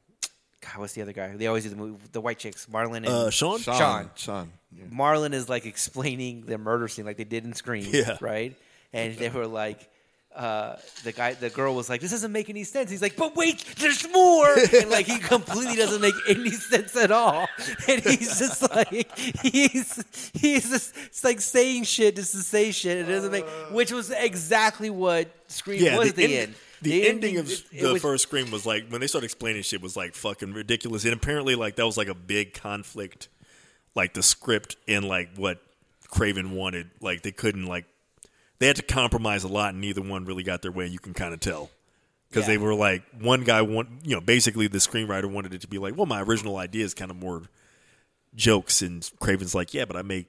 [0.61, 1.35] God, what's the other guy?
[1.35, 2.67] They always do the movie, the white chicks.
[2.71, 3.59] Marlon and Uh, Sean?
[3.59, 4.09] Sean, Sean.
[4.15, 4.51] Sean.
[4.77, 4.85] Yeah.
[4.85, 8.17] Marlon is like explaining the murder scene like they did in Scream, Yeah.
[8.21, 8.55] right?
[8.93, 9.87] And they were like,
[10.35, 13.35] uh, the guy, the girl was like, "This doesn't make any sense." He's like, "But
[13.35, 17.49] wait, there's more!" And like he completely doesn't make any sense at all.
[17.89, 22.97] And he's just like, he's he's just like saying shit just to say shit.
[22.99, 26.55] It doesn't make, which was exactly what Scream Yeah, was the, at the end- end.
[26.81, 29.61] The, ending of it- it the was- first Scream was like when they started explaining
[29.63, 33.27] shit was like fucking ridiculous, and apparently like that was like a big conflict,
[33.95, 35.61] like the script and like what
[36.09, 36.89] Craven wanted.
[37.01, 37.85] Like they couldn't like
[38.59, 40.87] they had to compromise a lot, and neither one really got their way.
[40.87, 41.69] You can kind of tell.
[42.29, 42.53] because Yeah.
[42.53, 45.77] they were like one guy want you know basically the screenwriter wanted it to be
[45.77, 47.43] like well my original idea is kind of more
[48.35, 50.27] jokes and Craven's like yeah but I make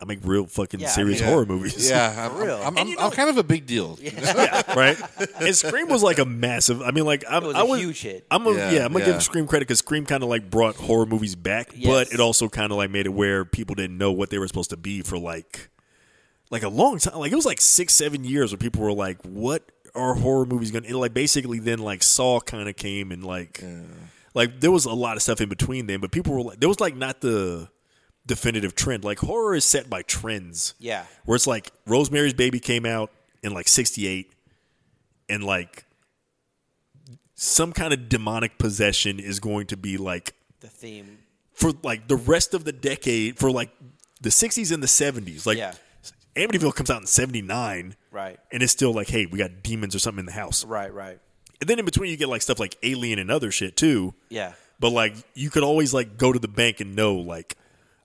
[0.00, 2.56] I make real fucking Yeah, I serious mean- horror movies Yeah, I'm, real.
[2.56, 3.98] I'm, I'm, And you I'm kind of a big deal.
[4.02, 4.98] yeah, right.
[5.40, 6.82] And Scream was like a massive.
[6.82, 8.26] I mean, like I'm, It was I a was huge hit.
[8.30, 9.12] I'm a, Yeah, yeah, I'm gonna yeah.
[9.12, 11.86] give Scream credit because Scream kind of like brought horror movies back, Yes.
[11.90, 14.46] but it also kind of like made it where people didn't know what they were
[14.48, 15.70] supposed to be for like
[16.50, 17.18] like a long time.
[17.18, 20.70] Like it was like six, seven years where people were like, "What are horror movies
[20.70, 23.64] going?" to like basically then like Saw kind of came and like
[24.34, 26.68] like there was a lot of stuff in between then, but people were like, there
[26.68, 27.68] was like not the
[28.26, 29.04] definitive trend.
[29.04, 31.04] Like horror is set by trends Yeah.
[31.24, 33.10] where it's like Rosemary's Baby came out
[33.42, 34.32] in like 68
[35.28, 35.84] and like
[37.34, 41.18] some kind of demonic possession is going to be like The theme.
[41.52, 43.70] for like the rest of the decade for like
[44.20, 45.74] the 60s and the 70s like Yeah.
[46.34, 48.38] Amityville comes out in 79 Right.
[48.50, 50.92] and it's still like hey we got demons or something in the house Right.
[50.92, 51.18] Right.
[51.60, 54.52] and then in between you get like stuff like Alien and other shit too Yeah.
[54.80, 57.56] but like you could always like go to the bank and know like,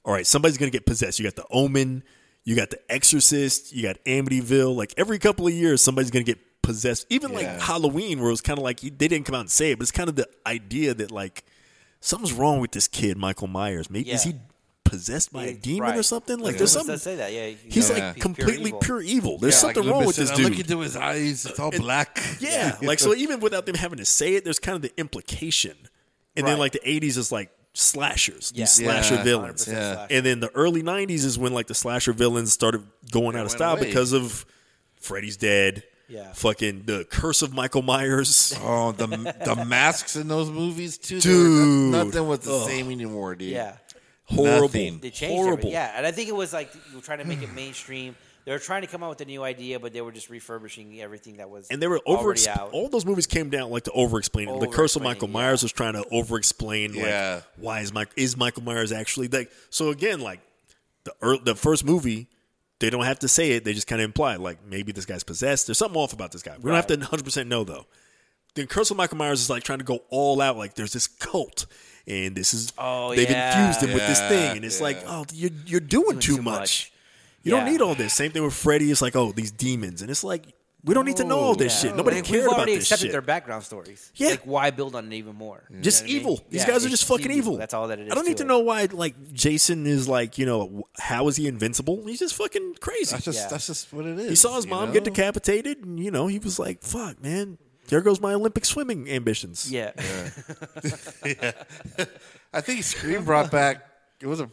[0.06, 1.20] all right, somebody's gonna get possessed.
[1.20, 2.04] You got the Omen,
[2.43, 4.76] you got the Exorcist, you got Amityville.
[4.76, 7.06] Like every couple of years, somebody's gonna get possessed.
[7.10, 9.72] Even like Halloween, where it was kind of like they didn't come out and say
[9.72, 11.43] it, but it's kind of the idea that like
[11.99, 13.89] something's wrong with this kid, Michael Myers.
[13.89, 14.36] Maybe is he
[14.84, 16.39] possessed by a It- demon or something?
[16.39, 16.97] Like It there's something.
[16.97, 17.32] say that.
[17.32, 17.52] Yeah.
[17.70, 18.80] He's know, like pure completely evil.
[18.80, 19.38] pure evil.
[19.38, 20.49] There's Yeah, like something wrong with this said, dude.
[20.49, 22.20] Look into his eyes; it's all black.
[22.39, 25.78] Yeah, like so even without them having to say it, there's kind of the implication.
[26.36, 28.63] And then like the 80s is like slashers, Yeah.
[28.63, 29.24] these slasher Yeah.
[29.24, 29.67] villains.
[29.67, 30.07] Yeah.
[30.09, 33.51] And then the early 90s is when like the slasher villains started going out of
[33.51, 33.86] style away.
[33.88, 34.45] because of
[34.99, 35.84] Freddy's Dead.
[36.09, 36.34] Yeah.
[36.34, 38.53] Fucking the curse of Michael Myers.
[38.61, 41.93] Oh, the the masks in those movies too, they Dude.
[41.93, 43.49] were- nothing was the same anymore, dude.
[43.51, 43.78] Yeah.
[44.26, 44.61] Horrible.
[44.67, 44.99] Nothing.
[44.99, 45.51] They changed Horrible.
[45.53, 45.72] everything.
[45.72, 48.15] Yeah, and I think it was like you were trying to make it mainstream.
[48.46, 51.00] They were trying to come out with a new idea, but they were just refurbishing
[51.02, 52.72] everything that was And they were over already out.
[52.72, 54.60] all those movies came down like to over explain it.
[54.60, 55.34] The curse of Over-explaining, Michael yeah.
[55.34, 57.36] Myers was trying to over explain Yeah.
[57.36, 60.39] like why is Mike is Michael Myers actually like so again like
[61.04, 62.28] the ear the first movie
[62.80, 65.24] they don't have to say it they just kind of imply like maybe this guy's
[65.24, 67.86] possessed there's something off about this guy we don't have to 100% know though
[68.56, 71.08] the curse of Michael Myers is like trying to go all out like there's this
[71.08, 71.68] cult
[72.08, 73.68] and this is Oh, they've yeah.
[73.70, 74.84] infused him with this thing and it's yeah.
[74.84, 76.91] like oh you're, you're doing, too, too much, much.
[77.44, 80.10] You don't need all this same thing with Freddy it's like oh these demons and
[80.12, 80.46] it's like
[80.84, 81.89] we don't need to know all this oh, Yeah.
[81.92, 84.12] shit nobody Like, cared We've about already this accepted shit their background stories.
[84.16, 84.30] Yeah.
[84.30, 85.64] Like, why build on it even more?
[85.70, 86.22] You know just what I mean?
[86.22, 86.39] evil.
[86.50, 87.56] These Yeah, guys are just fucking evil.
[87.56, 88.12] That's all that it is.
[88.12, 88.48] I don't need to it.
[88.48, 92.04] know why like Jason is like, you know, how is he invincible?
[92.08, 93.12] He's just fucking crazy.
[93.12, 93.48] That's just Yeah.
[93.50, 94.30] that's just what it is.
[94.30, 94.94] he saw his mom know?
[94.94, 97.60] get decapitated and you know, he was like, "Fuck, man.
[97.89, 99.92] There goes my Olympic swimming ambitions." Yeah.
[102.54, 103.86] I think Scream brought back.
[104.20, 104.50] It was a,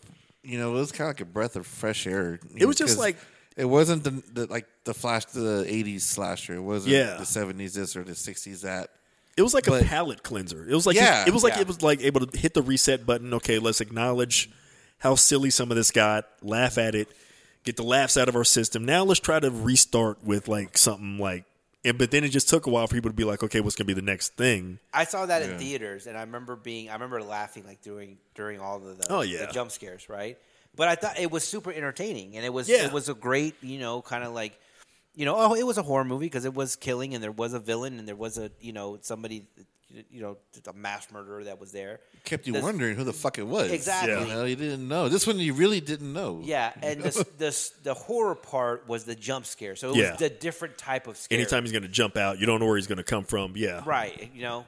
[0.49, 2.41] you know, it was kind of like a breath of fresh air.
[2.57, 3.17] It was know, just like-
[3.57, 6.55] it wasn't the, the like the flash the '80s slasher.
[6.55, 7.17] It wasn't Yeah.
[7.17, 8.91] the '70s this or the '60s that.
[9.37, 10.65] It was like a But- palate cleanser.
[10.69, 11.61] It was like Yeah, it was like yeah.
[11.63, 13.35] it was like able to hit the reset button.
[13.35, 14.49] Okay, let's acknowledge
[14.99, 17.09] how silly some of this got, laugh at it,
[17.65, 18.85] get the laughs out of our system.
[18.85, 21.45] Now let's try to restart with like something like
[21.85, 23.77] and but then it just took a while for people to be like, okay, what's
[23.77, 24.79] gonna be the next thing?
[24.93, 28.61] I saw that in theaters, and I remember being, I remember laughing like during during
[28.61, 29.47] all of the, Oh, yeah.
[29.47, 30.39] the jump scares, right?
[30.77, 32.87] But I thought it was super entertaining, and it was Yeah.
[32.87, 34.59] it was a great, you know, kind of like,
[35.19, 37.53] you know, oh, it was a horror movie because it was killing, and there was
[37.53, 39.47] a villain, and there was a, you know, somebody,
[40.11, 40.37] you know,
[40.69, 41.99] a mass murderer that was there.
[42.25, 43.73] Kept you This- wondering who the fuck it was.
[43.73, 44.13] Exactly.
[44.13, 45.09] You, know, you didn't know.
[45.09, 46.41] This one you really didn't know.
[46.45, 50.11] Yeah, and the the the horror part was the jump scare, so it Yeah.
[50.13, 51.37] was the different type of scare.
[51.39, 53.55] Anytime he's gonna jump out, you don't know where he's gonna come from.
[53.57, 53.83] Yeah.
[53.85, 54.31] right?
[54.35, 54.67] You know,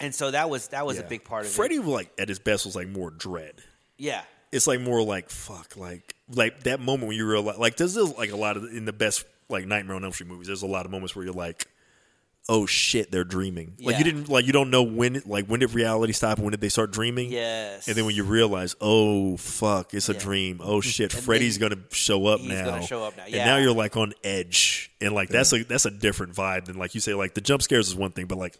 [0.00, 1.54] and so that was that was a big part of it.
[1.54, 3.54] Freddy, like at his best, was like more dread.
[3.98, 7.94] Yeah, It's like more like fuck, like like that moment when you realize, like this
[7.96, 10.46] is like a lot of in the best like Nightmare on Elm Street movies.
[10.48, 11.66] There's a lot of moments where you're like,
[12.48, 13.74] oh shit, they're dreaming.
[13.78, 13.98] Like Yeah.
[13.98, 16.68] you didn't like you don't know when like when did reality stop when did they
[16.68, 17.30] start dreaming?
[17.30, 17.86] yes.
[17.86, 20.60] And then when you realize, oh fuck, it's a dream.
[20.62, 22.64] Oh shit, And Freddy's gonna show up he's now.
[22.64, 25.86] gonna show up now, And now you're like on edge, and like that's a that's
[25.86, 28.38] a different vibe than like you say like the jump scares is one thing, but
[28.38, 28.58] like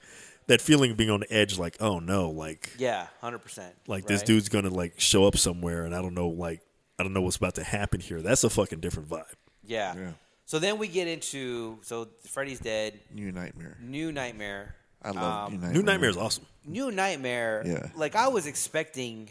[0.49, 3.75] that feeling of being on the edge, like oh no, like yeah, hundred percent.
[3.89, 6.61] like this dude's gonna like show up somewhere, and I don't know like
[6.99, 8.21] I don't know what's about to happen here.
[8.23, 9.25] That's a fucking different vibe.
[9.65, 10.13] Yeah.
[10.53, 10.59] Yeah.
[10.59, 13.01] So then we get into so Freddy's dead.
[13.11, 13.79] New Nightmare.
[13.81, 14.75] New Nightmare.
[15.03, 15.73] I love Um, New Nightmare.
[15.73, 16.47] New Nightmare is awesome.
[16.67, 17.63] New Nightmare.
[17.67, 17.89] Yeah.
[17.97, 19.31] Like I was expecting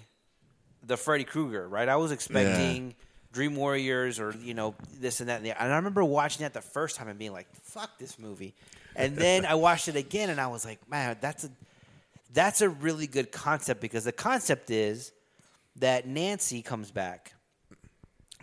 [0.84, 1.88] the Freddy Krueger, right?
[1.88, 2.96] I was expecting
[3.34, 6.54] Dream Warriors or you know this and that and, the, and I remember watching that
[6.54, 8.56] the first time and being like, "Fuck this movie,"
[8.96, 11.50] and then I watched it again and I was like, "Man, that's a
[12.34, 15.12] that's a really good concept because the concept is
[15.78, 17.34] that Nancy comes back,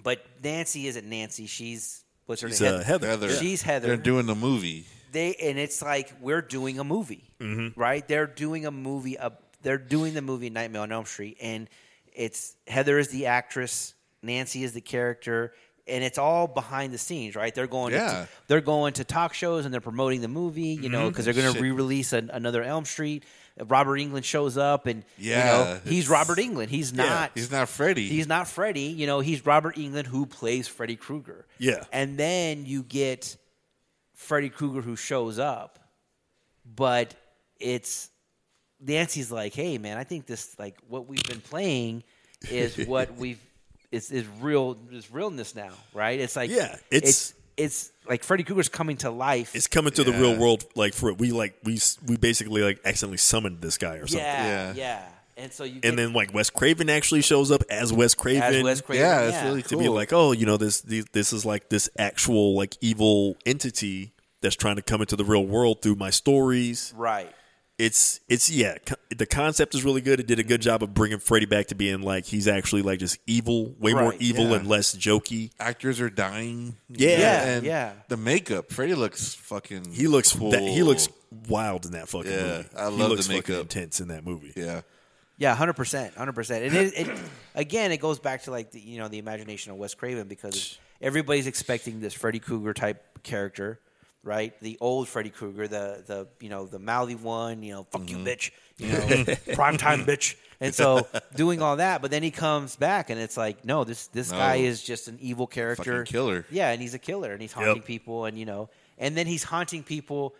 [0.02, 1.46] but Nancy isn't Nancy.
[1.46, 2.74] She's what's her She's name?
[2.74, 3.06] uh, Heather.
[3.08, 3.30] Heather.
[3.30, 3.88] She's Heather.
[3.88, 4.84] They're doing the movie.
[5.12, 7.78] they and it's like we're doing a movie, Mm-hmm.
[7.80, 8.06] right?
[8.06, 9.18] They're doing a movie.
[9.18, 9.30] Uh,
[9.62, 11.68] they're doing the movie Nightmare on Elm Street, and
[12.12, 15.52] it's Heather is the actress, Nancy is the character,
[15.86, 17.54] and it's all behind the scenes, right?
[17.54, 18.06] They're going, Yeah.
[18.22, 20.92] to, they're going to talk shows and they're promoting the movie, you Mm-hmm.
[20.92, 21.62] know, because they're going to Shit.
[21.62, 23.24] re-release an, another Elm Street.
[23.66, 26.68] Robert Englund shows up, and you Yeah, know, he's Robert Englund.
[26.68, 27.32] He's not.
[27.34, 28.06] He's not Freddy.
[28.08, 28.82] He's not Freddy.
[28.82, 31.46] You know, he's Robert Englund who plays Freddy Krueger.
[31.58, 31.84] Yeah.
[31.92, 33.36] And then you get
[34.14, 35.78] Freddy Krueger who shows up,
[36.64, 37.14] but
[37.58, 38.10] it's
[38.80, 42.04] Nancy's like, hey man, I think this like what we've been playing
[42.50, 43.40] is what we've
[43.90, 46.20] is is real is realness now, right?
[46.20, 49.54] It's like Yeah, it's it's- it's like Freddy Krueger's coming to life.
[49.54, 50.20] It's coming to the Yeah.
[50.20, 50.64] real world.
[50.74, 54.24] Like for we like we we basically like accidentally summoned this guy or something.
[54.24, 55.02] yeah, yeah, Yeah.
[55.36, 58.42] And so you get And then like Wes Craven actually shows up as Wes Craven.
[58.42, 59.78] as Wes Craven, yeah, it's really to cool.
[59.78, 64.12] be like, oh, you know, this this this is like this actual like evil entity
[64.40, 66.92] that's trying to come into the real world through my stories.
[66.96, 67.32] right.
[67.78, 70.18] It's it's yeah, co- the concept is really good.
[70.18, 72.98] It did a good job of bringing Freddy back to being like he's actually like
[72.98, 74.56] just evil, way more evil yeah.
[74.56, 75.52] and less jokey.
[75.60, 76.74] Actors are dying.
[76.88, 77.18] Yeah.
[77.18, 77.92] Yeah, and yeah.
[78.08, 78.72] The makeup.
[78.72, 79.92] Freddy looks fucking.
[79.92, 80.50] He looks cool.
[80.50, 81.08] that, he looks
[81.48, 82.68] wild in that fucking Yeah, movie.
[82.76, 83.62] I he love looks the fucking makeup.
[83.62, 84.52] intense in that movie.
[84.56, 84.80] Yeah.
[85.36, 86.64] Yeah, hundred percent, hundred percent.
[86.64, 87.18] And it, it
[87.54, 90.76] again, it goes back to like the, you know the imagination of Wes Craven because
[91.00, 93.78] everybody's expecting this Freddy Krueger type character,
[94.22, 94.58] right?
[94.60, 98.18] The old Freddy Krueger, the the you know the mouthy one, you know, fuck Mm-hmm.
[98.18, 98.88] you, bitch, you
[99.26, 100.36] know, prime time, bitch.
[100.60, 104.08] And so doing all that, but then he comes back and it's like, no, this
[104.08, 104.38] this No.
[104.38, 106.44] guy is just an evil character, Fucking killer.
[106.50, 107.84] Yeah, and he's a killer, and he's haunting Yep.
[107.84, 108.68] people, and you know,
[108.98, 110.34] and then he's haunting people.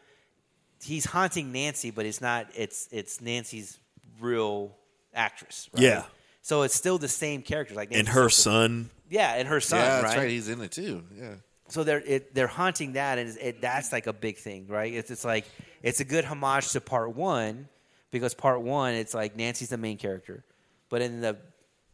[0.83, 2.47] He's haunting Nancy, but it's not.
[2.57, 3.79] It's it's Nancy's
[4.21, 4.77] real
[5.15, 5.69] actress.
[5.73, 5.83] Right?
[5.85, 6.05] Yeah.
[6.43, 9.81] So it's still the same characters, like And her son, Yeah, and her son.
[9.81, 10.17] yeah, right?
[10.19, 10.31] right.
[10.31, 11.05] He's in it too.
[11.17, 11.35] Yeah.
[11.69, 14.93] So they're it, they're haunting that, and it, that's like a big thing, right?
[14.93, 15.45] It's it's like
[15.83, 17.69] it's a good homage to part one
[18.11, 20.45] because part one it's like Nancy's the main character,
[20.89, 21.37] but in the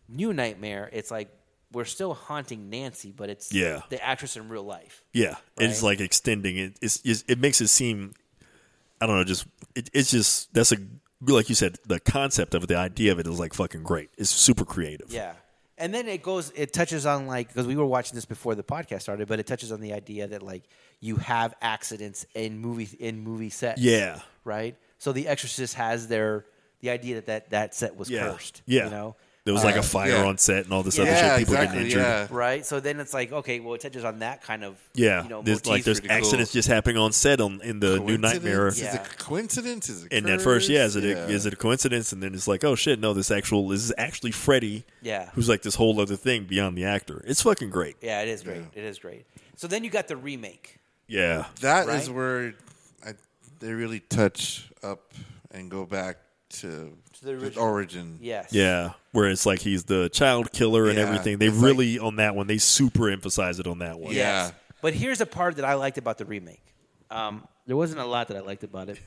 [0.09, 1.29] new Nightmare, it's like
[1.73, 3.83] we're still haunting Nancy, but it's Yeah.
[3.89, 5.03] the actress in real life.
[5.13, 6.77] yeah, it's like extending it.
[6.81, 8.13] It's, it's it makes it seem,
[9.01, 10.77] I don't know, just it, it's just that's a
[11.21, 14.11] like you said, the concept of it, the idea of it is like fucking great.
[14.19, 15.11] It's super creative.
[15.11, 15.33] Yeah.
[15.85, 18.63] And then it goes, it touches on like, because we were watching this before the
[18.63, 20.63] podcast started, but it touches on the idea that like
[21.01, 23.83] you have accidents in movie in movie sets.
[23.83, 24.21] Yeah.
[24.45, 24.77] Right.
[24.99, 26.47] So The Exorcist has their
[26.81, 28.63] the idea that that, that set was Yeah, cursed.
[28.65, 28.85] yeah.
[28.87, 29.17] You know.
[29.45, 30.25] There was like Uh, a fire yeah.
[30.25, 31.39] on set and all this Yeah, other shit.
[31.41, 31.67] People exactly.
[31.79, 32.01] getting injured.
[32.03, 32.27] Yeah.
[32.31, 32.65] Right.
[32.65, 35.43] So then it's like, okay, well, it touches on that kind of Yeah, you know
[35.43, 36.17] there's like there's pretty cool.
[36.25, 38.71] accidents just happening on set on in the new Nightmare.
[38.71, 38.77] Coincidence?
[38.79, 39.03] Is Yeah.
[39.03, 39.89] it a coincidence?
[39.91, 41.29] Is it And at first, yeah, is it curse?
[41.29, 42.11] a, is it a coincidence?
[42.13, 44.85] And then it's like, oh shit, no, this actual this is actually Freddy.
[45.03, 45.29] Yeah.
[45.35, 47.23] who's like this whole other thing beyond the actor.
[47.27, 47.97] It's fucking great.
[48.01, 48.63] yeah, it is great.
[48.75, 49.27] It is great.
[49.57, 50.79] So then you got the remake.
[51.07, 52.17] Yeah, That is Right?
[52.17, 52.55] where
[53.07, 53.13] I,
[53.61, 55.13] they really touch up
[55.51, 56.17] and go back
[56.61, 57.65] to, the the original.
[57.65, 58.19] origin.
[58.21, 58.53] Yes.
[58.53, 58.93] yeah.
[59.13, 61.39] Where it's like he's the child killer and Yeah, everything.
[61.39, 62.47] They it's like- really on that one.
[62.47, 64.13] They super emphasize it on that one.
[64.13, 64.47] Yeah.
[64.47, 64.53] Yes.
[64.83, 66.63] But here's a part that I liked about the remake.
[67.11, 69.01] Um, there wasn't a lot that I liked about it,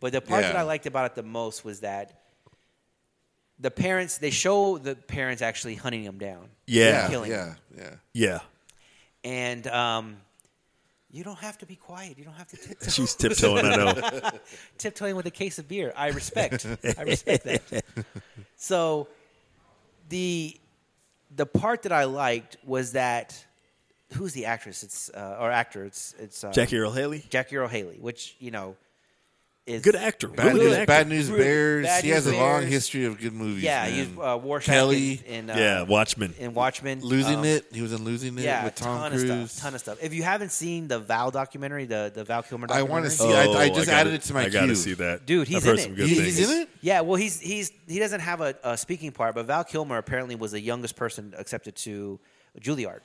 [0.00, 0.48] but the part Yeah.
[0.52, 2.20] that I liked about it the most was that
[3.58, 6.48] the parents they show the parents actually hunting him down.
[6.66, 7.94] Yeah, Yeah, Killing yeah, yeah.
[8.12, 8.38] yeah.
[9.24, 10.16] and um,
[11.10, 12.18] you don't have to be quiet.
[12.18, 12.90] You don't have to tiptoe.
[12.90, 13.64] She's tiptoeing.
[13.64, 14.30] I know.
[14.78, 15.92] tiptoeing with a case of beer.
[15.96, 16.66] I respect.
[16.98, 17.84] I respect that.
[18.56, 19.08] So
[20.08, 20.56] the
[21.34, 23.44] the part that I liked was that
[24.14, 24.82] who's the actress?
[24.82, 25.84] It's uh, or actor.
[25.84, 28.76] It's it's uh, Jackie Earle Haley, Jackie Earle Haley, which you know
[29.68, 30.28] is good actor.
[30.28, 30.86] Bad really News, actor.
[30.86, 31.86] Bad News Bears.
[31.86, 32.72] Bad he News has a long Bears.
[32.72, 33.62] history of good movies.
[33.62, 33.92] Yeah, man.
[33.92, 35.20] he's uh, Rorschach Kelly.
[35.26, 36.34] in, in uh, yeah, Watchmen.
[36.38, 37.00] in Watchmen.
[37.00, 37.66] Losing Um, it.
[37.72, 39.22] He was in Losing It Yeah, with Tom ton Cruise.
[39.30, 39.62] of stuff.
[39.62, 39.98] Ton of stuff.
[40.02, 43.24] If you haven't seen the Val documentary, the the Val Kilmer documentary, I wanna see-
[43.32, 45.64] I- I just gotta- added it to my I gotta see that, Dude, he's I've
[45.64, 45.96] heard in some it.
[45.96, 46.36] good He's- things.
[46.38, 46.68] he's in it?
[46.80, 50.34] Yeah, well, he's he's he doesn't have a, a speaking part, but Val Kilmer apparently
[50.34, 52.18] was the youngest person accepted to
[52.60, 53.00] Juilliard,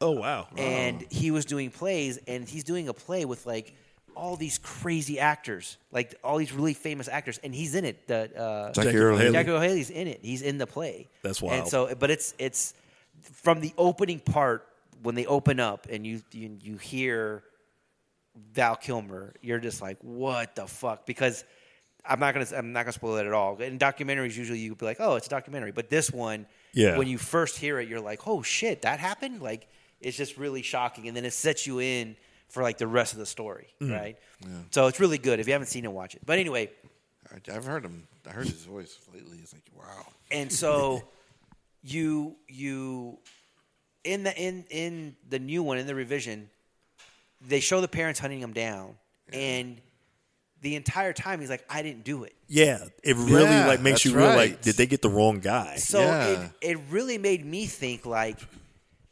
[0.00, 0.48] Oh wow.
[0.56, 3.74] and he was doing plays, and he's doing a play with like
[4.16, 8.06] all these crazy actors, like all these really famous actors, and he's in it.
[8.08, 9.32] The uh, Jackie Jackie Earl Earl Haley.
[9.32, 10.20] Jackie Earle Haley's in it.
[10.22, 11.08] He's in the play.
[11.22, 11.68] That's And wild.
[11.68, 12.74] so, but it's it's
[13.22, 14.66] from the opening part
[15.02, 17.42] when they open up and you you, you hear
[18.52, 21.06] Val Kilmer, you're just like, what the fuck?
[21.06, 21.44] Because
[22.04, 23.56] I'm not gonna I'm not gonna spoil it at all.
[23.58, 26.96] In documentaries, usually you would be like, oh, it's a documentary, but this one, Yeah.
[26.98, 29.40] when you first hear it, you're like, oh shit, that happened.
[29.42, 29.68] Like
[30.00, 32.16] it's just really shocking, and then it sets you in
[32.48, 33.92] for like the rest of the story, Mm.
[33.92, 34.18] right?
[34.70, 35.40] So it's really good.
[35.40, 36.22] If you haven't seen it, watch it.
[36.24, 36.70] But anyway,
[37.32, 38.06] I, I've heard him.
[38.26, 39.38] I heard his voice lately.
[39.42, 40.06] It's like wow.
[40.30, 41.02] and so
[41.82, 43.18] you you
[44.04, 46.48] in the in in the new one in the revision
[47.46, 48.94] they show the parents hunting him down
[49.32, 49.80] and
[50.62, 52.34] the entire time he's like, I didn't do it.
[52.48, 54.62] Yeah, it really Yeah, like makes that's you realize right.
[54.62, 55.76] did they get the wrong guy?
[55.76, 56.28] So Yeah.
[56.28, 58.38] it, it really made me think like,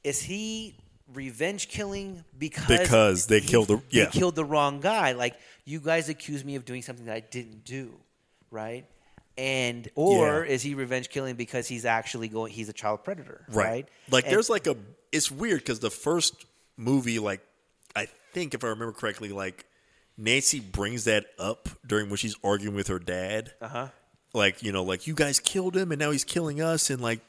[0.03, 0.75] is he
[1.15, 4.05] revenge killing because Because they he- killed the- yeah.
[4.07, 5.13] they killed the wrong guy?
[5.13, 5.35] Like
[5.65, 7.95] you guys accuse me of doing something that I didn't do,
[8.51, 8.87] right?
[9.37, 10.53] And or Yeah.
[10.53, 12.53] is he revenge killing because he's actually going?
[12.53, 13.89] He's a child predator, right?
[14.11, 14.77] Like And- there's like a
[15.13, 16.35] it's weird because the first
[16.77, 17.41] movie, like
[17.97, 19.65] I think if I remember correctly, like
[20.17, 23.53] Nancy brings that up during when she's arguing with her dad.
[23.61, 23.89] Uh Uh-huh.
[24.33, 27.21] Like you know, like you guys killed him and now he's killing us, and like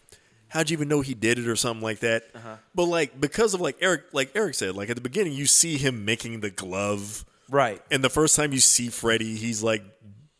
[0.55, 2.23] how'd you even know he did it or something like that?
[2.33, 2.55] Uh-huh.
[2.73, 5.77] But like because of like Eric, like Eric said, like at the beginning you see
[5.77, 7.79] him making the glove, right.
[7.91, 9.83] and the first time you see Freddy, he's like.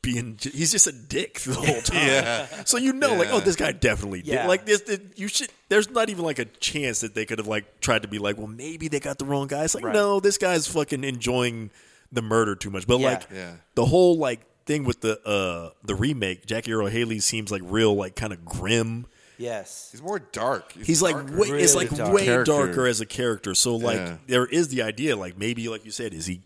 [0.02, 1.98] Being, he's just a dick the whole time.
[1.98, 2.46] yeah.
[2.66, 4.36] So you know, like, oh, this guy definitely did.
[4.36, 4.46] Yeah.
[4.48, 5.50] Like, this, this, you should.
[5.68, 8.38] There's not even like a chance that they could have like tried to be like,
[8.38, 9.64] well, maybe they got the wrong guy.
[9.64, 9.96] It's like, Right.
[9.96, 11.72] no, this guy's fucking enjoying
[12.12, 12.86] the murder too much.
[12.86, 13.10] But Yeah.
[13.10, 13.54] like, Yeah.
[13.74, 17.96] the whole like thing with the uh the remake, Jackie Earle Haley seems like real,
[17.96, 19.08] like kind of grim.
[19.38, 19.90] Yes.
[19.92, 20.72] He's more dark.
[20.74, 21.38] He's like darker.
[21.38, 22.14] way, it's like dark.
[22.14, 22.52] way Character.
[22.52, 23.54] darker as a character.
[23.56, 24.18] So like Yeah.
[24.28, 26.42] there is the idea, like maybe like you said, is he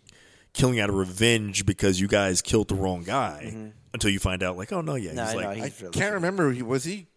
[0.52, 3.44] killing out of revenge because you guys killed the wrong guy?
[3.54, 3.68] Mm-hmm.
[3.92, 5.92] Until you find out, like, oh no, yeah, No, he's I like, know, I really
[5.92, 6.52] can't remember.
[6.52, 7.08] He was he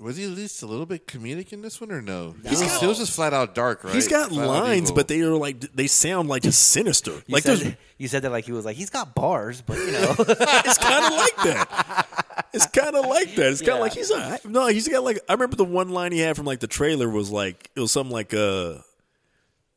[0.00, 2.34] was he at least a little bit comedic in this one or no?
[2.42, 3.94] He He's was, got- it was just flat out dark, right?
[3.94, 7.12] He's got Flat lines, but they are like they sound like just sinister.
[7.12, 9.78] You like said, there's, you said that like he was like he's got bars, but
[9.78, 12.24] you know, it's kind of like that.
[12.52, 13.46] It's kind of like that.
[13.52, 13.74] It's kind Yeah.
[13.74, 16.36] of like he's a, no, he's got like I remember the one line he had
[16.36, 18.74] from like the trailer was like it was something like uh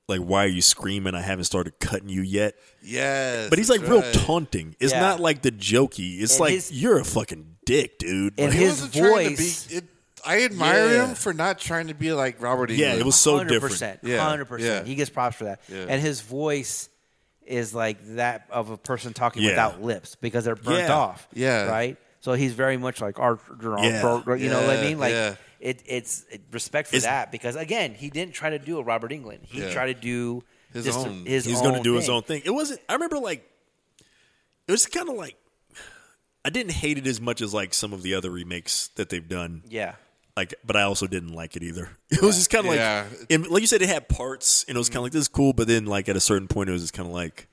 [0.08, 1.16] like why are you screaming?
[1.16, 2.56] I haven't started cutting you yet.
[2.84, 4.14] yes, But he's like real right.
[4.14, 4.76] taunting.
[4.80, 5.00] It's Yeah.
[5.00, 6.22] not like the jokey.
[6.22, 8.34] It's And like his- you're a fucking dick, dude.
[8.38, 9.84] And Like, his wasn't trying to voice- be- it-
[10.24, 11.08] I admire Yeah.
[11.08, 13.00] him for not trying to be like Robert yeah, Englund.
[13.00, 13.74] it was so hundred different.
[13.74, 14.86] percent, Yeah, hundred percent.
[14.86, 15.86] He gets props for that, Yeah.
[15.90, 16.90] and his voice
[17.46, 19.50] is like that of a person talking Yeah.
[19.52, 20.94] without lips because they're burnt Yeah.
[20.96, 21.28] off.
[21.34, 21.64] Yeah.
[21.66, 21.98] right.
[22.22, 24.04] So he's very much like our, you know Yeah.
[24.68, 25.00] what I mean?
[25.00, 25.36] Like yeah.
[25.60, 28.84] it, it's it, respect for It's- that because again, he didn't try to do a
[28.84, 29.44] Robert Englund.
[29.46, 29.74] He Yeah.
[29.74, 30.44] tried to do
[30.74, 31.26] His just own.
[31.26, 32.44] His He's own going to do his own thing.
[32.46, 32.80] It wasn't.
[32.88, 33.46] I remember like
[34.68, 35.36] it was kind of like
[36.46, 39.28] I didn't hate it as much as like some of the other remakes that they've
[39.28, 39.64] done.
[39.68, 39.96] Yeah,
[40.36, 41.90] Like, but I also didn't like it either.
[42.10, 43.06] It was just kind of Yeah.
[43.20, 45.22] like, and like you said, it had parts, and it was kind of like this
[45.24, 45.54] is cool.
[45.54, 47.48] But then, like at a certain point, it was just kind of like,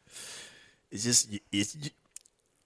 [0.91, 1.77] it's just it's.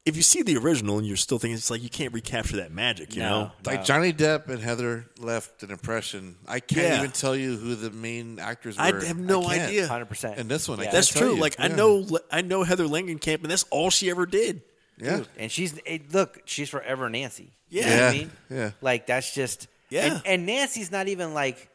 [0.05, 2.73] If you see the original and you're still thinking it's like you can't recapture that
[2.73, 3.29] magic, you No.
[3.45, 3.53] know?
[3.65, 6.37] like Johnny Depp and Heather left an impression.
[6.49, 6.99] I can't Yeah.
[6.99, 8.83] even tell you who the main actors were.
[8.83, 9.63] I have no can't.
[9.63, 9.87] idea.
[9.87, 10.39] hundred percent.
[10.39, 10.87] And this one, I Yeah.
[10.87, 11.35] can't That's tell true.
[11.37, 11.41] you.
[11.41, 11.77] Like I Yeah.
[11.77, 14.63] know, I know Heather Langenkamp, and that's all she ever did.
[14.99, 17.53] Yeah, Dude, and she's eh, look, she's forever Nancy.
[17.69, 17.83] Yeah.
[17.83, 18.31] You know what I Yeah, mean?
[18.51, 18.71] yeah.
[18.81, 20.07] Like that's just Yeah.
[20.15, 21.69] And, and Nancy's not even like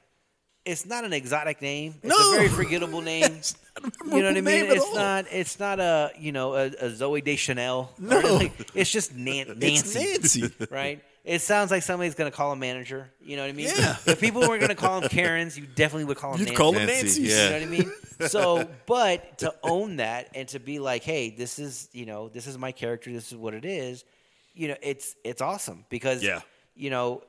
[0.68, 1.96] it's not an exotic name.
[2.04, 2.34] It's No.
[2.34, 3.24] a very forgettable name.
[3.24, 4.66] It's not a you know what I mean?
[4.66, 4.96] It's all.
[4.96, 5.26] not.
[5.32, 7.92] It's not a you know a, a Zooey Deschanel.
[7.98, 8.20] No.
[8.20, 8.66] anything.
[8.74, 10.42] it's just Nan- It's Nancy.
[10.44, 10.68] Nancy.
[10.72, 11.04] right?
[11.24, 13.10] It sounds like somebody's going to call a manager.
[13.22, 13.68] You know what I mean?
[13.68, 13.98] Yeah.
[14.06, 16.40] If people were going to call them Karens, you definitely would call them.
[16.40, 16.58] You'd Nancy.
[16.58, 17.36] call them Nancy, Nancy's.
[17.38, 17.44] yeah.
[17.44, 17.84] You know what I
[18.20, 18.30] mean?
[18.30, 22.48] So, but to own that and to be like, hey, this is you know, this
[22.48, 23.12] is my character.
[23.12, 24.06] This is what it is.
[24.54, 26.40] You know, it's it's awesome because Yeah.
[26.76, 27.24] you know,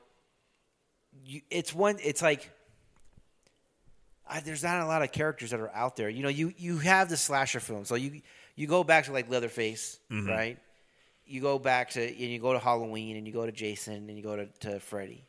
[1.25, 1.97] you, it's one.
[2.03, 2.49] It's like
[4.29, 6.09] I, there's not a lot of characters that are out there.
[6.09, 8.21] You know, you you have the slasher film, so you
[8.55, 10.29] you go back to like Leatherface, Mm-hmm.
[10.29, 10.57] right?
[11.25, 14.17] You go back to and you go to Halloween and you go to Jason and
[14.17, 15.23] you go to, to Freddy.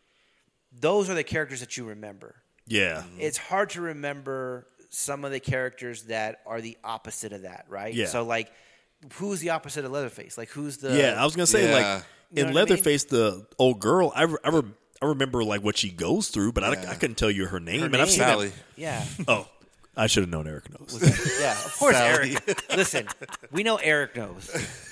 [0.80, 2.36] Those are the characters that you remember
[2.66, 3.02] Yeah.
[3.18, 7.92] it's hard to remember some of the characters that are the opposite of that, right?
[7.92, 8.06] Yeah.
[8.06, 8.50] So like,
[9.14, 10.38] who's the opposite of Leatherface?
[10.38, 10.96] Like, who's the?
[10.96, 11.74] Yeah, I was gonna say Yeah.
[11.74, 12.70] like You know in what I mean?
[12.70, 14.12] Leatherface, the old girl.
[14.14, 14.62] I, re- I, re-
[15.02, 16.90] I remember like what she goes through, but I, Yeah.
[16.90, 17.80] I couldn't tell you her name.
[17.80, 18.08] Her and I've name.
[18.08, 18.52] seen Sally.
[18.76, 19.04] Yeah.
[19.28, 19.48] Oh,
[19.96, 20.98] I should have known Eric knows.
[21.40, 21.52] yeah.
[21.52, 22.36] Of course, Sally.
[22.46, 22.64] Eric.
[22.76, 23.08] Listen,
[23.50, 24.48] we know Eric knows,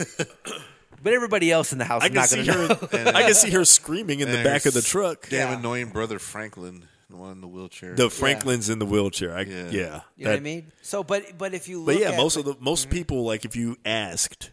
[1.02, 3.04] but everybody else in the house I is can not see going to know.
[3.12, 3.16] her.
[3.16, 5.28] I can see her screaming in the back of the truck.
[5.28, 5.58] Damn Yeah.
[5.58, 7.94] annoying brother Franklin, the one in the wheelchair.
[7.94, 9.34] The Franklin's in the wheelchair.
[9.34, 9.62] I, yeah, Yeah.
[9.70, 10.72] You know what I That- mean?
[10.82, 12.96] So, but but if you look But yeah, at, most of the most Mm-hmm.
[12.98, 14.50] people like if you asked,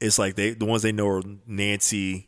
[0.00, 2.27] it's like they the ones they know are Nancy,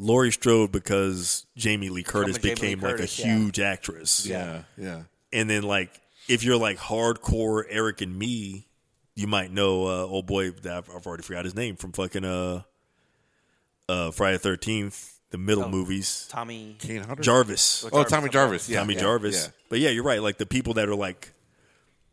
[0.00, 3.36] Laurie Strode because Jamie Lee Curtis Jamie Lee became like a Curtis, yeah.
[3.36, 4.26] huge actress.
[4.26, 5.02] yeah, yeah.
[5.32, 5.90] and then like
[6.28, 8.66] if you're like hardcore Eric and me,
[9.14, 12.24] you might know uh, old boy that I've, I've already forgot his name from fucking
[12.24, 12.62] uh
[13.88, 15.68] uh Friday Thirteenth, the middle Oh.
[15.68, 16.26] movies.
[16.30, 16.76] Tommy.
[16.78, 17.22] Kane Hodder.
[17.22, 18.68] Jarvis, Oh, Tommy Jarvis.
[18.68, 19.44] Yeah, Tommy yeah, Jarvis.
[19.46, 19.52] yeah.
[19.68, 20.22] But yeah, you're right.
[20.22, 21.32] Like the people that are like,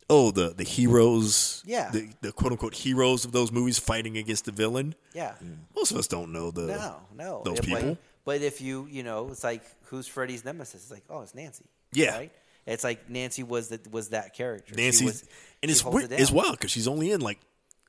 [0.09, 1.89] oh, the the heroes, Yeah.
[1.91, 4.95] the, the quote unquote heroes of those movies fighting against the villain.
[5.13, 5.33] Yeah.
[5.75, 7.41] Most of us don't know the No, no.
[7.43, 7.97] those If, like- people.
[8.25, 10.83] but if you, you know, it's like who's Freddy's nemesis?
[10.83, 11.65] It's like, oh, it's Nancy.
[11.93, 12.17] Yeah.
[12.17, 12.31] Right?
[12.65, 14.75] It's like Nancy was that was that character.
[14.75, 15.21] Nancy, was-
[15.61, 16.37] and she it's holds weird it as down.
[16.37, 17.39] well because she's only in like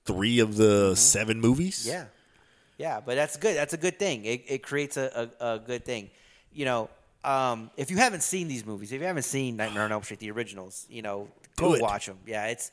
[0.04, 1.84] three of the seven movies.
[1.86, 2.04] Yeah,
[2.78, 3.56] yeah, but that's good.
[3.56, 4.24] That's a good thing.
[4.24, 6.10] It, it creates a, a, a good thing.
[6.52, 6.90] You know,
[7.24, 10.20] um, if you haven't seen these movies, if you haven't seen Nightmare on Elm Street,
[10.20, 11.28] the originals, you know,
[11.58, 12.18] go watch them.
[12.26, 12.70] Yeah, it's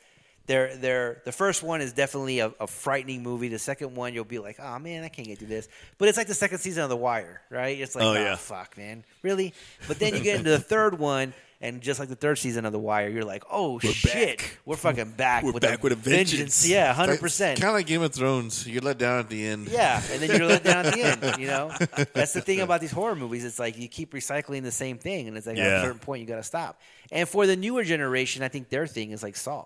[0.47, 3.47] they're they're the first one is definitely a, a frightening movie.
[3.47, 5.67] The second one, you'll be like, oh man, I can't get through this.
[5.97, 7.79] But it's like the second season of The Wire, right?
[7.79, 8.35] It's like, Oh, oh, yeah.
[8.35, 9.53] fuck, man, really.
[9.87, 11.33] But then you get into the third one.
[11.61, 14.57] And just like the third season of The Wire, you're like, "Oh shit, back.
[14.65, 15.43] we're fucking back!
[15.43, 16.67] We're with back with a vengeance.
[16.67, 17.59] Yeah, hundred percent.
[17.61, 18.67] Kind of like Game of Thrones.
[18.67, 19.69] You're let down at the end.
[19.69, 21.39] Yeah, and then you're let down at the end.
[21.39, 21.71] You know,
[22.13, 23.45] that's the thing about these horror movies.
[23.45, 26.21] It's like you keep recycling the same thing, and it's like at a certain point
[26.21, 26.79] you got to stop.
[27.11, 29.65] And for the newer generation, I think their thing is like Saw,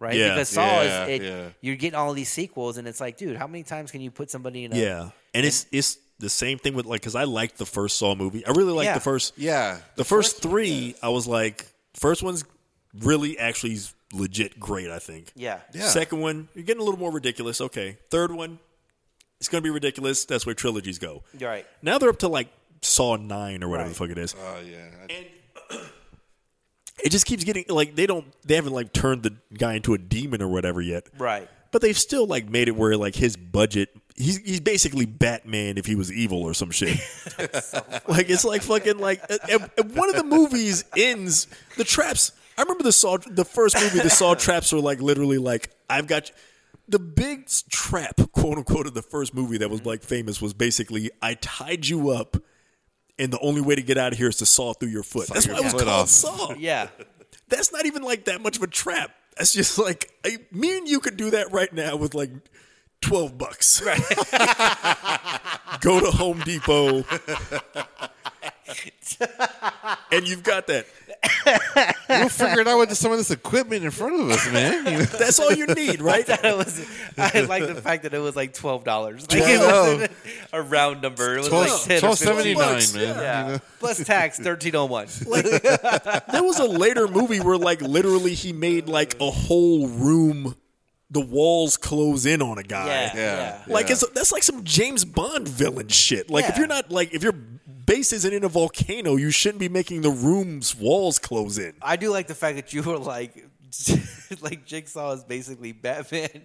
[0.00, 0.16] right?
[0.16, 0.30] Yeah.
[0.34, 1.48] because Saw Yeah, is it, yeah.
[1.60, 4.28] you're getting all these sequels, and it's like, dude, how many times can you put
[4.28, 4.72] somebody in?
[4.72, 7.96] A, Yeah, and it's it's the same thing with like because I liked the first
[7.98, 8.44] Saw movie.
[8.46, 8.94] I really liked Yeah.
[8.94, 9.34] the first.
[9.38, 9.78] Yeah.
[9.96, 12.44] The first three, I was like, first one's
[13.00, 13.78] really actually
[14.12, 14.90] legit great.
[14.90, 15.30] I think.
[15.36, 15.88] yeah, Yeah.
[15.88, 17.60] Second one, you're getting a little more ridiculous.
[17.60, 17.98] Okay.
[18.10, 18.58] Third one,
[19.38, 20.24] it's going to be ridiculous.
[20.24, 21.22] That's where trilogies go.
[21.38, 21.66] You're right.
[21.82, 22.48] Now they're up to like
[22.82, 23.94] Saw nine or whatever Right.
[23.96, 24.34] the fuck it is.
[24.38, 24.86] Oh yeah.
[25.10, 25.26] I-
[27.04, 29.98] It just keeps getting like they don't they haven't like turned the guy into a
[29.98, 31.06] demon or whatever yet.
[31.16, 31.48] right.
[31.70, 35.86] But they've still like made it where like his budget he's he's basically Batman if
[35.86, 36.98] he was evil or some shit.
[38.08, 41.46] like it's like fucking like uh, uh, one of the movies ends
[41.76, 42.32] the traps.
[42.56, 46.06] I remember the Saw the first movie the Saw traps were like literally like I've
[46.06, 46.34] got you.
[46.88, 50.52] the big s- trap quote unquote of the first movie that was like famous was
[50.54, 52.36] basically I tied you up
[53.18, 55.28] and the only way to get out of here is to saw through your foot.
[55.28, 56.08] That's your why it was called off.
[56.08, 56.54] Saw.
[56.54, 56.88] Yeah,
[57.48, 59.10] That's not even like that much of a trap.
[59.36, 62.30] That's just like I, me and you could do that right now with like
[63.00, 63.82] twelve bucks.
[63.82, 64.00] Right.
[65.80, 67.04] Go to Home Depot,
[70.12, 70.86] and you've got that.
[72.08, 74.84] we'll figure it out with some of this equipment in front of us, man.
[75.18, 76.24] That's all you need, right?
[76.28, 76.86] it was.
[77.16, 79.30] I like the fact that it was like twelve dollars.
[79.32, 79.92] Like I it know.
[79.94, 80.12] wasn't
[80.52, 81.34] a round number.
[81.34, 82.34] It was Twelve like 10 twelve 15.
[82.36, 83.02] seventy nine, bucks, man.
[83.16, 83.58] Yeah, You know?
[83.80, 85.06] plus tax thirteen oh one.
[85.26, 90.54] There was a later movie where like literally he made like a whole room,
[91.10, 92.86] the walls close in on a guy.
[92.86, 93.62] Yeah, Yeah.
[93.66, 93.72] yeah.
[93.74, 96.30] Like it's that's like some James Bond villain shit.
[96.30, 99.68] Like if you're not like if your base isn't in a volcano, you shouldn't be
[99.70, 101.72] making the room's walls close in.
[101.80, 103.46] I do like the fact that you were like,
[104.40, 106.28] like Jigsaw is basically Batman.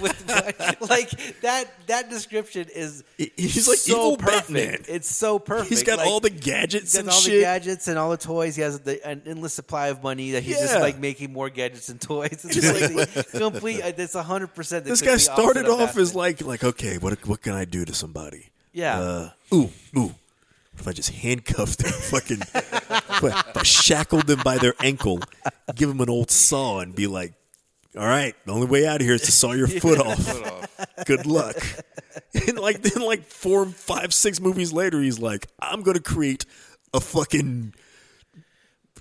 [0.00, 1.10] With, like
[1.42, 4.48] that that description is he's like so evil perfect.
[4.52, 4.84] Batman.
[4.88, 5.68] It's so perfect.
[5.68, 7.40] He's got Like, all the gadgets He's and got all the shit.
[7.42, 8.56] gadgets and all the toys.
[8.56, 11.88] He has the, an endless supply of money that he's just like making more gadgets
[11.88, 12.26] and toys.
[12.46, 13.80] It's just like complete.
[13.84, 14.84] It's hundred percent.
[14.84, 18.50] this guy started off as like like okay, what what can I do to somebody?
[18.72, 18.98] Yeah.
[19.00, 20.14] Uh, ooh ooh.
[20.78, 25.20] If I just handcuffed them, fucking, if I, if I shackled them by their ankle,
[25.74, 27.32] give them an old saw, and be like,
[27.96, 31.06] "All right, the only way out of here is to saw your foot off.
[31.06, 31.56] Good luck."
[32.48, 36.44] And like then, like four, five, six movies later, he's like, "I'm gonna create
[36.92, 37.74] a fucking."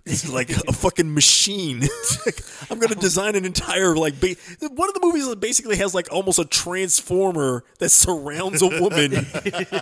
[0.06, 1.82] It's like a fucking machine.
[2.06, 4.20] It's like, I'm gonna design an entire like.
[4.20, 4.36] Ba-
[4.70, 9.14] one of the movies that basically has like almost a transformer that surrounds a woman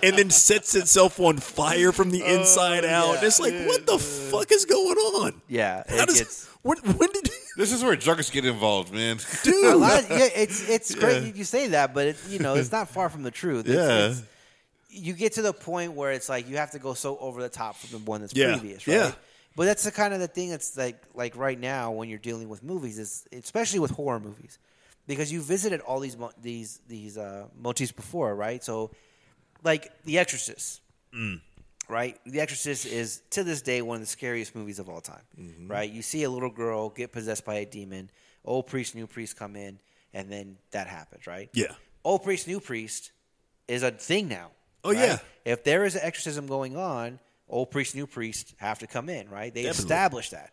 [0.02, 3.14] and then sets itself on fire from the oh, inside out.
[3.20, 3.26] yeah.
[3.26, 5.42] It's like, what the fuck is going on?
[5.48, 6.46] Yeah, How it does gets.
[6.62, 9.18] when, when did This is where drugs get involved, man.
[9.18, 9.76] A dude?
[9.76, 12.72] lot of, yeah, it's it's great you- you say that, but it, you know it's
[12.72, 13.66] not far from the truth.
[13.66, 13.96] It's, Yeah.
[14.06, 14.22] it's-
[14.88, 17.48] you get to the point where it's like you have to go so over the
[17.48, 18.56] top from the one that's Yeah.
[18.56, 18.94] previous, right?
[18.94, 19.12] Yeah.
[19.56, 22.48] But that's the kind of the thing that's like like right now when you're dealing
[22.48, 24.58] with movies is especially with horror movies
[25.06, 28.62] because you visited all these mo- these these uh, motifs before, right?
[28.64, 28.90] So
[29.62, 30.80] like The Exorcist,
[31.88, 32.18] right?
[32.26, 35.22] The Exorcist is to this day one of the scariest movies of all time,
[35.68, 35.90] right?
[35.90, 38.10] You see a little girl get possessed by a demon,
[38.44, 39.78] old priest, new priest come in,
[40.12, 41.48] and then that happens, right?
[41.52, 41.72] Yeah.
[42.02, 43.12] Old priest, new priest
[43.68, 44.50] is a thing now.
[44.82, 44.98] Oh, right?
[44.98, 45.18] yeah.
[45.44, 47.18] If there is an exorcism going on,
[47.48, 49.52] old priest, new priest have to come in, right?
[49.52, 49.82] They Definitely.
[49.84, 50.50] established that.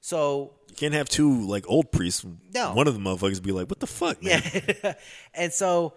[0.00, 2.24] So You can't have two like old priests.
[2.54, 2.74] No.
[2.74, 4.42] One of the motherfuckers be like, "What the fuck, man?"
[4.84, 4.94] Yeah.
[5.34, 5.94] and so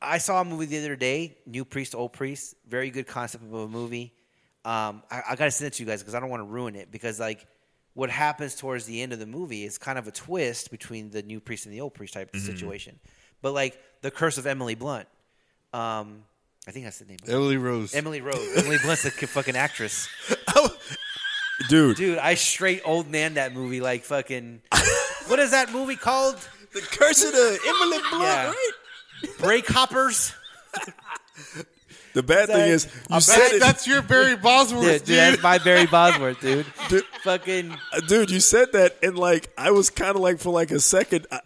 [0.00, 2.54] I saw a movie the other day, New Priest, Old Priest.
[2.68, 4.12] Very good concept of a movie.
[4.64, 6.48] Um, I, I got to send it to you guys because I don't want to
[6.48, 7.46] ruin it because, like,
[7.94, 11.22] what happens towards the end of the movie is kind of a twist between the
[11.22, 12.98] new priest and the old priest type of situation.
[13.40, 15.08] But, like, The Curse of Emily Blunt.
[15.72, 16.24] Um,
[16.66, 17.18] I think that's the name.
[17.26, 17.94] Emily Rose.
[17.94, 18.38] Emily Rose.
[18.56, 20.08] Emily Blunt's a fucking actress.
[21.68, 21.96] dude.
[21.96, 24.62] Dude, I straight old man that movie like fucking.
[25.26, 26.36] what is that movie called?
[26.72, 28.46] The curse of the Emily Blunt, Yeah.
[28.46, 28.70] right?
[29.38, 30.32] Break Hoppers?
[32.14, 35.06] The bad thing is, you I'm said That- it, that's your Barry Bosworth, Yeah, dude.
[35.06, 36.66] dude, that's my Barry Bosworth, dude.
[36.88, 37.04] Dude.
[37.24, 38.30] Fucking Uh, dude.
[38.30, 41.26] You said that, and like, I was kind of like for like a second.
[41.32, 41.40] I,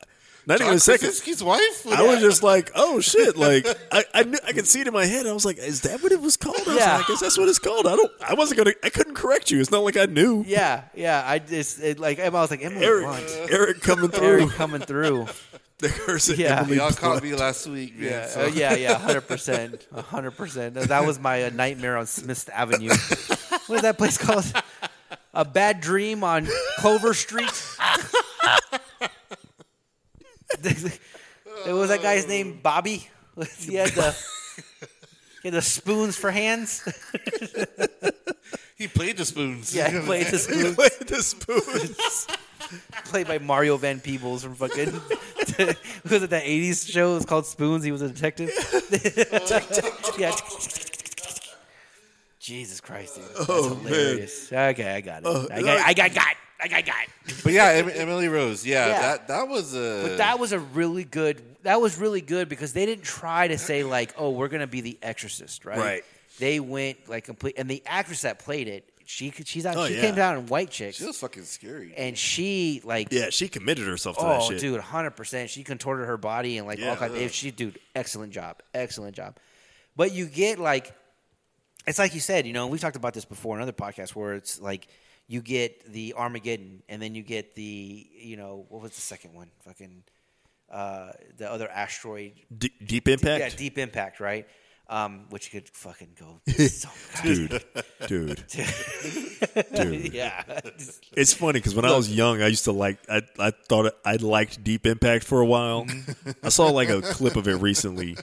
[0.46, 1.08] not even a second.
[1.08, 1.86] Krasinski's wife.
[1.86, 3.36] I was just like, oh shit!
[3.36, 5.26] Like I, I, knew, I could see it in my head.
[5.26, 6.56] I was like, is that what it was called?
[6.66, 6.96] I was Yeah.
[6.96, 7.86] like, I guess that's what it's called.
[7.86, 8.12] I don't.
[8.22, 8.72] I wasn't gonna.
[8.84, 9.60] I couldn't correct you.
[9.60, 10.44] It's not like I knew.
[10.46, 11.22] Yeah, yeah.
[11.26, 13.50] I just it, like I was like Emily Eric, Blunt.
[13.50, 14.26] Eric coming through.
[14.26, 15.26] Eric coming through.
[15.78, 16.60] the curse of Yeah.
[16.60, 16.96] Emily Y'all Blunt.
[16.98, 18.08] caught me last week, man.
[18.10, 20.74] Yeah, so- uh, yeah, yeah, hundred percent, hundred percent.
[20.74, 22.88] That was my uh, nightmare on Smith Avenue.
[23.66, 24.44] what is that place called?
[25.34, 26.48] A bad dream on
[26.78, 27.50] Clover Street.
[30.50, 32.60] it was that guy's name oh.
[32.62, 33.08] Bobby.
[33.58, 34.12] he had the
[35.42, 36.82] he had the spoons for hands.
[38.76, 39.74] He played the spoons.
[39.74, 40.74] Yeah, he played the spoons.
[40.74, 42.26] Played the spoons.
[43.06, 47.12] played by Mario Van Peebles from fucking was it that '80s show?
[47.12, 47.84] It was called Spoons.
[47.84, 48.50] He was a detective.
[50.18, 50.34] yeah.
[52.38, 53.24] Jesus Christ, dude.
[53.24, 53.86] That's Oh, man.
[53.86, 54.52] hilarious.
[54.52, 55.26] Okay, I got it.
[55.26, 56.94] Oh, I got, I got, got, I got, got.
[57.44, 58.64] But yeah, Em- Emily Rose.
[58.64, 59.00] Yeah, Yeah.
[59.00, 60.02] that that was a.
[60.08, 61.42] But that was a really good.
[61.64, 64.80] That was really good because they didn't try to say like, "Oh, we're gonna be
[64.80, 65.78] the Exorcist," right?
[65.78, 66.04] Right.
[66.38, 69.76] They went like complete, and the actress that played it, she could, she's out.
[69.76, 70.00] Oh, she yeah.
[70.02, 71.94] came down in White Chicks, she was fucking scary.
[71.96, 74.60] and she like Yeah, she committed herself to that Oh, shit.
[74.60, 75.50] dude, hundred percent.
[75.50, 76.90] She contorted her body and like Yeah.
[76.90, 77.14] all kinds.
[77.14, 79.36] Of, eh, she, dude, excellent job, excellent job.
[79.96, 80.92] But you get like,
[81.86, 84.34] it's like you said, you know, we've talked about this before in other podcasts where
[84.34, 84.88] it's like
[85.28, 89.34] you get the Armageddon and then you get the, you know, what was the second
[89.34, 89.50] one?
[89.64, 90.02] Fucking
[90.70, 92.32] uh, the other asteroid.
[92.56, 94.46] D- deep impact, Yeah, Deep Impact, right?
[94.88, 96.88] Um, which could fucking go so
[97.24, 97.60] dude,
[98.06, 98.44] dude,
[99.74, 100.14] dude.
[100.14, 100.44] yeah,
[101.16, 102.98] It's funny because when I was young, I used to like.
[103.10, 105.86] I I thought I liked Deep Impact for a while.
[106.44, 108.16] I saw like a clip of it recently.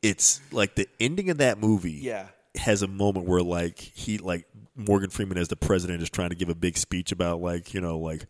[0.00, 1.98] It's like the ending of that movie.
[2.02, 2.28] Yeah.
[2.54, 4.46] has a moment where like he like
[4.76, 7.80] Morgan Freeman as the president is trying to give a big speech about like you
[7.80, 8.26] know like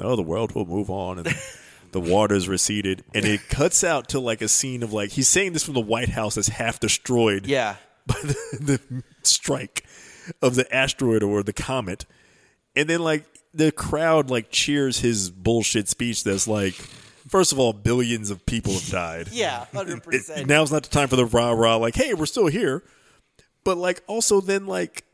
[0.00, 1.28] oh the world will move on and
[1.92, 5.52] the waters receded and it cuts out to like a scene of like he's saying
[5.52, 7.76] this from the White House that's half destroyed yeah.
[8.06, 9.84] by the, the strike
[10.42, 12.06] of the asteroid or the comet,
[12.76, 16.24] and then like the crowd like cheers his bullshit speech.
[16.24, 16.74] That's like,
[17.28, 19.28] first of all, billions of people have died.
[19.32, 20.46] Yeah, hundred percent.
[20.48, 21.76] now's not the time for the rah rah.
[21.76, 22.82] Like, hey, we're still here,
[23.64, 25.04] but like also then like.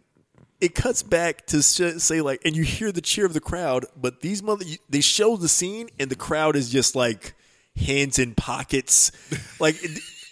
[0.61, 4.21] It cuts back to say like, and you hear the cheer of the crowd, but
[4.21, 7.35] these mother they show the scene, and the crowd is just like
[7.77, 9.11] hands in pockets,
[9.61, 9.77] like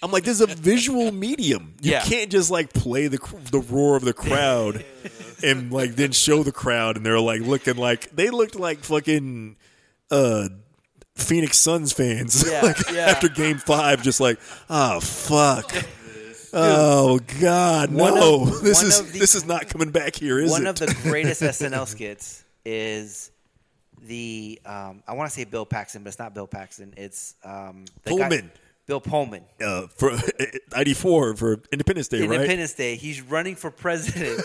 [0.03, 1.75] I'm like, there's a visual medium.
[1.81, 2.03] You Yeah.
[2.03, 3.19] can't just like play the
[3.51, 4.85] the roar of the crowd
[5.43, 9.57] and like then show the crowd, and they're like looking like they looked like fucking
[10.11, 10.49] uh
[11.17, 12.45] Phoenix Suns fans.
[12.49, 13.07] Yeah, like yeah.
[13.07, 14.39] after Game Five, just like,
[14.71, 15.73] oh fuck.
[16.53, 17.91] Oh God!
[17.91, 20.65] No, of- this is the- this is not coming back here, is one it?
[20.65, 23.31] One of the greatest SNL skits is
[24.07, 26.95] the um, I want to say Bill Paxton, but it's not Bill Paxton.
[26.97, 28.51] It's um, the guy- Pullman.
[28.87, 29.43] Bill Pullman.
[29.63, 30.13] uh, for
[30.75, 32.37] '94 for Independence Day, right?
[32.37, 32.97] Independence Day.
[32.97, 34.41] He's running for president,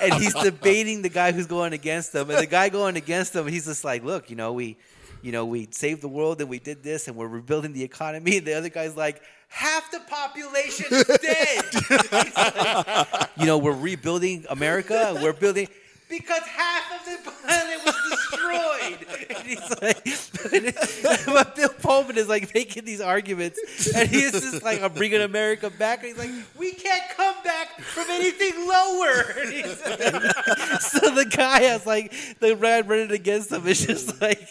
[0.00, 2.30] and he's debating the guy who's going against him.
[2.30, 4.78] And the guy going against him, he's just like, "Look, you know, we,
[5.22, 8.38] you know, we saved the world and we did this, and we're rebuilding the economy."
[8.38, 11.64] And the other guy's like, "Half the population is dead."
[12.12, 15.18] Like, you know, we're rebuilding America.
[15.22, 15.68] We're building.
[16.12, 22.52] Because half of the planet was destroyed, and he's like, but Bill Pullman is like
[22.54, 23.58] making these arguments,
[23.96, 27.80] and he's just like, "I'm bringing America back." And he's like, "We can't come back
[27.80, 33.86] from anything lower." He's- so the guy has like the man running against him is
[33.86, 34.46] just like,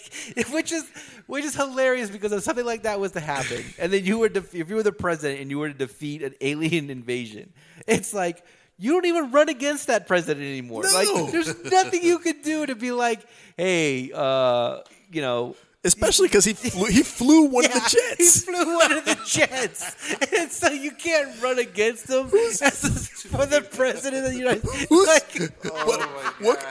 [0.49, 0.83] which is
[1.27, 4.29] which is hilarious because if something like that was to happen, and then you were
[4.29, 7.53] def- if you were the president and you were to defeat an alien invasion,
[7.85, 8.43] it's like.
[8.81, 10.81] You don't even run against that president anymore.
[10.83, 10.89] No.
[10.91, 13.19] Like, there's nothing you could do to be like,
[13.55, 14.79] hey, uh,
[15.11, 18.17] you know, Especially because he flew, he flew one of the jets.
[18.45, 19.95] He flew one of the jets,
[20.37, 24.67] and so you can't run against him as a- for the president of the United
[24.67, 24.85] States.
[24.89, 25.51] Who's- Like,
[25.87, 26.01] what,
[26.39, 26.65] what-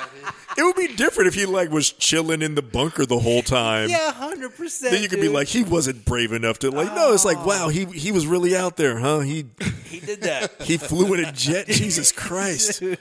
[0.60, 3.88] It would be different if he like was chilling in the bunker the whole time.
[3.88, 4.92] yeah, hundred percent.
[4.92, 6.94] Then you could be like, he wasn't brave enough to like.
[6.94, 9.20] No, it's like, wow, he he was really out there, huh?
[9.20, 9.46] He
[9.86, 10.52] he did that.
[10.62, 11.66] he flew in a jet.
[11.68, 12.98] Jesus Christ, Dude,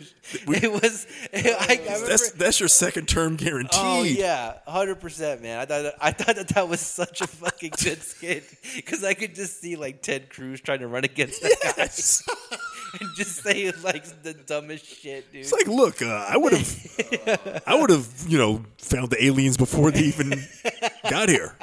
[0.47, 1.05] it was.
[1.33, 3.77] I, I remember, that's that's your second term guarantee.
[3.77, 5.59] Oh yeah, hundred percent, man.
[5.59, 9.35] I thought I thought that that was such a fucking good skit because I could
[9.35, 12.21] just see like Ted Cruz trying to run against that Yes.
[12.21, 12.57] guy
[12.99, 15.41] and just saying like the dumbest shit, dude.
[15.41, 19.57] It's like, look, uh, I would have, I would have, you know, found the aliens
[19.57, 20.33] before they even
[21.09, 21.55] got here.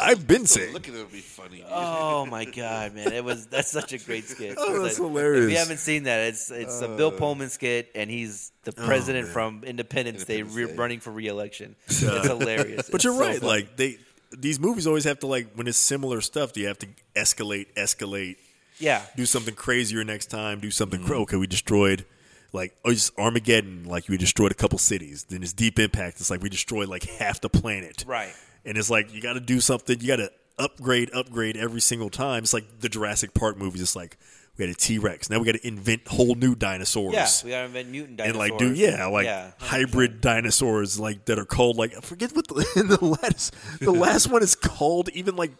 [0.00, 0.72] I've been saying.
[0.72, 1.58] Look at it would be funny.
[1.58, 1.66] dude.
[1.70, 3.12] Oh my god, man!
[3.12, 4.56] It was that's such a great skit.
[4.58, 5.44] Oh, that's like- hilarious.
[5.44, 9.26] If you haven't seen that, it's it's a Bill Pullman skit, and he's the president
[9.26, 9.32] man.
[9.32, 11.76] from Independence, Day, Independence re- running for re-election.
[11.86, 12.88] It's hilarious.
[12.90, 13.38] But It's you're so right.
[13.40, 13.46] funny.
[13.52, 13.98] Like they,
[14.36, 16.52] these movies always have to like when it's similar stuff.
[16.54, 18.36] Do you have to escalate, escalate,
[18.78, 19.02] Yeah.
[19.16, 20.60] do something crazier next time.
[20.60, 21.00] Do something.
[21.02, 21.22] cra- mm-hmm.
[21.22, 22.04] Okay, we destroyed.
[22.52, 25.24] Like oh, it's Armageddon, like we destroyed a couple cities.
[25.28, 26.20] Then it's Deep Impact.
[26.20, 28.04] It's like we destroyed like half the planet.
[28.06, 28.32] Right.
[28.64, 30.00] And it's like you got to do something.
[30.00, 32.44] You got to upgrade, upgrade every single time.
[32.44, 33.82] It's like the Jurassic Park movies.
[33.82, 34.16] It's like
[34.56, 35.28] we had a T Rex.
[35.28, 37.12] Now we got to invent whole new dinosaurs.
[37.12, 37.26] Yeah.
[37.44, 38.50] We gotta invent mutant dinosaurs.
[38.50, 42.36] and like, dude, yeah, like Yeah, hybrid dinosaurs, like that are called like I forget
[42.36, 42.54] what the,
[43.00, 45.08] the last the last one is called.
[45.08, 45.50] Even like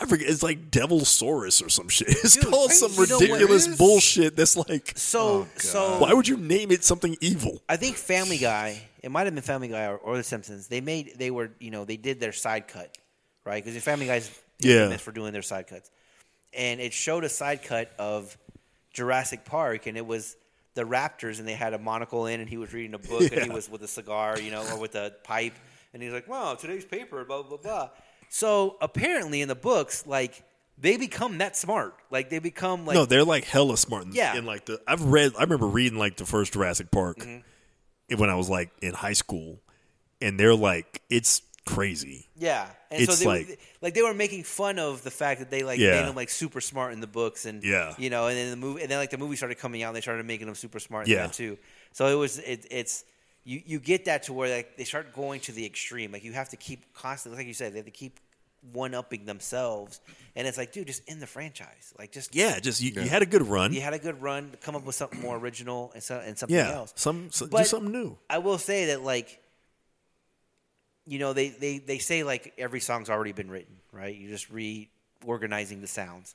[0.00, 2.08] I forget, it's like Devil Devilsaurus or some shit.
[2.24, 3.76] It's Dude, called some you know ridiculous is?
[3.76, 4.34] bullshit.
[4.34, 7.60] That's like, So oh, so why would you name it something evil?
[7.68, 8.80] I think Family Guy.
[9.02, 10.68] It might have been Family Guy or, or The Simpsons.
[10.68, 12.96] They made they were you know they did their side cut,
[13.44, 13.62] right?
[13.64, 14.82] Because Family Guy's Yeah.
[14.82, 15.90] infamous for doing their side cuts,
[16.54, 18.36] and it showed a side cut of
[18.92, 20.36] Jurassic Park, and it was
[20.74, 23.42] the raptors, and they had a monocle in, and he was reading a book, and
[23.42, 25.54] he was with a cigar, you know, or with a pipe,
[25.92, 27.90] and he's like, "Wow, today's paper, blah blah blah."
[28.32, 30.44] So apparently, in the books, like
[30.78, 34.04] they become that smart, like they become like no, they're like hella smart.
[34.06, 34.36] In, Yeah.
[34.36, 35.32] in like the I've read.
[35.36, 38.16] I remember reading like the first Jurassic Park Mm-hmm.
[38.18, 39.60] when I was like in high school,
[40.22, 42.28] and they're like, it's crazy.
[42.36, 45.40] Yeah, and It's so they like- were, like they were making fun of the fact
[45.40, 45.90] that they like Yeah.
[46.00, 47.94] made them like super smart in the books, and Yeah.
[47.98, 49.96] you know, and then the movie, and then like the movie started coming out, and
[49.96, 51.26] they started making them super smart, in Yeah.
[51.26, 51.58] too.
[51.92, 53.04] So it was it, it's
[53.44, 56.32] you you get that to where like they start going to the extreme, like you
[56.32, 58.20] have to keep constantly, like you said, they have to keep
[58.72, 60.00] one upping themselves,
[60.36, 63.22] and it's like, dude, just end the franchise, like just Yeah, just you, you had
[63.22, 63.72] a good run.
[63.72, 66.54] you had a good run, come up with something more original and so, and something
[66.56, 66.92] yeah, else.
[66.96, 68.18] some, so, do But- something new.
[68.28, 69.40] I will say that like
[71.06, 74.14] you know they, they, they say like every song's already been written, right?
[74.14, 76.34] You're just reorganizing the sounds.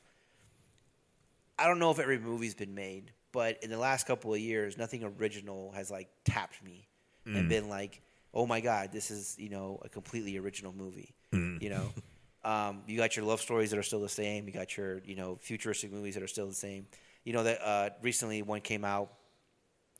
[1.59, 4.77] I don't know if every movie's been made, but in the last couple of years,
[4.77, 6.87] nothing original has like tapped me
[7.25, 8.01] and been like,
[8.33, 11.13] oh my god, this is you know a completely original movie.
[11.31, 11.91] You know,
[12.49, 14.45] um, you got your love stories that are still the same.
[14.47, 16.87] You got your you know futuristic movies that are still the same.
[17.23, 19.11] You know that uh, recently one came out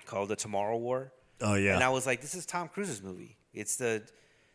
[0.06, 1.12] called The Tomorrow War.
[1.42, 3.36] Oh yeah, And I was like, this is Tom Cruise's movie.
[3.54, 4.04] It's the,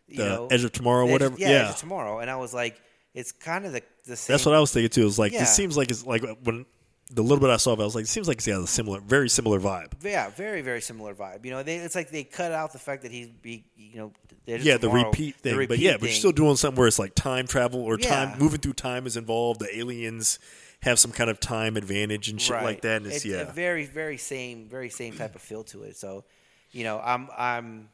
[0.09, 1.37] you The know, Edge of Tomorrow, Edge- whatever?
[1.39, 1.65] Yeah, Yeah.
[1.65, 2.21] Edge of Tomorrow.
[2.21, 2.81] And I was like,
[3.13, 4.33] it's kind of the, the same.
[4.35, 5.03] That's what I was thinking too.
[5.03, 5.41] It was like Yeah.
[5.41, 6.65] this seems like it's like when
[7.13, 8.67] the little bit I saw of it, I was like, it seems like it's a
[8.67, 9.93] similar, very similar vibe.
[10.03, 11.45] Yeah, very, very similar vibe.
[11.45, 14.13] You know, they, it's like they cut out the fact that he's, be, you know,
[14.47, 16.57] the Edge of Yeah, the repeat thing, the but repeat yeah, but you're still doing
[16.57, 18.27] something where it's like time travel or Yeah.
[18.27, 19.61] time moving through time is involved.
[19.61, 20.39] The aliens
[20.83, 22.65] have some kind of time advantage and shit right.
[22.65, 22.99] like that.
[22.99, 25.97] And it's, It's yeah, a very, very same, very same type of feel to it.
[25.97, 26.25] So,
[26.71, 27.89] you know, I'm, I'm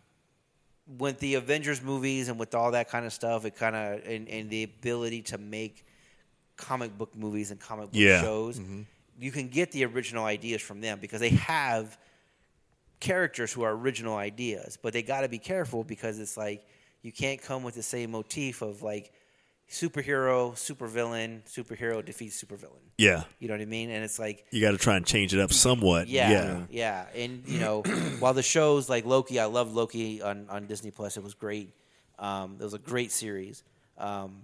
[0.98, 3.44] with the Avengers movies and with all that kind of stuff.
[3.44, 5.84] It kind of and, and the ability to make
[6.56, 8.20] comic book movies and comic book Yeah.
[8.20, 8.82] shows, mm-hmm.
[9.18, 11.98] You can get the original ideas from them because they have
[13.00, 14.78] characters who are original ideas.
[14.80, 16.66] But they got to be careful because it's like
[17.02, 19.12] you can't come with the same motif of like
[19.70, 22.82] superhero, supervillain, superhero defeats supervillain.
[22.98, 23.24] yeah.
[23.40, 23.90] You know what I mean?
[23.90, 26.08] And it's like You got to try and change it up somewhat.
[26.08, 27.82] yeah, Yeah, yeah, And you know,
[28.20, 31.16] while the shows like Loki, I love Loki on, on Disney Plus.
[31.16, 31.74] It was great.
[32.18, 33.64] Um, it was a great series.
[33.98, 34.42] Um,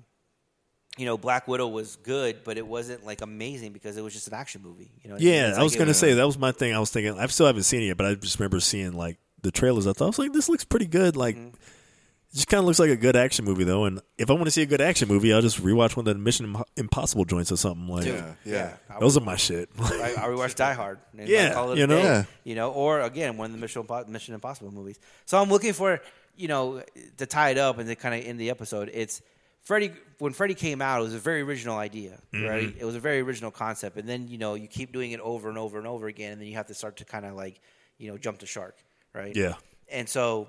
[0.98, 4.28] you know, Black Widow was good, but it wasn't like amazing because it was just
[4.28, 4.90] an action movie.
[5.02, 5.34] You know, what I mean?
[5.34, 6.74] Yeah, I was like gonna say that was my thing.
[6.74, 9.18] I was thinking I still haven't seen it yet, but I just remember seeing like
[9.42, 9.86] the trailers.
[9.86, 11.16] I thought I was like, this looks pretty good.
[11.16, 11.48] Like, Mm-hmm.
[11.48, 13.84] it just kind of looks like a good action movie though.
[13.86, 16.14] And if I want to see a good action movie, I'll just rewatch one of
[16.14, 18.06] the Mission Impossible joints or something like.
[18.06, 18.72] Yeah, yeah.
[18.90, 19.70] I, Those are my shit.
[19.78, 20.98] I, I rewatched Die Hard.
[21.18, 21.96] and Yeah, I call it you know?
[21.96, 22.24] day, Yeah.
[22.44, 24.98] you know, or again one of the Mission Mission Impossible movies.
[25.26, 26.00] So I'm looking for
[26.36, 26.82] you know
[27.18, 28.90] to tie it up and to kind of end the episode.
[28.94, 29.20] It's
[29.64, 31.00] Freddy when Freddy came out.
[31.00, 32.46] It was a very original idea, Mm-hmm.
[32.48, 32.74] right?
[32.78, 35.48] It was a very original concept, and then you know you keep doing it over
[35.48, 37.60] and over and over again, and then you have to start to kind of like
[37.98, 38.76] you know jump the shark,
[39.14, 39.34] right?
[39.36, 39.54] Yeah.
[39.90, 40.48] and so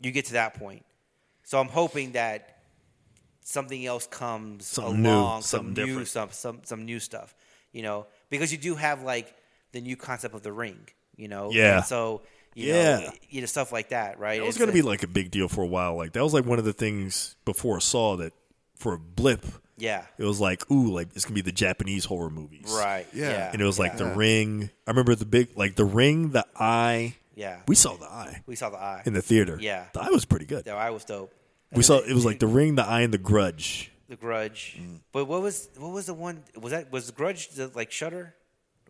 [0.00, 0.84] you get to that point.
[1.44, 2.58] So I'm hoping that
[3.42, 7.34] something else comes Something new, along, something some new, some some some new stuff,
[7.72, 9.34] you know, because you do have like
[9.72, 10.78] the new concept of the ring,
[11.16, 11.78] you know, Yeah.
[11.78, 12.22] And so
[12.54, 12.98] you Yeah.
[13.00, 14.40] know, you know stuff like that, right?
[14.40, 15.96] It was going to be like a big deal for a while.
[15.96, 18.32] Like that was like one of the things before I Saw that
[18.76, 19.44] for a blip,
[19.76, 23.30] yeah, it was like, ooh, like it's gonna be the Japanese horror movies, right, Yeah.
[23.30, 23.98] yeah, And it was like yeah.
[23.98, 24.70] the Ring.
[24.86, 27.14] I remember the big, like the Ring, the Eye.
[27.34, 27.60] yeah.
[27.68, 29.02] We saw the Eye we saw the eye.
[29.04, 29.56] in the theater.
[29.60, 29.86] Yeah.
[29.92, 30.64] the Eye was pretty good.
[30.64, 31.32] the eye was dope.
[31.72, 33.92] We saw it was like the Ring, the Eye, and the Grudge.
[34.08, 34.78] the Grudge.
[34.80, 35.00] Mm.
[35.12, 36.42] But what was what was the one?
[36.56, 38.34] Was that was the Grudge the, like Shutter,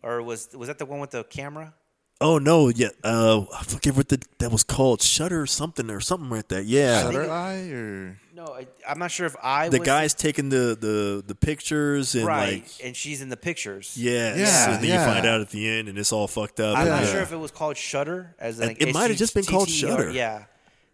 [0.01, 1.73] or was was that the one with the camera?
[2.21, 6.29] Oh no, yeah, uh, I forget what the that was called, Shutter something or something
[6.29, 6.65] like that.
[6.65, 10.49] Yeah, Shutter Eye or No, I, I'm not sure if I the was guy's taking
[10.49, 13.95] the the the pictures and right, like and she's in the pictures.
[13.97, 15.05] yes, Yeah, and then yeah.
[15.05, 16.75] you find out at the end and it's all fucked up.
[16.77, 17.11] I'm and not yeah.
[17.13, 19.69] sure if it was called Shutter as It- like it might have just been called
[19.69, 20.11] Shutter.
[20.11, 20.43] Yeah,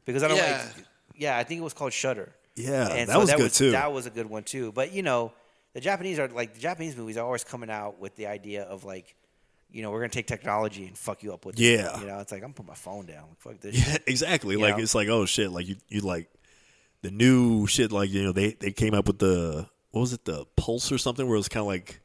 [0.05, 0.63] because I don't Yeah.
[0.77, 0.85] like.
[1.17, 2.35] Yeah, I think it was called Shutter.
[2.55, 3.71] Yeah, and that was that good was, too.
[3.71, 4.71] That was a good one too.
[4.73, 5.33] But you know,
[5.73, 8.83] the Japanese are like the Japanese movies are always coming out with the idea of
[8.83, 9.15] like,
[9.71, 11.59] you know, we're gonna take technology and fuck you up with.
[11.59, 11.63] it.
[11.63, 11.99] Yeah.
[11.99, 13.25] you know, it's like I'm putting my phone down.
[13.29, 13.75] Like, fuck this.
[13.75, 14.03] Yeah, shit.
[14.07, 14.55] exactly.
[14.55, 14.83] You like know?
[14.83, 16.29] it's like oh shit, like you you like
[17.01, 17.91] the new shit.
[17.91, 20.97] Like you know they they came up with the what was it the Pulse or
[20.97, 22.01] something where it was kind of like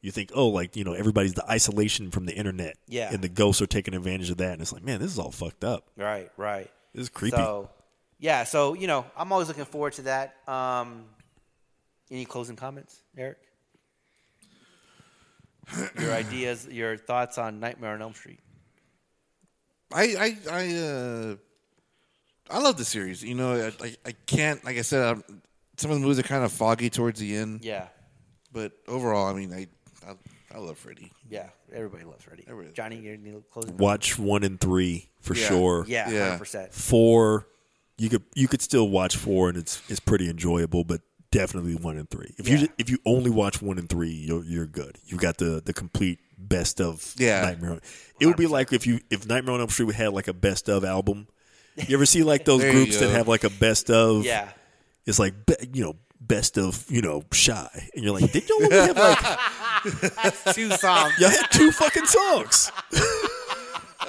[0.00, 2.76] you think oh like you know everybody's the isolation from the internet.
[2.86, 3.12] Yeah.
[3.12, 5.30] and the ghosts are taking advantage of that, and it's like man, this is all
[5.30, 5.88] fucked up.
[5.96, 6.70] Right, right.
[6.94, 7.36] This is creepy.
[7.36, 7.70] So,
[8.18, 10.36] yeah, so you know, I'm always looking forward to that.
[10.48, 11.04] Um,
[12.10, 13.38] any closing comments, Eric?
[16.00, 18.40] Your ideas, your thoughts on Nightmare on Elm Street?
[19.92, 21.36] I I I uh,
[22.50, 23.22] I love the series.
[23.22, 25.02] You know, I, I, I can't like I said.
[25.02, 25.42] I'm,
[25.76, 27.86] some of the movies are kind of foggy towards the end, Yeah,
[28.52, 29.68] but overall, I mean, I
[30.06, 30.14] I,
[30.54, 31.12] I love Freddy.
[31.30, 31.50] yeah.
[31.72, 32.44] Everybody loves Freddy.
[32.48, 33.76] Everybody- Johnny, you need a closing.
[33.76, 35.46] Watch one and three for Yeah.
[35.46, 35.84] sure.
[35.86, 36.24] Yeah, Yeah.
[36.24, 36.72] hundred percent.
[36.74, 37.46] four
[37.98, 41.98] you could you could still watch four and it's it's pretty enjoyable but definitely one
[41.98, 42.58] and three if Yeah.
[42.58, 45.72] you if you only watch one and three you're you're good you got the the
[45.74, 47.42] complete best of Yeah.
[47.42, 47.80] nightmare on
[48.18, 50.68] it would be like if you if nightmare on elm street had like a best
[50.70, 51.28] of album
[51.86, 54.48] you ever see like those groups that have like a best of Yeah,
[55.06, 55.34] it's like
[55.72, 60.44] you know best of you know Shai and you're like did y'all only have like
[60.54, 61.12] two songs.
[61.20, 62.72] Y'all had two fucking songs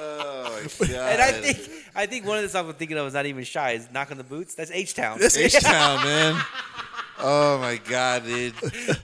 [0.02, 0.96] Oh my god!
[1.12, 3.44] And I think I think one of the songs I'm thinking of is not even
[3.44, 3.72] Shai.
[3.72, 5.18] Is "Knock on the Boots." That's H Town.
[5.20, 6.42] That's H Town, man.
[7.22, 8.54] Oh my god, dude.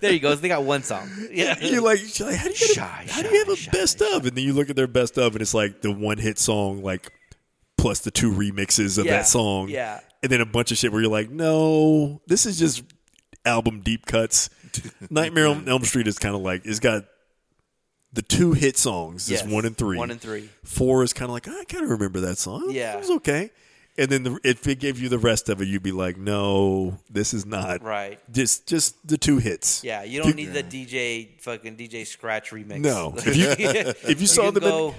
[0.00, 0.34] there you go.
[0.34, 1.10] They got one song.
[1.32, 3.48] Yeah, You're like, you're like, how do you, get a- Shai, how do you have
[3.48, 4.26] a Shai, best of?
[4.26, 6.82] And then you look at their best of, and it's like the one hit song,
[6.82, 7.12] like
[7.78, 9.68] plus the two remixes of Yeah, that song.
[9.68, 10.00] yeah.
[10.22, 12.82] And then a bunch of shit where you're like, no, this is just
[13.44, 14.50] album deep cuts.
[15.10, 17.04] Nightmare on Elm Street is kind of like, it's got
[18.12, 19.42] the two hit songs, Yes.
[19.44, 19.98] is one and three.
[19.98, 20.48] One and three.
[20.64, 22.70] Four is kind of like, I kind of remember that song.
[22.70, 22.94] Yeah.
[22.94, 23.50] It was okay.
[23.98, 26.98] And then the, if it gave you the rest of it, you'd be like, no,
[27.10, 27.82] this is not.
[27.82, 28.20] Right.
[28.30, 29.82] Just, just the two hits.
[29.82, 32.80] Yeah, you don't need the DJ fucking DJ Scratch remix.
[32.80, 33.14] No.
[33.26, 34.94] If you- if you saw the them go,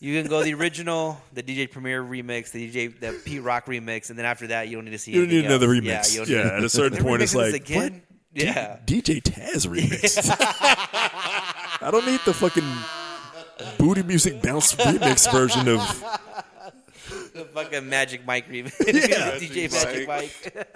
[0.00, 4.10] you can go the original, the DJ Premier remix, the DJ the Pete Rock remix,
[4.10, 5.12] and then after that, you don't need to see.
[5.12, 5.84] You don't need anything another remix.
[5.84, 8.02] Yeah, Yeah, you don't need- at a certain point, it's like, again.
[8.32, 10.28] Yeah, DJ Taz remix.
[11.80, 12.64] I don't need the fucking
[13.78, 15.80] booty music bounce remix version of.
[17.38, 18.74] the fucking Magic Mike remix.
[19.08, 19.32] Yeah.
[19.38, 20.66] DJ Magic Mike.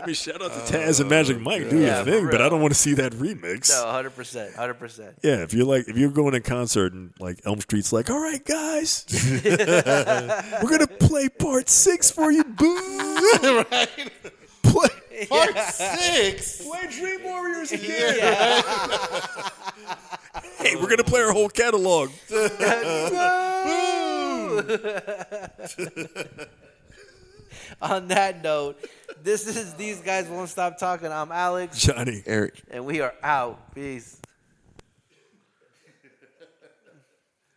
[0.00, 2.24] I mean, shout out to oh, Taz and Magic Mike, do Yeah, your for thing,
[2.26, 2.42] but real.
[2.42, 3.70] I don't want to see that remix.
[3.70, 5.14] No, hundred percent, hundred percent.
[5.22, 8.20] Yeah, if you're like, if you're going to concert and like Elm Street's like, all
[8.20, 9.04] right, guys,
[9.44, 13.64] we're gonna play part six for you, boo.
[14.62, 14.88] Play,
[15.28, 16.62] Part six.
[16.66, 18.18] play Dream Warriors again.
[20.58, 22.10] hey, we're gonna play our whole catalog.
[27.82, 28.76] On that note,
[29.22, 31.12] this is these guys won't stop talking.
[31.12, 32.22] I'm Alex, Johnny.
[32.26, 32.54] Eric.
[32.70, 33.74] and we are out.
[33.74, 34.20] Peace.